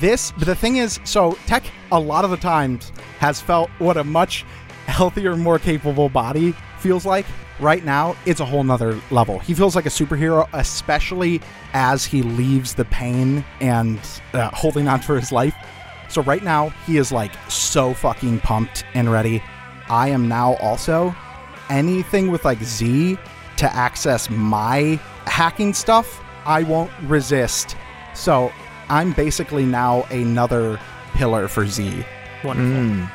[0.00, 2.90] This, but the thing is, so Tech a lot of the times
[3.20, 4.44] has felt what a much
[4.86, 7.26] healthier, more capable body feels like.
[7.60, 9.40] Right now, it's a whole nother level.
[9.40, 11.40] He feels like a superhero, especially
[11.72, 13.98] as he leaves the pain and
[14.32, 15.54] uh, holding on for his life.
[16.08, 19.42] So right now, he is like so fucking pumped and ready.
[19.90, 21.14] I am now also
[21.70, 23.18] anything with like Z
[23.58, 27.76] to access my hacking stuff, I won't resist.
[28.14, 28.50] So
[28.88, 30.80] I'm basically now another
[31.14, 32.04] pillar for Z.
[32.44, 32.70] Wonderful.
[32.82, 33.10] Mm.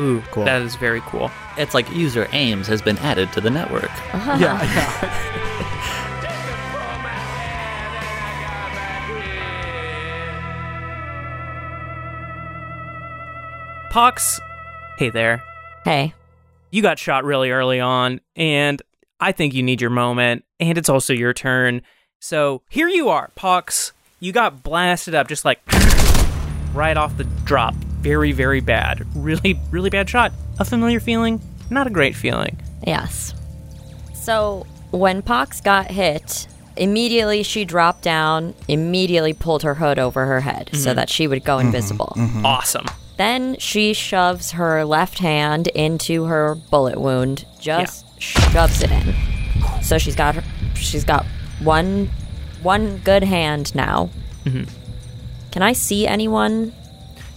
[0.00, 0.44] Ooh, Cool.
[0.44, 1.28] that is very cool.
[1.56, 3.90] It's like user Ames has been added to the network.
[4.14, 5.44] yeah, yeah.
[13.98, 14.38] Pox,
[14.96, 15.42] hey there.
[15.84, 16.14] Hey.
[16.70, 18.80] You got shot really early on, and
[19.18, 21.82] I think you need your moment, and it's also your turn.
[22.20, 23.92] So here you are, Pox.
[24.20, 25.58] You got blasted up just like
[26.74, 27.74] right off the drop.
[27.74, 29.04] Very, very bad.
[29.16, 30.30] Really, really bad shot.
[30.60, 32.56] A familiar feeling, not a great feeling.
[32.86, 33.34] Yes.
[34.14, 36.46] So when Pox got hit,
[36.76, 40.94] immediately she dropped down, immediately pulled her hood over her head so mm-hmm.
[40.94, 42.12] that she would go invisible.
[42.16, 42.36] Mm-hmm.
[42.36, 42.46] Mm-hmm.
[42.46, 42.86] Awesome.
[43.18, 49.12] Then she shoves her left hand into her bullet wound, just shoves it in.
[49.82, 51.26] So she's got her, she's got
[51.60, 52.10] one
[52.62, 54.10] one good hand now.
[54.44, 54.72] Mm-hmm.
[55.50, 56.72] Can I see anyone?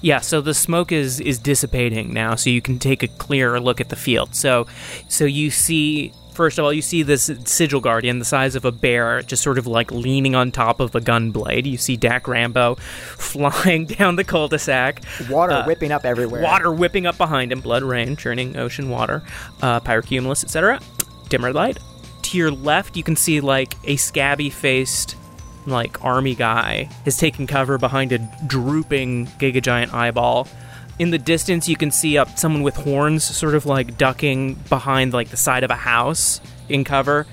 [0.01, 3.81] Yeah, so the smoke is is dissipating now, so you can take a clearer look
[3.81, 4.35] at the field.
[4.35, 4.67] So,
[5.07, 6.13] so you see.
[6.41, 9.59] First of all, you see this sigil guardian, the size of a bear, just sort
[9.59, 11.68] of like leaning on top of a gun blade.
[11.68, 15.03] You see Dak Rambo flying down the cul-de-sac.
[15.30, 16.41] Water Uh, whipping up everywhere.
[16.41, 19.22] Water whipping up behind him, blood rain, churning ocean water,
[19.61, 20.80] uh, pyrocumulus, etc.
[21.30, 21.77] Dimmer light.
[22.23, 25.15] To your left, you can see like a scabby faced,
[25.68, 30.47] like army guy is taking cover behind a drooping Giga Giant eyeball.
[31.01, 35.13] In the distance, you can see up someone with horns, sort of like ducking behind
[35.13, 37.25] like the side of a house in cover.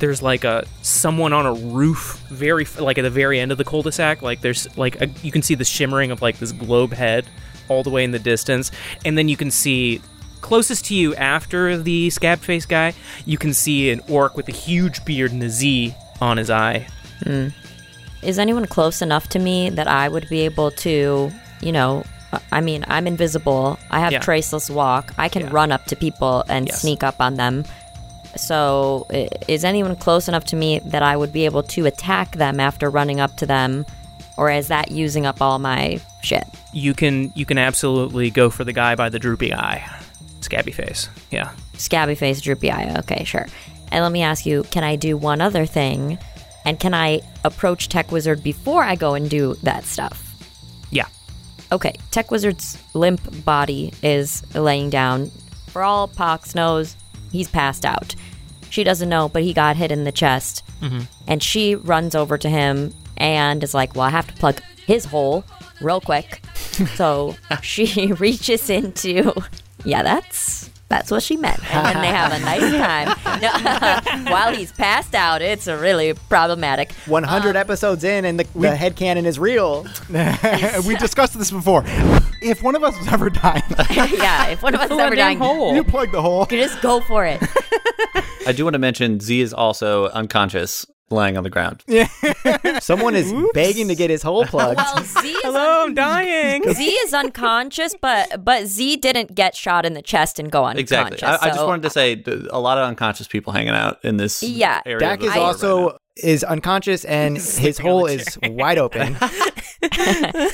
[0.00, 3.62] There's like a someone on a roof, very like at the very end of the
[3.62, 4.20] cul-de-sac.
[4.20, 7.24] Like there's like a, you can see the shimmering of like this globe head
[7.68, 8.72] all the way in the distance,
[9.04, 10.02] and then you can see
[10.40, 12.94] closest to you after the scab face guy,
[13.26, 16.88] you can see an orc with a huge beard and a Z on his eye.
[17.22, 17.50] Hmm.
[18.22, 21.30] Is anyone close enough to me that I would be able to,
[21.62, 22.02] you know,
[22.52, 23.78] I mean, I'm invisible.
[23.90, 24.18] I have Yeah.
[24.20, 25.12] traceless walk.
[25.18, 25.48] I can Yeah.
[25.52, 26.80] run up to people and Yes.
[26.80, 27.64] sneak up on them.
[28.36, 29.06] So,
[29.46, 32.90] is anyone close enough to me that I would be able to attack them after
[32.90, 33.86] running up to them,
[34.36, 36.44] or is that using up all my shit?
[36.72, 39.84] You can you can absolutely go for the guy by the droopy eye,
[40.40, 41.08] scabby face.
[41.30, 41.50] Yeah.
[41.78, 42.96] Scabby face, droopy eye.
[43.00, 43.46] Okay, sure.
[43.92, 46.18] And let me ask you: Can I do one other thing?
[46.64, 50.23] And can I approach Tech Wizard before I go and do that stuff?
[51.74, 55.32] Okay, Tech Wizard's limp body is laying down.
[55.66, 56.94] For all Pox knows,
[57.32, 58.14] he's passed out.
[58.70, 60.62] She doesn't know, but he got hit in the chest.
[60.80, 61.00] Mm-hmm.
[61.26, 65.04] And she runs over to him and is like, Well, I have to plug his
[65.04, 65.44] hole
[65.80, 66.44] real quick.
[66.94, 69.34] so she reaches into.
[69.84, 70.70] Yeah, that's.
[70.94, 71.58] That's what she meant.
[71.74, 72.60] And they have a nice
[73.26, 74.26] time.
[74.26, 76.92] While he's passed out, it's really problematic.
[77.06, 79.88] 100 um, episodes in, and the, the headcanon is real.
[80.86, 81.82] we discussed this before.
[82.40, 85.42] If one of us is ever dying, yeah, if one of us is ever dying,
[85.74, 86.46] you plug the hole.
[86.48, 87.42] You just go for it.
[88.46, 91.82] I do want to mention Z is also unconscious, lying on the ground.
[92.82, 94.76] Someone is begging to get his hole plugged.
[94.76, 96.62] Well, Z is, Hello, I'm dying.
[96.72, 100.80] Z is unconscious, but but Z didn't get shot in the chest and go unconscious.
[100.80, 101.22] Exactly.
[101.22, 104.42] I, I just wanted to say a lot of unconscious people hanging out in this
[104.42, 104.80] Yeah.
[104.84, 104.98] area.
[105.00, 105.96] Dak is world right also now.
[106.16, 109.16] Is unconscious, and his hole is wide open.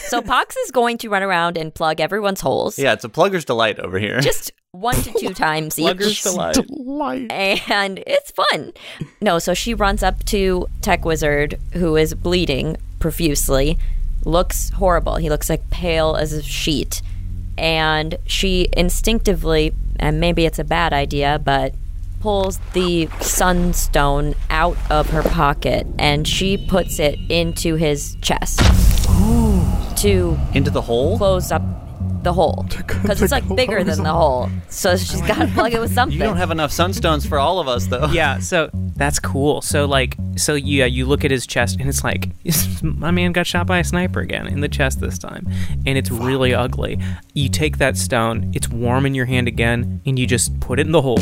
[0.08, 2.76] So Pox is going to run around and plug everyone's holes.
[2.78, 4.18] yeah, it's a plugger's delight over here.
[4.20, 6.22] Just one to two times Slugger's each.
[6.22, 7.30] delight.
[7.30, 8.72] and it's fun.
[9.20, 13.78] No, so she runs up to Tech Wizard, who is bleeding profusely,
[14.24, 15.16] looks horrible.
[15.16, 17.00] He looks like pale as a sheet.
[17.56, 21.72] And she instinctively, and maybe it's a bad idea, but
[22.20, 28.58] pulls the sunstone out of her pocket and she puts it into his chest
[29.98, 31.16] to Into the hole.
[31.18, 31.62] close up
[32.22, 34.50] the hole because it's like bigger than the hole.
[34.68, 36.18] So she's got to plug it with something.
[36.18, 38.06] You don't have enough sunstones for all of us, though.
[38.08, 39.62] Yeah, so that's cool.
[39.62, 42.28] So like, so yeah, you look at his chest and it's like,
[42.82, 45.48] my man got shot by a sniper again in the chest this time,
[45.86, 47.00] and it's really ugly.
[47.32, 50.86] You take that stone, it's warm in your hand again, and you just put it
[50.86, 51.18] in the hole.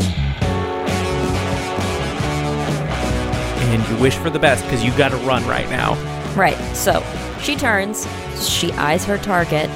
[3.69, 5.95] And you wish for the best because you got to run right now.
[6.35, 6.57] Right.
[6.75, 7.03] So
[7.41, 8.07] she turns,
[8.47, 9.69] she eyes her target,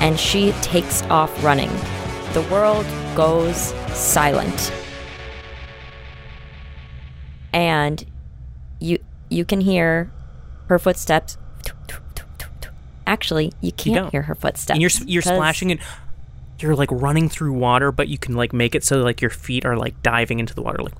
[0.00, 1.70] and she takes off running.
[2.32, 4.72] The world goes silent.
[7.52, 8.04] And
[8.80, 8.98] you
[9.28, 10.10] you can hear
[10.68, 11.36] her footsteps.
[13.06, 14.10] Actually, you can't don't.
[14.10, 14.70] hear her footsteps.
[14.74, 15.80] And you're you're splashing and
[16.58, 19.64] you're like running through water, but you can like make it so like your feet
[19.64, 20.82] are like diving into the water.
[20.82, 20.94] Like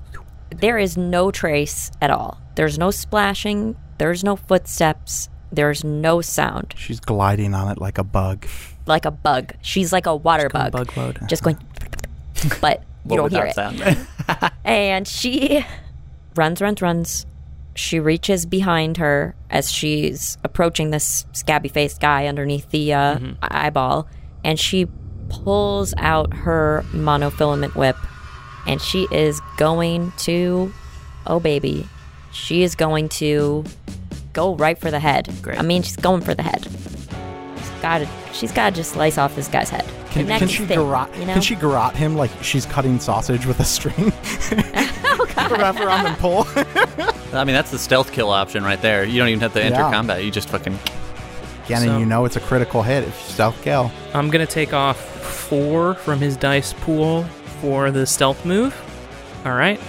[0.59, 2.39] There is no trace at all.
[2.55, 3.75] There's no splashing.
[3.97, 5.29] There's no footsteps.
[5.51, 6.73] There's no sound.
[6.77, 8.47] She's gliding on it like a bug.
[8.85, 9.53] Like a bug.
[9.61, 10.87] She's like a water going bug.
[10.87, 11.19] bug mode.
[11.29, 11.57] Just going.
[12.59, 13.55] But you don't hear it.
[13.55, 13.81] Sound.
[14.65, 15.65] And she
[16.35, 17.25] runs, runs, runs.
[17.75, 24.07] She reaches behind her as she's approaching this scabby faced guy underneath the uh, eyeball.
[24.43, 24.87] And she
[25.29, 27.97] pulls out her monofilament whip.
[28.67, 30.73] And she is going to.
[31.27, 31.87] Oh, baby.
[32.31, 33.63] She is going to
[34.33, 35.31] go right for the head.
[35.41, 35.59] Great.
[35.59, 36.63] I mean, she's going for the head.
[37.57, 38.09] She's got to.
[38.33, 39.85] She's got to just slice off this guy's head.
[40.11, 41.13] Can, can she thin, garrot?
[41.17, 41.33] You know?
[41.33, 43.95] Can she garrot him like she's cutting sausage with a string?
[45.05, 46.45] oh Wrap around and pull.
[47.33, 49.03] I mean, that's the stealth kill option right there.
[49.03, 49.91] You don't even have to enter Yeah.
[49.91, 50.23] combat.
[50.23, 50.77] You just fucking.
[51.65, 53.91] Again, So- and you know it's a critical hit if you stealth kill.
[54.13, 57.25] I'm gonna take off four from his dice pool
[57.63, 58.75] for the stealth move.
[59.45, 59.79] All right.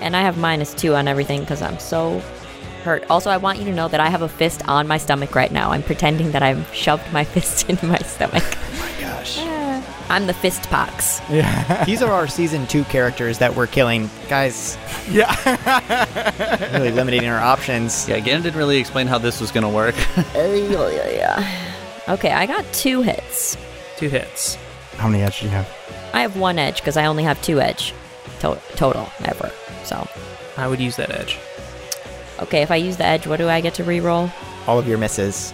[0.00, 2.18] And I have minus two on everything because I'm so
[2.82, 3.04] hurt.
[3.08, 5.52] Also, I want you to know that I have a fist on my stomach right
[5.52, 5.70] now.
[5.70, 8.42] I'm pretending that I've shoved my fist in my stomach.
[8.44, 9.36] Oh my gosh.
[9.38, 10.06] Ah.
[10.08, 11.20] I'm the fist pox.
[11.30, 11.84] Yeah.
[11.84, 14.10] These are our season two characters that we're killing.
[14.28, 14.76] Guys,
[15.08, 15.30] Yeah.
[16.72, 18.08] really limiting our options.
[18.08, 19.94] Yeah, Gannon didn't really explain how this was going to work.
[20.34, 21.68] yeah.
[22.08, 23.56] Okay, I got two hits.
[23.96, 24.56] Two hits.
[24.96, 25.68] How many edge do you have?
[26.12, 27.94] I have one edge because I only have two edge
[28.40, 29.50] to- total ever.
[29.84, 30.06] So,
[30.56, 31.38] I would use that edge.
[32.40, 34.32] okay, if I use the edge, what do I get to reroll?
[34.66, 35.52] All of your misses.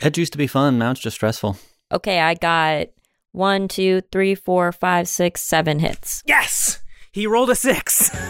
[0.00, 0.78] Edge used to be fun.
[0.78, 1.56] Now it's just stressful.
[1.90, 2.88] Okay, I got
[3.32, 6.22] one, two, three, four, five, six, seven hits.
[6.26, 6.80] Yes.
[7.12, 8.10] He rolled a six.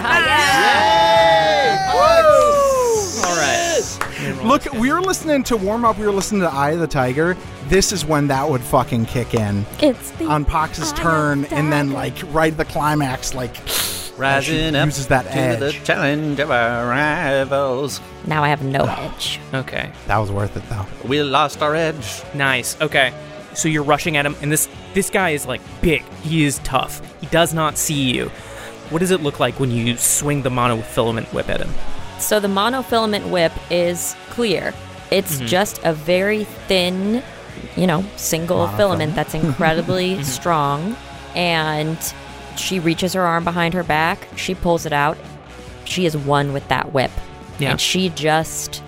[0.00, 1.92] Ah,
[3.26, 4.07] All right.
[4.32, 5.98] Look, we were listening to warm up.
[5.98, 7.36] We were listening to Eye of the Tiger.
[7.68, 11.92] This is when that would fucking kick in It's the on Pox's turn, and then
[11.92, 13.56] like right at the climax, like
[14.18, 18.00] Rising up uses that to the challenge of our rivals.
[18.26, 19.38] now I have no edge.
[19.54, 19.92] Okay.
[20.08, 20.86] that was worth it though.
[21.08, 22.22] We lost our edge.
[22.34, 22.80] Nice.
[22.80, 23.12] Okay.
[23.54, 26.02] So you're rushing at him, and this this guy is like big.
[26.22, 27.00] He is tough.
[27.20, 28.28] He does not see you.
[28.90, 31.70] What does it look like when you swing the monofilament whip at him?
[32.18, 34.74] So the monofilament whip is clear.
[35.10, 35.46] It's mm-hmm.
[35.46, 37.22] just a very thin,
[37.76, 40.22] you know, single filament that's incredibly mm-hmm.
[40.22, 40.96] strong.
[41.34, 41.98] And
[42.56, 44.28] she reaches her arm behind her back.
[44.36, 45.16] She pulls it out.
[45.84, 47.10] She is one with that whip.
[47.58, 47.70] Yeah.
[47.70, 48.82] And she just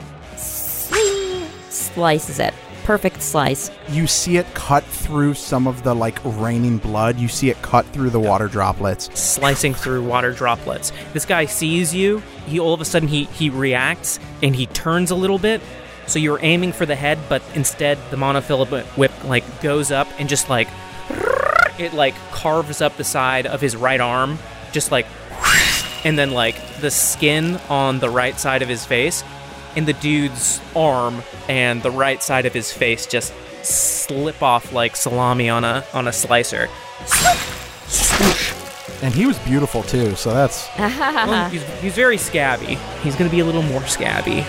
[1.70, 2.54] slices it.
[2.90, 3.70] Perfect slice.
[3.90, 7.20] You see it cut through some of the like raining blood.
[7.20, 9.16] You see it cut through the water droplets.
[9.16, 10.90] Slicing through water droplets.
[11.12, 12.20] This guy sees you.
[12.46, 15.60] He all of a sudden he he reacts and he turns a little bit.
[16.08, 20.28] So you're aiming for the head, but instead the monofilament whip like goes up and
[20.28, 20.66] just like
[21.78, 24.36] it like carves up the side of his right arm,
[24.72, 25.06] just like
[26.04, 29.22] and then like the skin on the right side of his face
[29.76, 33.32] and the dude's arm and the right side of his face just
[33.62, 36.68] slip off like salami on a on a slicer.
[39.02, 42.76] And he was beautiful too, so that's Well, he's, he's very scabby.
[43.02, 44.44] He's gonna be a little more scabby.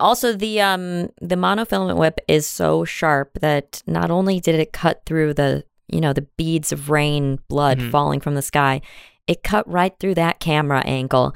[0.00, 5.02] Also, the um the monofilament whip is so sharp that not only did it cut
[5.06, 8.80] through the you know the beads of rain blood falling from the sky,
[9.26, 11.34] it cut right through that camera angle.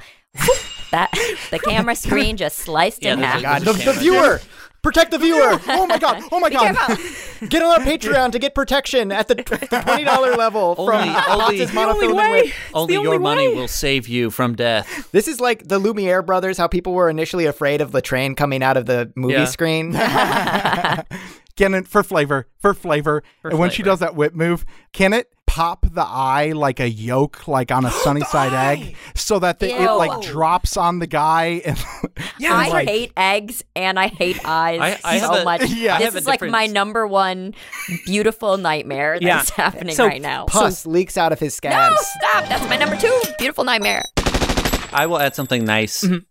[0.91, 1.11] that
[1.51, 3.39] the camera screen just sliced in half.
[3.39, 4.41] a- God, the, the viewer!
[4.83, 5.59] Protect the viewer!
[5.67, 6.23] Oh my god!
[6.31, 6.75] Oh my god!
[7.49, 11.79] Get on our Patreon to get protection at the $20 level from Only- only- The
[11.79, 12.53] only way.
[12.73, 13.55] Only the your only money way.
[13.55, 15.11] will save you from death.
[15.11, 18.63] This is like the Lumiere brothers, how people were initially afraid of the train coming
[18.63, 19.45] out of the movie Yeah.
[19.45, 19.91] screen.
[21.57, 23.23] Can it for flavor, for flavor.
[23.41, 26.87] For and when she does that whip move, can it pop the eye like a
[26.89, 31.07] yolk, like on a sunny side egg, so that the, it like drops on the
[31.07, 31.77] guy and
[32.45, 35.61] I like- hate eggs and I hate eyes I- I so a- much.
[35.71, 35.95] Yeah.
[35.95, 37.55] I this have is like my number one
[38.05, 39.37] beautiful nightmare Yeah.
[39.37, 40.45] that's happening So- right now.
[40.45, 41.75] Pus leaks out of his scabs.
[41.95, 41.97] No,
[42.29, 42.49] stop!
[42.49, 44.03] That's my number two beautiful nightmare.
[44.93, 46.25] I will add something nice Has some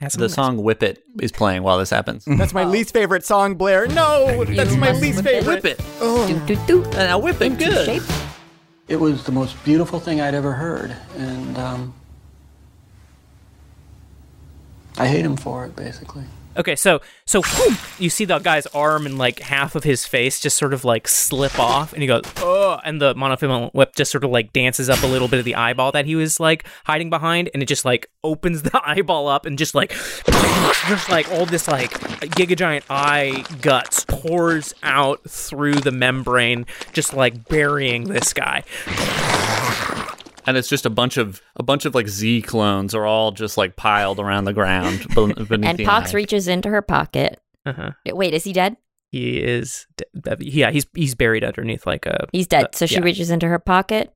[0.00, 2.24] The nice- song "Whip It" is playing while this happens.
[2.28, 3.86] That's my least favorite song, Blair.
[3.88, 5.64] No, that's my least favorite.
[5.64, 6.84] Whip it, Do, do, do.
[6.90, 7.84] and I whip it Into good.
[7.86, 8.02] shape.
[8.86, 11.94] It was the most beautiful thing I'd ever heard, and um,
[14.96, 16.24] I hate him for it, basically.
[16.58, 17.42] Okay, so so
[18.00, 21.06] you see the guy's arm and like half of his face just sort of like
[21.06, 24.90] slip off, and he goes, "Oh!" And the monofilament whip just sort of like dances
[24.90, 27.66] up a little bit of the eyeball that he was like hiding behind, and it
[27.66, 29.90] just like opens the eyeball up and just like
[30.88, 31.92] just like all this like
[32.32, 38.64] giga giant eye guts pours out through the membrane, just like burying this guy.
[40.48, 43.56] And it's just a bunch of a bunch of like Z clones are all just
[43.58, 46.16] like piled around the ground beneath And the Pox eye.
[46.16, 47.40] reaches into her pocket.
[47.66, 47.90] Uh-huh.
[48.06, 48.76] Wait, is he dead?
[49.12, 52.26] He is, de- yeah, he's he's buried underneath like a.
[52.32, 52.64] He's dead.
[52.64, 53.00] uh, so she yeah.
[53.02, 54.12] reaches into her pocket.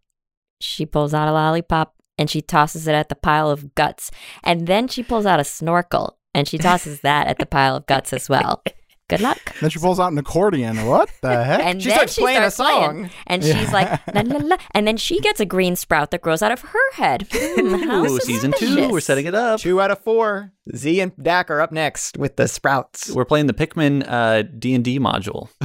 [0.61, 4.11] She pulls out a lollipop and she tosses it at the pile of guts.
[4.45, 7.87] And then she pulls out a snorkel and she tosses that at the pile of
[7.87, 8.63] guts as well.
[9.13, 9.55] Good luck.
[9.61, 10.87] Then she pulls out an accordion.
[10.87, 11.61] What the heck?
[11.61, 13.11] And She then starts she playing a starts playing, song.
[13.27, 14.57] and she's like, la, la, la.
[14.75, 17.29] and then she gets a green sprout that grows out of her head.
[17.63, 19.61] Hmm, Ooh, season two, we're setting it up.
[19.61, 20.53] Two out of four.
[20.75, 23.11] Z and Dak are up next with the Sprouts.
[23.11, 25.49] We're playing the Pikmin uh, D and D module.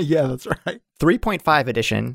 [0.00, 0.80] yeah, that's right.
[1.00, 2.12] 3.5 edition.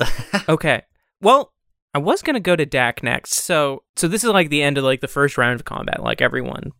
[0.48, 0.84] Okay.
[1.22, 1.54] Well,
[1.94, 3.36] I was gonna go to Dak next.
[3.36, 6.02] So so this is like the end of like the first round of combat.
[6.02, 6.72] Like everyone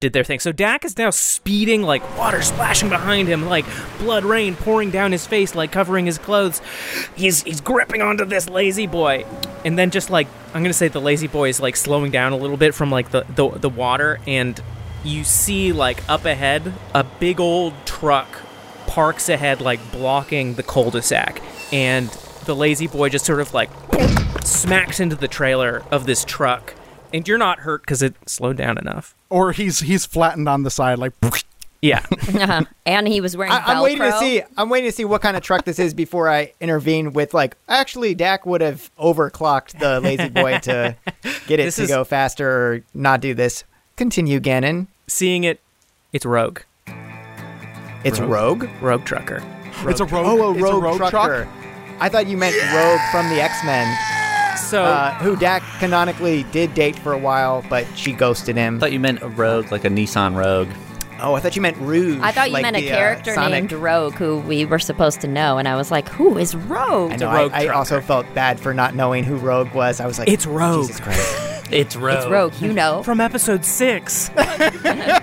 [0.00, 0.40] did their thing.
[0.40, 3.66] So Dak is now speeding, like water splashing behind him, like
[3.98, 6.62] blood rain pouring down his face, like covering his clothes.
[7.16, 9.26] He's he's gripping onto this lazy boy,
[9.62, 12.36] and then just like I'm gonna say the lazy boy is like slowing down a
[12.38, 14.58] little bit from like the the, the water, and
[15.04, 18.26] you see like up ahead a big old truck
[18.86, 21.42] parks ahead, like blocking the cul-de-sac,
[21.74, 22.08] and
[22.46, 23.68] the lazy boy just sort of like
[24.44, 26.74] smacks into the trailer of this truck,
[27.12, 29.14] and you're not hurt because it slowed down enough.
[29.30, 31.12] Or he's he's flattened on the side, like
[31.82, 32.04] Yeah,
[32.34, 32.64] Uh-huh.
[32.84, 34.42] And he was wearing I, I'm waiting to see.
[34.58, 37.56] I'm waiting to see what kind of truck this is before I intervene with like.
[37.70, 40.94] Actually, Dak would have overclocked the lazy boy to
[41.46, 43.64] get it This to is- go faster or not do this.
[43.96, 44.88] Continue, Gannon.
[45.06, 45.60] seeing it,
[46.12, 46.60] it's Rogue,
[48.04, 48.66] It's Rogue.
[48.82, 49.42] Rogue Trucker.
[49.88, 50.26] it's a rogue.
[50.26, 51.48] Oh, a it's Rogue, a rogue trucker.
[51.98, 53.86] I thought you meant Rogue from the X Men,
[54.70, 58.76] So uh, who Dak canonically did date for a while, but she ghosted him.
[58.76, 60.68] I thought you meant a Rogue, like a Nissan Rogue.
[61.20, 62.20] oh, I thought you meant Rouge.
[62.22, 63.50] I thought you like meant a the, uh, character Sonic.
[63.64, 67.12] named Rogue who we were supposed to know, and I was like, "Who is Rogue?"
[67.12, 67.32] I know.
[67.32, 70.00] Rogue I, I also felt bad for not knowing who Rogue was.
[70.00, 70.86] I was like, It's Rogue.
[70.86, 71.46] Jesus Christ.
[71.72, 72.16] It's Rogue.
[72.16, 73.04] It's Rogue, you know.
[73.04, 74.28] from episode six.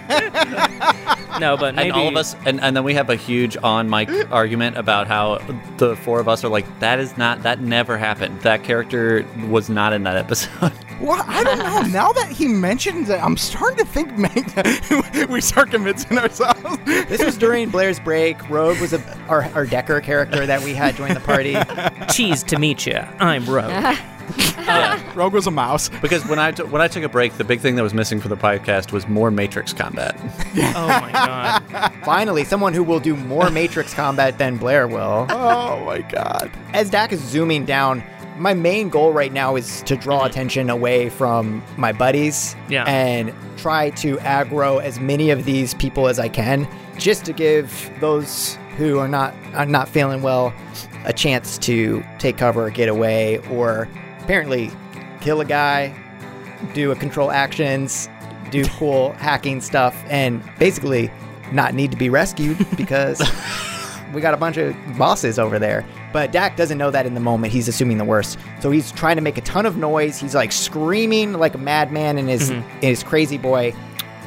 [1.39, 3.89] no, but maybe And all of us, and, and then we have a huge on
[3.89, 5.39] mic argument about how
[5.77, 8.41] the four of us are like, that is not, that never happened.
[8.41, 10.73] That character was not in that episode.
[10.99, 11.81] Well, I don't know.
[11.91, 14.17] now that he mentions it, I'm starting to think
[15.13, 16.79] maybe we start convincing ourselves.
[16.85, 18.49] This was during Blair's break.
[18.49, 21.55] Rogue was a, our, our Decker character that we had join the party.
[22.11, 22.97] cheese to meet you.
[23.19, 23.95] I'm Rogue.
[25.15, 25.89] Rogue was a mouse.
[26.01, 28.19] because when I, t- when I took a break, the big thing that was missing
[28.19, 30.15] for the podcast was more Matrix combat.
[30.75, 31.93] oh my god.
[32.03, 35.25] Finally, someone who will do more Matrix combat than Blair will.
[35.29, 36.51] Oh my god.
[36.73, 38.03] As Dak is zooming down,
[38.37, 42.83] my main goal right now is to draw attention away from my buddies Yeah.
[42.83, 46.67] and try to aggro as many of these people as I can,
[46.99, 50.53] just to give those who are not are not feeling well
[51.05, 53.87] a chance to take cover, get away, or
[54.27, 54.69] apparently
[55.21, 55.95] kill a guy,
[56.73, 58.09] do a control actions,
[58.51, 61.09] do cool hacking stuff, and basically
[61.53, 63.21] not need to be rescued because
[64.13, 65.85] we got a bunch of bosses over there.
[66.11, 67.53] But Dak doesn't know that in the moment.
[67.53, 68.37] He's assuming the worst.
[68.59, 70.17] So he's trying to make a ton of noise.
[70.19, 72.69] He's like screaming like a madman in his mm-hmm.
[72.79, 73.73] in his crazy boy.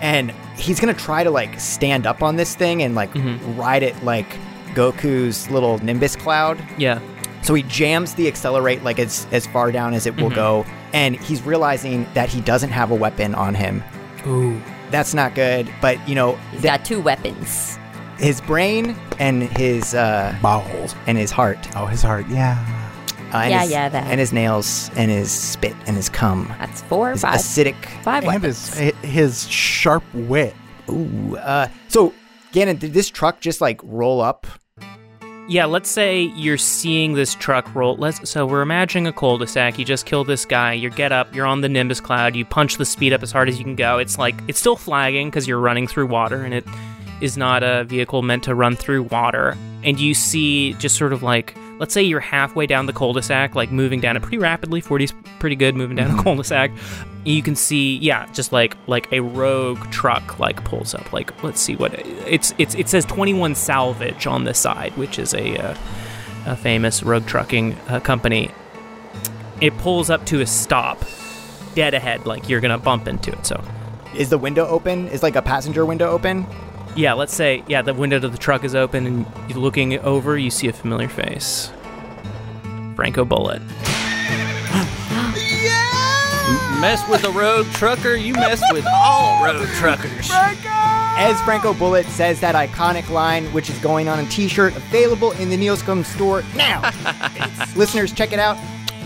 [0.00, 3.60] And he's gonna try to like stand up on this thing and like mm-hmm.
[3.60, 4.38] ride it like
[4.72, 6.58] Goku's little Nimbus cloud.
[6.78, 7.00] Yeah.
[7.42, 11.16] So he jams the accelerate like as as far down as it will go, and
[11.16, 13.82] he's realizing that he doesn't have a weapon on him.
[14.26, 14.60] Ooh.
[14.90, 15.72] That's not good.
[15.80, 17.78] But you know, He's th- got two weapons.
[18.18, 20.94] his brain and his uh, Bowels.
[21.06, 22.26] and his heart, Oh, his heart.
[22.28, 22.58] Yeah.
[23.32, 24.06] uh, and Yeah, his, yeah, that.
[24.08, 27.76] and his nails and his spit and his cum, That's four, his five, acidic.
[28.02, 28.74] five And weapons.
[28.76, 30.54] his his sharp wit.
[30.90, 31.36] Ooh.
[31.36, 32.12] Uh, so
[32.52, 34.46] Gannon, did this truck just like roll up?
[35.50, 37.96] Yeah, let's say you're seeing this truck roll.
[37.96, 39.80] Let's so we're imagining a cul-de-sac.
[39.80, 40.74] You just kill this guy.
[40.74, 41.34] You get up.
[41.34, 42.36] You're on the Nimbus cloud.
[42.36, 43.98] You punch the speed up as hard as you can go.
[43.98, 46.64] It's like it's still flagging because you're running through water, and it
[47.20, 49.58] is not a vehicle meant to run through water.
[49.82, 53.72] And you see just sort of like let's say you're halfway down the cul-de-sac, like
[53.72, 54.82] moving down it pretty rapidly.
[54.82, 56.70] 40's pretty good moving down a cul-de-sac.
[57.24, 61.12] You can see, yeah, just like like a rogue truck like pulls up.
[61.12, 65.34] Like let's see what it's it's it says 21 Salvage on the side, which is
[65.34, 65.76] a uh,
[66.46, 68.50] a famous rogue trucking uh, company.
[69.60, 71.02] It pulls up to a stop,
[71.74, 73.44] dead ahead, like you're gonna bump into it.
[73.44, 73.62] So
[74.14, 75.08] Is the window open?
[75.08, 76.46] Is like a passenger window open?
[77.00, 80.36] Yeah, let's say yeah, the window to the truck is open, and you're looking over,
[80.36, 81.72] you see a familiar face.
[82.94, 83.62] Franco Bullet.
[85.38, 86.78] Yeah!
[86.78, 90.30] Mess with a rogue trucker, you mess with all rogue truckers.
[90.30, 95.48] As Franco Bullet says that iconic line, which is going on a t-shirt available in
[95.48, 96.82] the NeoScum store now.
[97.76, 98.58] Listeners, check it out.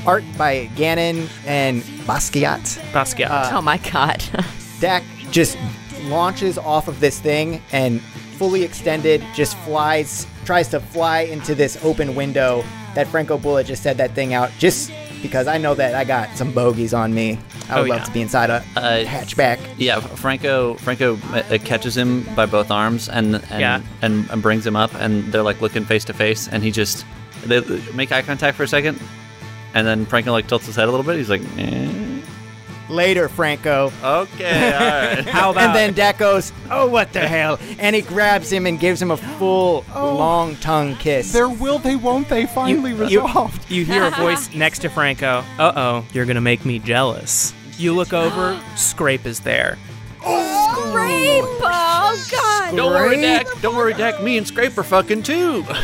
[0.05, 2.77] Art by Gannon and Basquiat.
[2.91, 3.31] Basquiat.
[3.31, 4.21] Uh, oh my god.
[4.81, 5.57] Dak just
[6.05, 8.01] launches off of this thing and
[8.39, 12.65] fully extended just flies, tries to fly into this open window
[12.95, 16.37] that Franco Bullet just said that thing out just because I know that I got
[16.37, 17.39] some bogeys on me.
[17.71, 18.05] I would Oh, love yeah.
[18.05, 19.59] to be inside a Uh, hatchback.
[19.79, 23.81] Yeah, Franco Franco uh, catches him by both arms and and, Yeah.
[24.03, 27.07] and and brings him up, and they're like looking face to face, and he just
[27.47, 27.61] they
[27.95, 29.01] make eye contact for a second,
[29.73, 31.17] and then Franco like tilts his head a little bit.
[31.17, 31.89] He's like, eh.
[32.95, 33.91] Later, Franco.
[34.05, 35.25] okay, all right.
[35.29, 38.79] How about And then Dak goes, "Oh, what the hell?" And he grabs him and
[38.79, 41.33] gives him a full, long tongue kiss.
[41.33, 42.47] There will they, won't they?
[42.47, 43.71] Finally you, resolved.
[43.71, 45.43] you hear a voice next to Franco.
[45.59, 47.53] Uh oh, you're gonna make me jealous.
[47.79, 49.77] You look over, Scrape is there.
[50.25, 51.45] Oh, Scrape!
[51.67, 52.77] Oh god!
[52.77, 53.47] Don't worry, Dak.
[53.61, 54.23] Don't worry, Dak.
[54.23, 55.65] Me and Scrape are fucking too.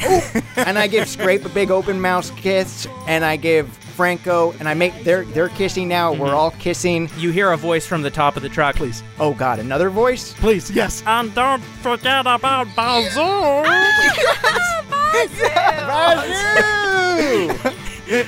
[0.56, 4.74] and I give Scrape a big open mouth kiss, and I give Franco, and I
[4.74, 6.12] make they're they're kissing now.
[6.12, 6.36] We're mm-hmm.
[6.36, 7.10] all kissing.
[7.18, 8.76] You hear a voice from the top of the truck.
[8.76, 9.02] Please.
[9.18, 10.32] Oh God, another voice.
[10.34, 11.02] Please, yes.
[11.06, 13.20] And don't forget about Bazoo.
[15.12, 15.50] Bazoo!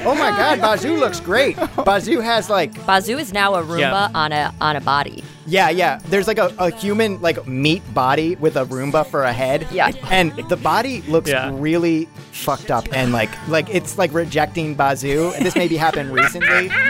[0.04, 1.56] oh my God, Bazoo looks great.
[1.84, 4.08] Bazoo has like Bazoo is now a Roomba Yeah.
[4.14, 5.24] on a on a body.
[5.46, 5.98] Yeah yeah.
[6.06, 9.66] There's like a, a human like meat body with a Roomba for a head.
[9.72, 9.90] Yeah.
[10.10, 11.50] and the body looks Yeah.
[11.52, 15.32] really fucked up and like like it's like rejecting Bazoo.
[15.36, 16.70] And this maybe happened recently.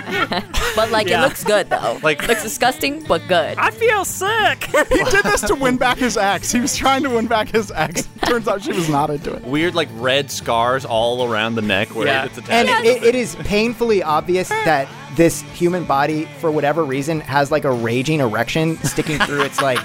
[0.75, 1.21] But like Yeah.
[1.21, 1.99] it looks good though.
[2.03, 3.59] Like- looks disgusting but good.
[3.59, 4.65] I feel sick.
[4.93, 6.51] He did this to win back his ex.
[6.51, 8.09] He was trying to win back his ex.
[8.27, 9.45] Turns out she was not into it.
[9.45, 12.25] Weird like red scars all around the neck where Yeah.
[12.25, 12.87] it's And attached.
[12.87, 17.73] it, it is painfully obvious that this human body, for whatever reason, has like a
[17.73, 19.81] raging erection sticking through its like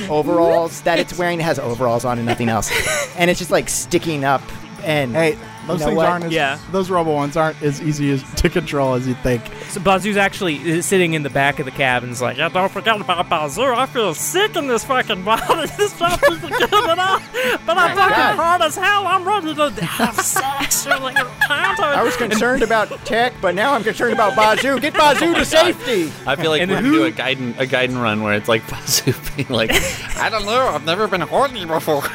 [0.10, 1.40] overalls that it's wearing.
[1.40, 2.70] It has overalls on and nothing else,
[3.16, 4.42] and it's just like sticking up.
[4.84, 5.38] And Hey,
[5.68, 6.06] those know things what?
[6.08, 6.58] aren't as, Yeah.
[6.72, 9.42] those rubble ones aren't as easy as to control as you'd think.
[9.68, 12.48] So Bazoo's actually uh, sitting in the back of the cab and is like, yeah,
[12.48, 13.62] don't forget about Bazoo.
[13.74, 15.68] I feel sick in this fucking body.
[15.78, 17.20] This stuff isn't good at all.
[17.66, 19.06] But I'm fucking hard as hell.
[19.06, 20.86] I'm ready to have sex.
[20.86, 21.82] You're like a panther.
[21.84, 24.80] I was concerned about Tech, but now I'm concerned about Bazoo.
[24.80, 26.12] Get Bazoo to safety.
[26.26, 28.48] I feel like And we're gonna who- do a guiding a guiding run where it's
[28.48, 29.70] like Bazoo being like,
[30.16, 32.02] I don't know, I've never been horny before.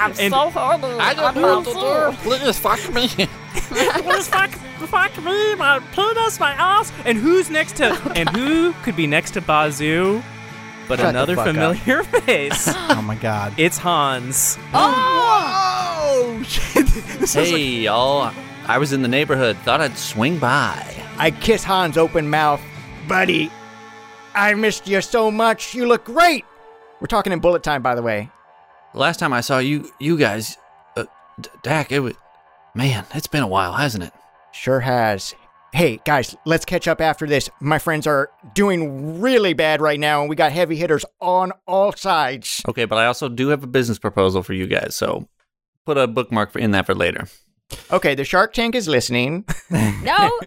[0.00, 0.84] I'm so horny.
[0.98, 2.28] I don't know what to do.
[2.28, 3.08] Please fuck me.
[3.54, 6.92] Please fuck, fuck me, my penis, my ass.
[7.04, 10.22] And who's next to, and who could be next to Bazoo
[10.88, 11.54] but Shut another fuck up.
[11.54, 12.68] familiar face?
[12.68, 13.54] Oh my god.
[13.56, 14.58] it's Hans.
[14.74, 14.92] Oh,
[16.34, 16.42] oh!
[16.46, 16.86] shit!
[17.18, 18.32] This is hey y'all,
[18.66, 19.56] I was in the neighborhood.
[19.58, 20.84] Thought I'd swing by.
[21.18, 22.60] I kiss Hans open mouth,
[23.08, 23.50] buddy.
[24.34, 25.74] I missed you so much.
[25.74, 26.44] You look great.
[27.00, 28.30] We're talking in bullet time, by the way.
[28.94, 30.58] Last time I saw you, you guys,
[30.96, 31.04] uh,
[31.40, 32.14] D- Dak, it was,
[32.74, 34.12] man, it's been a while, hasn't it?
[34.52, 35.34] Sure has.
[35.72, 37.48] Hey, guys, let's catch up after this.
[37.60, 41.92] My friends are doing really bad right now, and we got heavy hitters on all
[41.92, 42.60] sides.
[42.68, 45.26] Okay, but I also do have a business proposal for you guys, so
[45.86, 47.26] put a bookmark in that for later.
[47.90, 49.46] Okay, the Shark Tank is listening.
[50.02, 50.38] No.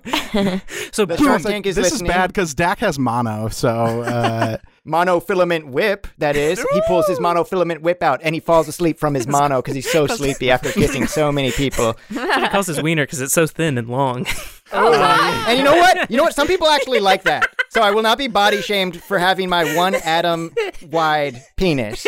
[0.91, 1.25] So The boom.
[1.25, 2.11] Shark Tank is this listening.
[2.11, 6.63] is bad because Dak has mono, so uh, Monofilament whip, that is.
[6.73, 9.91] He pulls his monofilament whip out, and he falls asleep from his mono because he's
[9.91, 11.95] so sleepy after kissing so many people.
[12.09, 14.25] He calls his wiener because it's so thin and long.
[14.71, 16.09] Um, and you know what?
[16.09, 16.33] You know what?
[16.33, 17.47] Some people actually like that.
[17.69, 20.55] So I will not be body shamed for having my one atom
[20.89, 22.03] wide penis.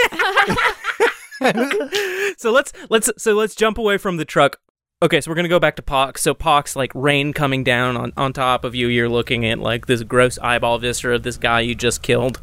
[2.38, 4.60] so let's let's so let's jump away from the truck.
[5.00, 6.24] Okay, so we're gonna go back to Pox.
[6.24, 9.86] So Pox, like rain coming down on, on top of you, you're looking at like
[9.86, 12.40] this gross eyeball viscera of this guy you just killed.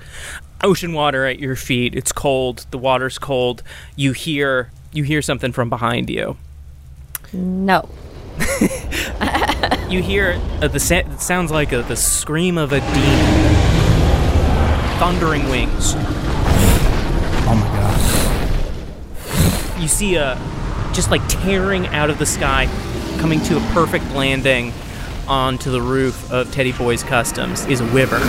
[0.62, 1.96] Ocean water at your feet.
[1.96, 2.64] It's cold.
[2.70, 3.64] The water's cold.
[3.96, 6.36] You hear you hear something from behind you.
[7.32, 7.88] no.
[9.90, 13.54] You hear uh, the sa- it sounds like a, the scream of a demon.
[14.98, 15.94] Thundering wings.
[17.46, 17.66] oh my
[19.74, 19.80] god.
[19.80, 20.36] you see a
[20.94, 22.66] just like tearing out of the sky,
[23.18, 24.72] coming to a perfect landing
[25.28, 28.22] onto the roof of Teddy Boy's Customs is a wyvern.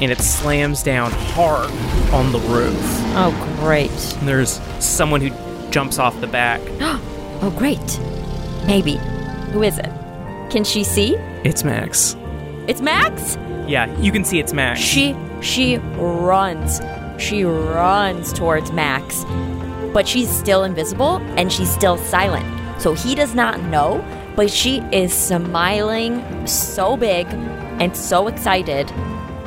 [0.00, 1.70] And it slams down hard
[2.12, 2.76] on the roof.
[3.16, 3.90] Oh, great.
[4.18, 5.30] And there's someone who
[5.70, 6.60] jumps off the back.
[7.42, 8.00] Oh, great.
[8.66, 8.96] Maybe.
[9.52, 9.90] Who is it?
[10.50, 11.14] Can she see?
[11.44, 12.16] It's Max.
[12.68, 13.36] It's Max?
[13.68, 14.80] Yeah, you can see it's Max.
[14.80, 16.80] She she runs.
[17.18, 19.24] She runs towards Max.
[19.94, 22.44] But she's still invisible and she's still silent.
[22.80, 24.04] So he does not know,
[24.36, 27.26] but she is smiling so big
[27.80, 28.90] and so excited.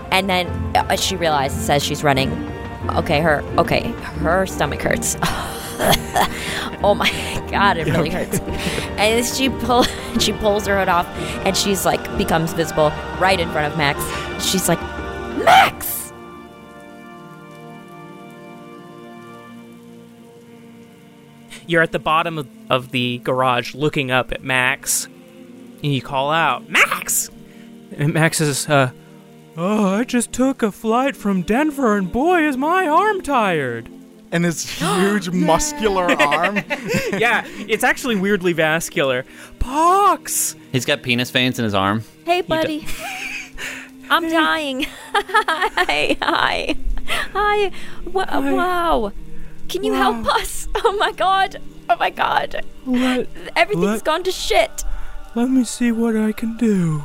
[0.10, 2.32] And then uh, she realizes as she's running,
[2.92, 3.92] okay, her okay,
[4.22, 5.18] her stomach hurts.
[6.82, 7.12] oh my
[7.52, 8.40] god, it really hurts.
[8.98, 9.84] And she pull
[10.20, 11.08] she pulls her hood off
[11.46, 14.02] and she's like becomes visible right in front of Max.
[14.44, 14.80] She's like,
[15.38, 15.97] Max!
[21.68, 26.32] You're at the bottom of, of the garage looking up at Max, and you call
[26.32, 27.30] out, Max!
[27.92, 28.92] And Max says, uh,
[29.56, 33.90] Oh, I just took a flight from Denver, and boy, is my arm tired.
[34.32, 36.58] And his huge muscular arm.
[37.14, 39.26] yeah, it's actually weirdly vascular.
[39.60, 40.56] Pox!
[40.72, 42.04] He's got penis veins in his arm.
[42.26, 42.86] Hey buddy.
[44.10, 44.84] I'm dying.
[45.14, 46.76] hi, hi.
[47.34, 47.72] Hi.
[48.06, 49.12] Wa- Wow.
[49.70, 50.68] Can you help us?
[50.84, 51.60] Oh my god.
[51.90, 52.64] Oh my god.
[52.86, 54.84] Let, Everything's Let- gone to shit.
[55.36, 57.04] let me see what I can do.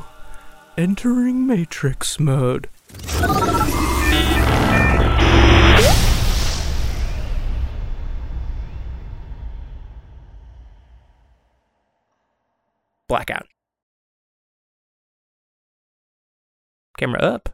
[0.76, 2.68] Entering Matrix mode.
[13.08, 13.46] Blackout.
[16.98, 17.48] Camera up.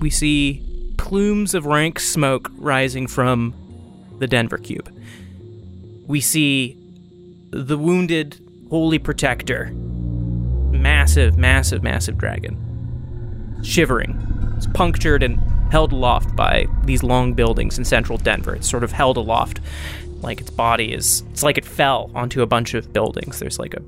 [0.00, 0.75] We see
[1.06, 3.54] plumes of rank smoke rising from
[4.18, 4.92] the Denver Cube.
[6.08, 6.76] We see
[7.52, 9.66] the wounded Holy Protector.
[10.72, 13.60] Massive, massive, massive dragon.
[13.62, 14.20] Shivering.
[14.56, 15.38] It's punctured and
[15.70, 18.56] held aloft by these long buildings in central Denver.
[18.56, 19.60] It's sort of held aloft
[20.22, 21.22] like its body is.
[21.30, 23.38] It's like it fell onto a bunch of buildings.
[23.38, 23.82] There's like a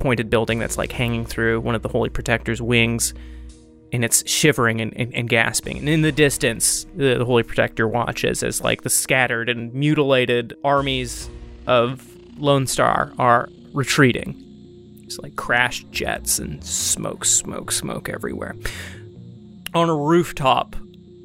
[0.00, 3.14] pointed building that's like hanging through one of the Holy Protector's wings.
[3.92, 5.78] And it's shivering and, and, and gasping.
[5.78, 10.54] And in the distance, the, the Holy Protector watches as like the scattered and mutilated
[10.62, 11.28] armies
[11.66, 12.06] of
[12.38, 14.46] Lone Star are retreating.
[15.04, 18.54] It's like crashed jets and smoke, smoke, smoke everywhere.
[19.74, 20.76] On a rooftop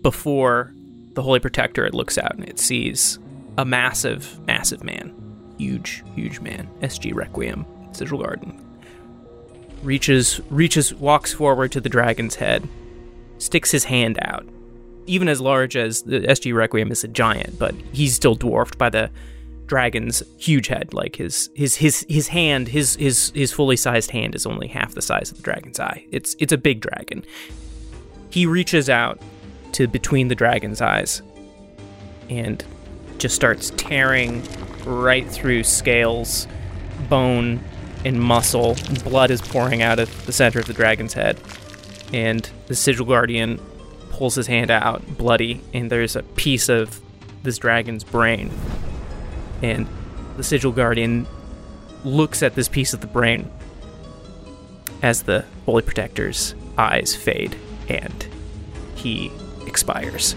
[0.01, 0.73] before
[1.13, 3.19] the Holy Protector, it looks out and it sees
[3.57, 5.13] a massive, massive man.
[5.57, 6.67] Huge, huge man.
[6.81, 8.64] SG Requiem, Sigil Guardian.
[9.85, 12.67] Reaches, reaches, walks forward to the dragon's head,
[13.37, 14.45] sticks his hand out.
[15.05, 18.89] Even as large as the SG Requiem is a giant, but he's still dwarfed by
[18.89, 19.11] the
[19.67, 20.91] dragon's huge head.
[20.91, 24.95] Like his his his his hand, his his his fully sized hand is only half
[24.95, 26.03] the size of the dragon's eye.
[26.11, 27.23] It's it's a big dragon.
[28.31, 29.21] He reaches out
[29.73, 31.21] to between the dragon's eyes
[32.27, 32.65] and
[33.19, 34.43] just starts tearing
[34.85, 36.47] right through scales,
[37.07, 37.63] bone,
[38.05, 38.77] and muscle.
[39.03, 41.37] Blood is pouring out of the center of the dragon's head.
[42.13, 43.59] And the sigil guardian
[44.11, 47.01] pulls his hand out, bloody, and there's a piece of
[47.43, 48.51] this dragon's brain
[49.61, 49.87] and
[50.37, 51.25] the sigil guardian
[52.03, 53.49] looks at this piece of the brain
[55.01, 57.55] as the holy protector's eyes fade
[57.89, 58.27] and
[58.95, 59.31] he
[59.65, 60.35] expires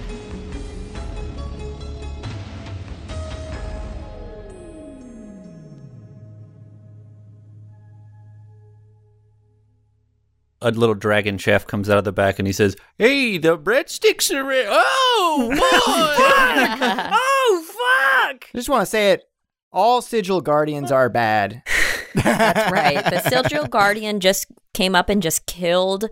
[10.60, 14.35] A little dragon chef comes out of the back and he says, "Hey, the breadsticks
[14.35, 15.59] are ready." Oh, boy!
[15.60, 19.24] oh fuck I just want to say it.
[19.72, 21.62] All sigil guardians are bad.
[22.14, 23.05] That's right.
[23.05, 26.09] The Sigil Guardian just came up and just killed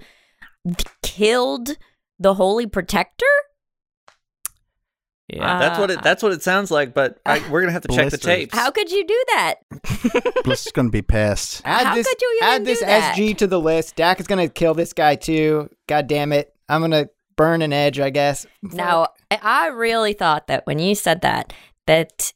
[1.02, 1.76] killed
[2.18, 3.26] the Holy Protector?
[5.28, 6.02] Yeah that's what it.
[6.02, 6.94] That's what it sounds like.
[6.94, 7.48] But I, ah.
[7.50, 8.20] we're gonna have to check the Blisters.
[8.20, 8.54] tapes.
[8.54, 9.54] How could you do that?
[10.44, 11.62] Bliss is gonna be pissed.
[11.64, 13.16] Add How this, could you even add this do that?
[13.16, 13.96] SG to the list.
[13.96, 15.68] Dak is gonna kill this guy too.
[15.86, 16.54] God damn it!
[16.68, 18.46] I'm gonna burn an edge, I guess.
[18.62, 21.52] Now, I- I really thought that when you said that,
[21.86, 22.32] that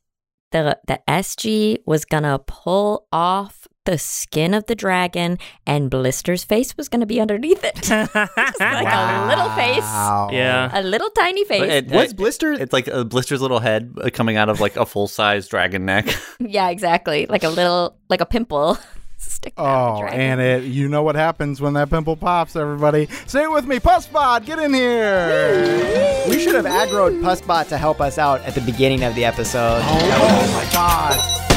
[0.53, 6.77] the the SG was gonna pull off the skin of the dragon and Blister's face
[6.77, 7.74] was gonna be underneath it.
[7.82, 8.27] Just like
[8.61, 9.81] a little face.
[9.82, 10.28] Wow.
[10.32, 11.62] yeah A little tiny face.
[11.73, 12.52] It- What's it- Blister?
[12.52, 15.85] It's like a blister's little head uh, coming out of like a full size dragon
[15.86, 16.07] neck.
[16.40, 17.27] yeah, exactly.
[17.27, 18.78] Like a little like a pimple.
[19.16, 22.57] Stick that on the Oh, and it you know what happens when that pimple pops,
[22.57, 23.07] everybody.
[23.27, 26.24] Say it with me, Pussbot, get in here.
[26.28, 29.81] We should have aggroed Pussbot to help us out at the beginning of the episode.
[29.85, 31.50] Oh my god.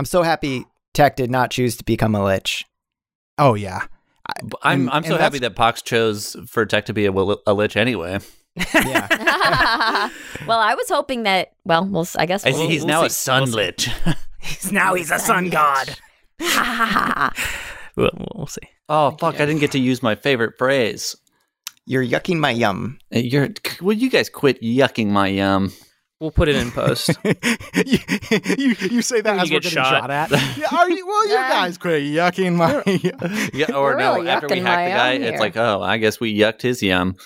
[0.00, 0.64] I'm so happy
[0.94, 2.64] Tech did not choose to become a lich.
[3.36, 3.82] Oh yeah.
[4.62, 7.76] I'm And- I'm so happy that Pox chose for Tech to be a, a lich
[7.76, 8.18] anyway.
[8.74, 9.08] Yeah.
[10.46, 11.52] well, I was hoping that.
[11.66, 12.00] Well, we'll.
[12.00, 13.56] s- I guess we'll, see he's we'll now a sun We'll see.
[13.56, 13.90] lich.
[14.72, 15.94] now he's a sun god.
[17.94, 18.62] We'll, we'll see.
[18.88, 19.34] oh fuck!
[19.34, 21.14] I didn't get to use my favorite phrase.
[21.84, 22.98] You're yucking my yum.
[23.14, 23.48] Uh, You're
[23.82, 25.72] will you guys quit yucking my yum?
[26.20, 27.08] We'll put it in post.
[27.24, 27.98] you,
[28.58, 29.86] you, you say that You as get we're getting shot.
[30.02, 30.30] shot, at.
[30.58, 31.06] Yeah, are you?
[31.06, 32.82] Well, you guys quit yucking my.
[33.54, 34.14] Yeah, or You're no?
[34.16, 35.40] really After we yucking hack the guy, yum it's here.
[35.40, 37.16] like, oh, I guess we yucked his yum.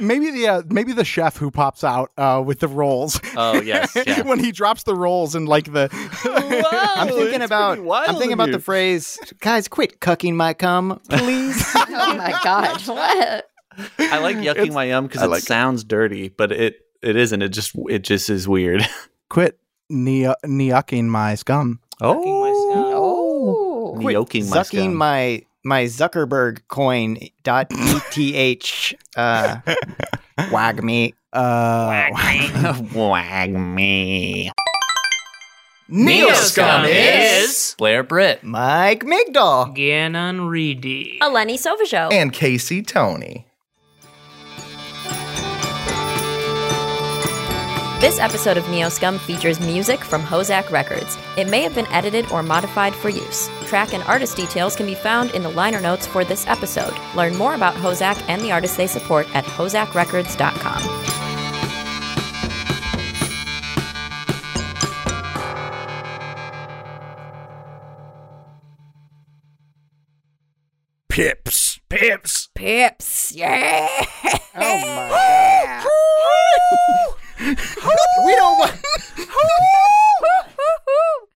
[0.00, 3.20] Maybe the uh, maybe the chef who pops out uh, with the rolls.
[3.36, 4.22] Oh yes, yeah.
[4.22, 5.90] when he drops the rolls and like the.
[6.96, 11.62] I'm thinking about I'm thinking about the phrase, guys, quit cucking my cum, please.
[11.76, 12.80] oh my god!
[12.86, 13.50] What?
[13.98, 15.46] I like yucking my yum because it like it.
[15.46, 17.42] sounds dirty, but it it isn't.
[17.42, 18.86] It just it just is weird.
[19.30, 19.58] quit
[19.90, 21.80] ne- yucking my scum.
[22.00, 22.22] Oh,
[22.94, 23.98] Oh.
[24.00, 24.94] quit Yoking my sucking scum.
[24.94, 27.66] my my Zuckerberg coin dot
[28.16, 29.56] eth uh
[30.52, 31.14] wag me.
[31.32, 32.08] Uh,
[32.94, 34.50] Wag me.
[35.90, 38.42] NeoScum is Blair Britt.
[38.44, 39.74] Mike Migdall.
[39.74, 41.18] Gannon Reedy.
[41.22, 42.12] Eleni Sauvageau.
[42.12, 43.46] and Casey Toney.
[48.00, 51.18] This episode of NeoScum features music from Hozac Records.
[51.36, 53.48] It may have been edited or modified for use.
[53.66, 56.94] Track and artist details can be found in the liner notes for this episode.
[57.16, 61.06] Learn more about Hozac and the artists they support at hozacrecords.com.
[71.08, 71.80] Pips.
[71.88, 72.48] Pips.
[72.54, 73.88] Pips, yeah!
[74.54, 77.17] Oh my god.
[78.24, 78.74] we don't want.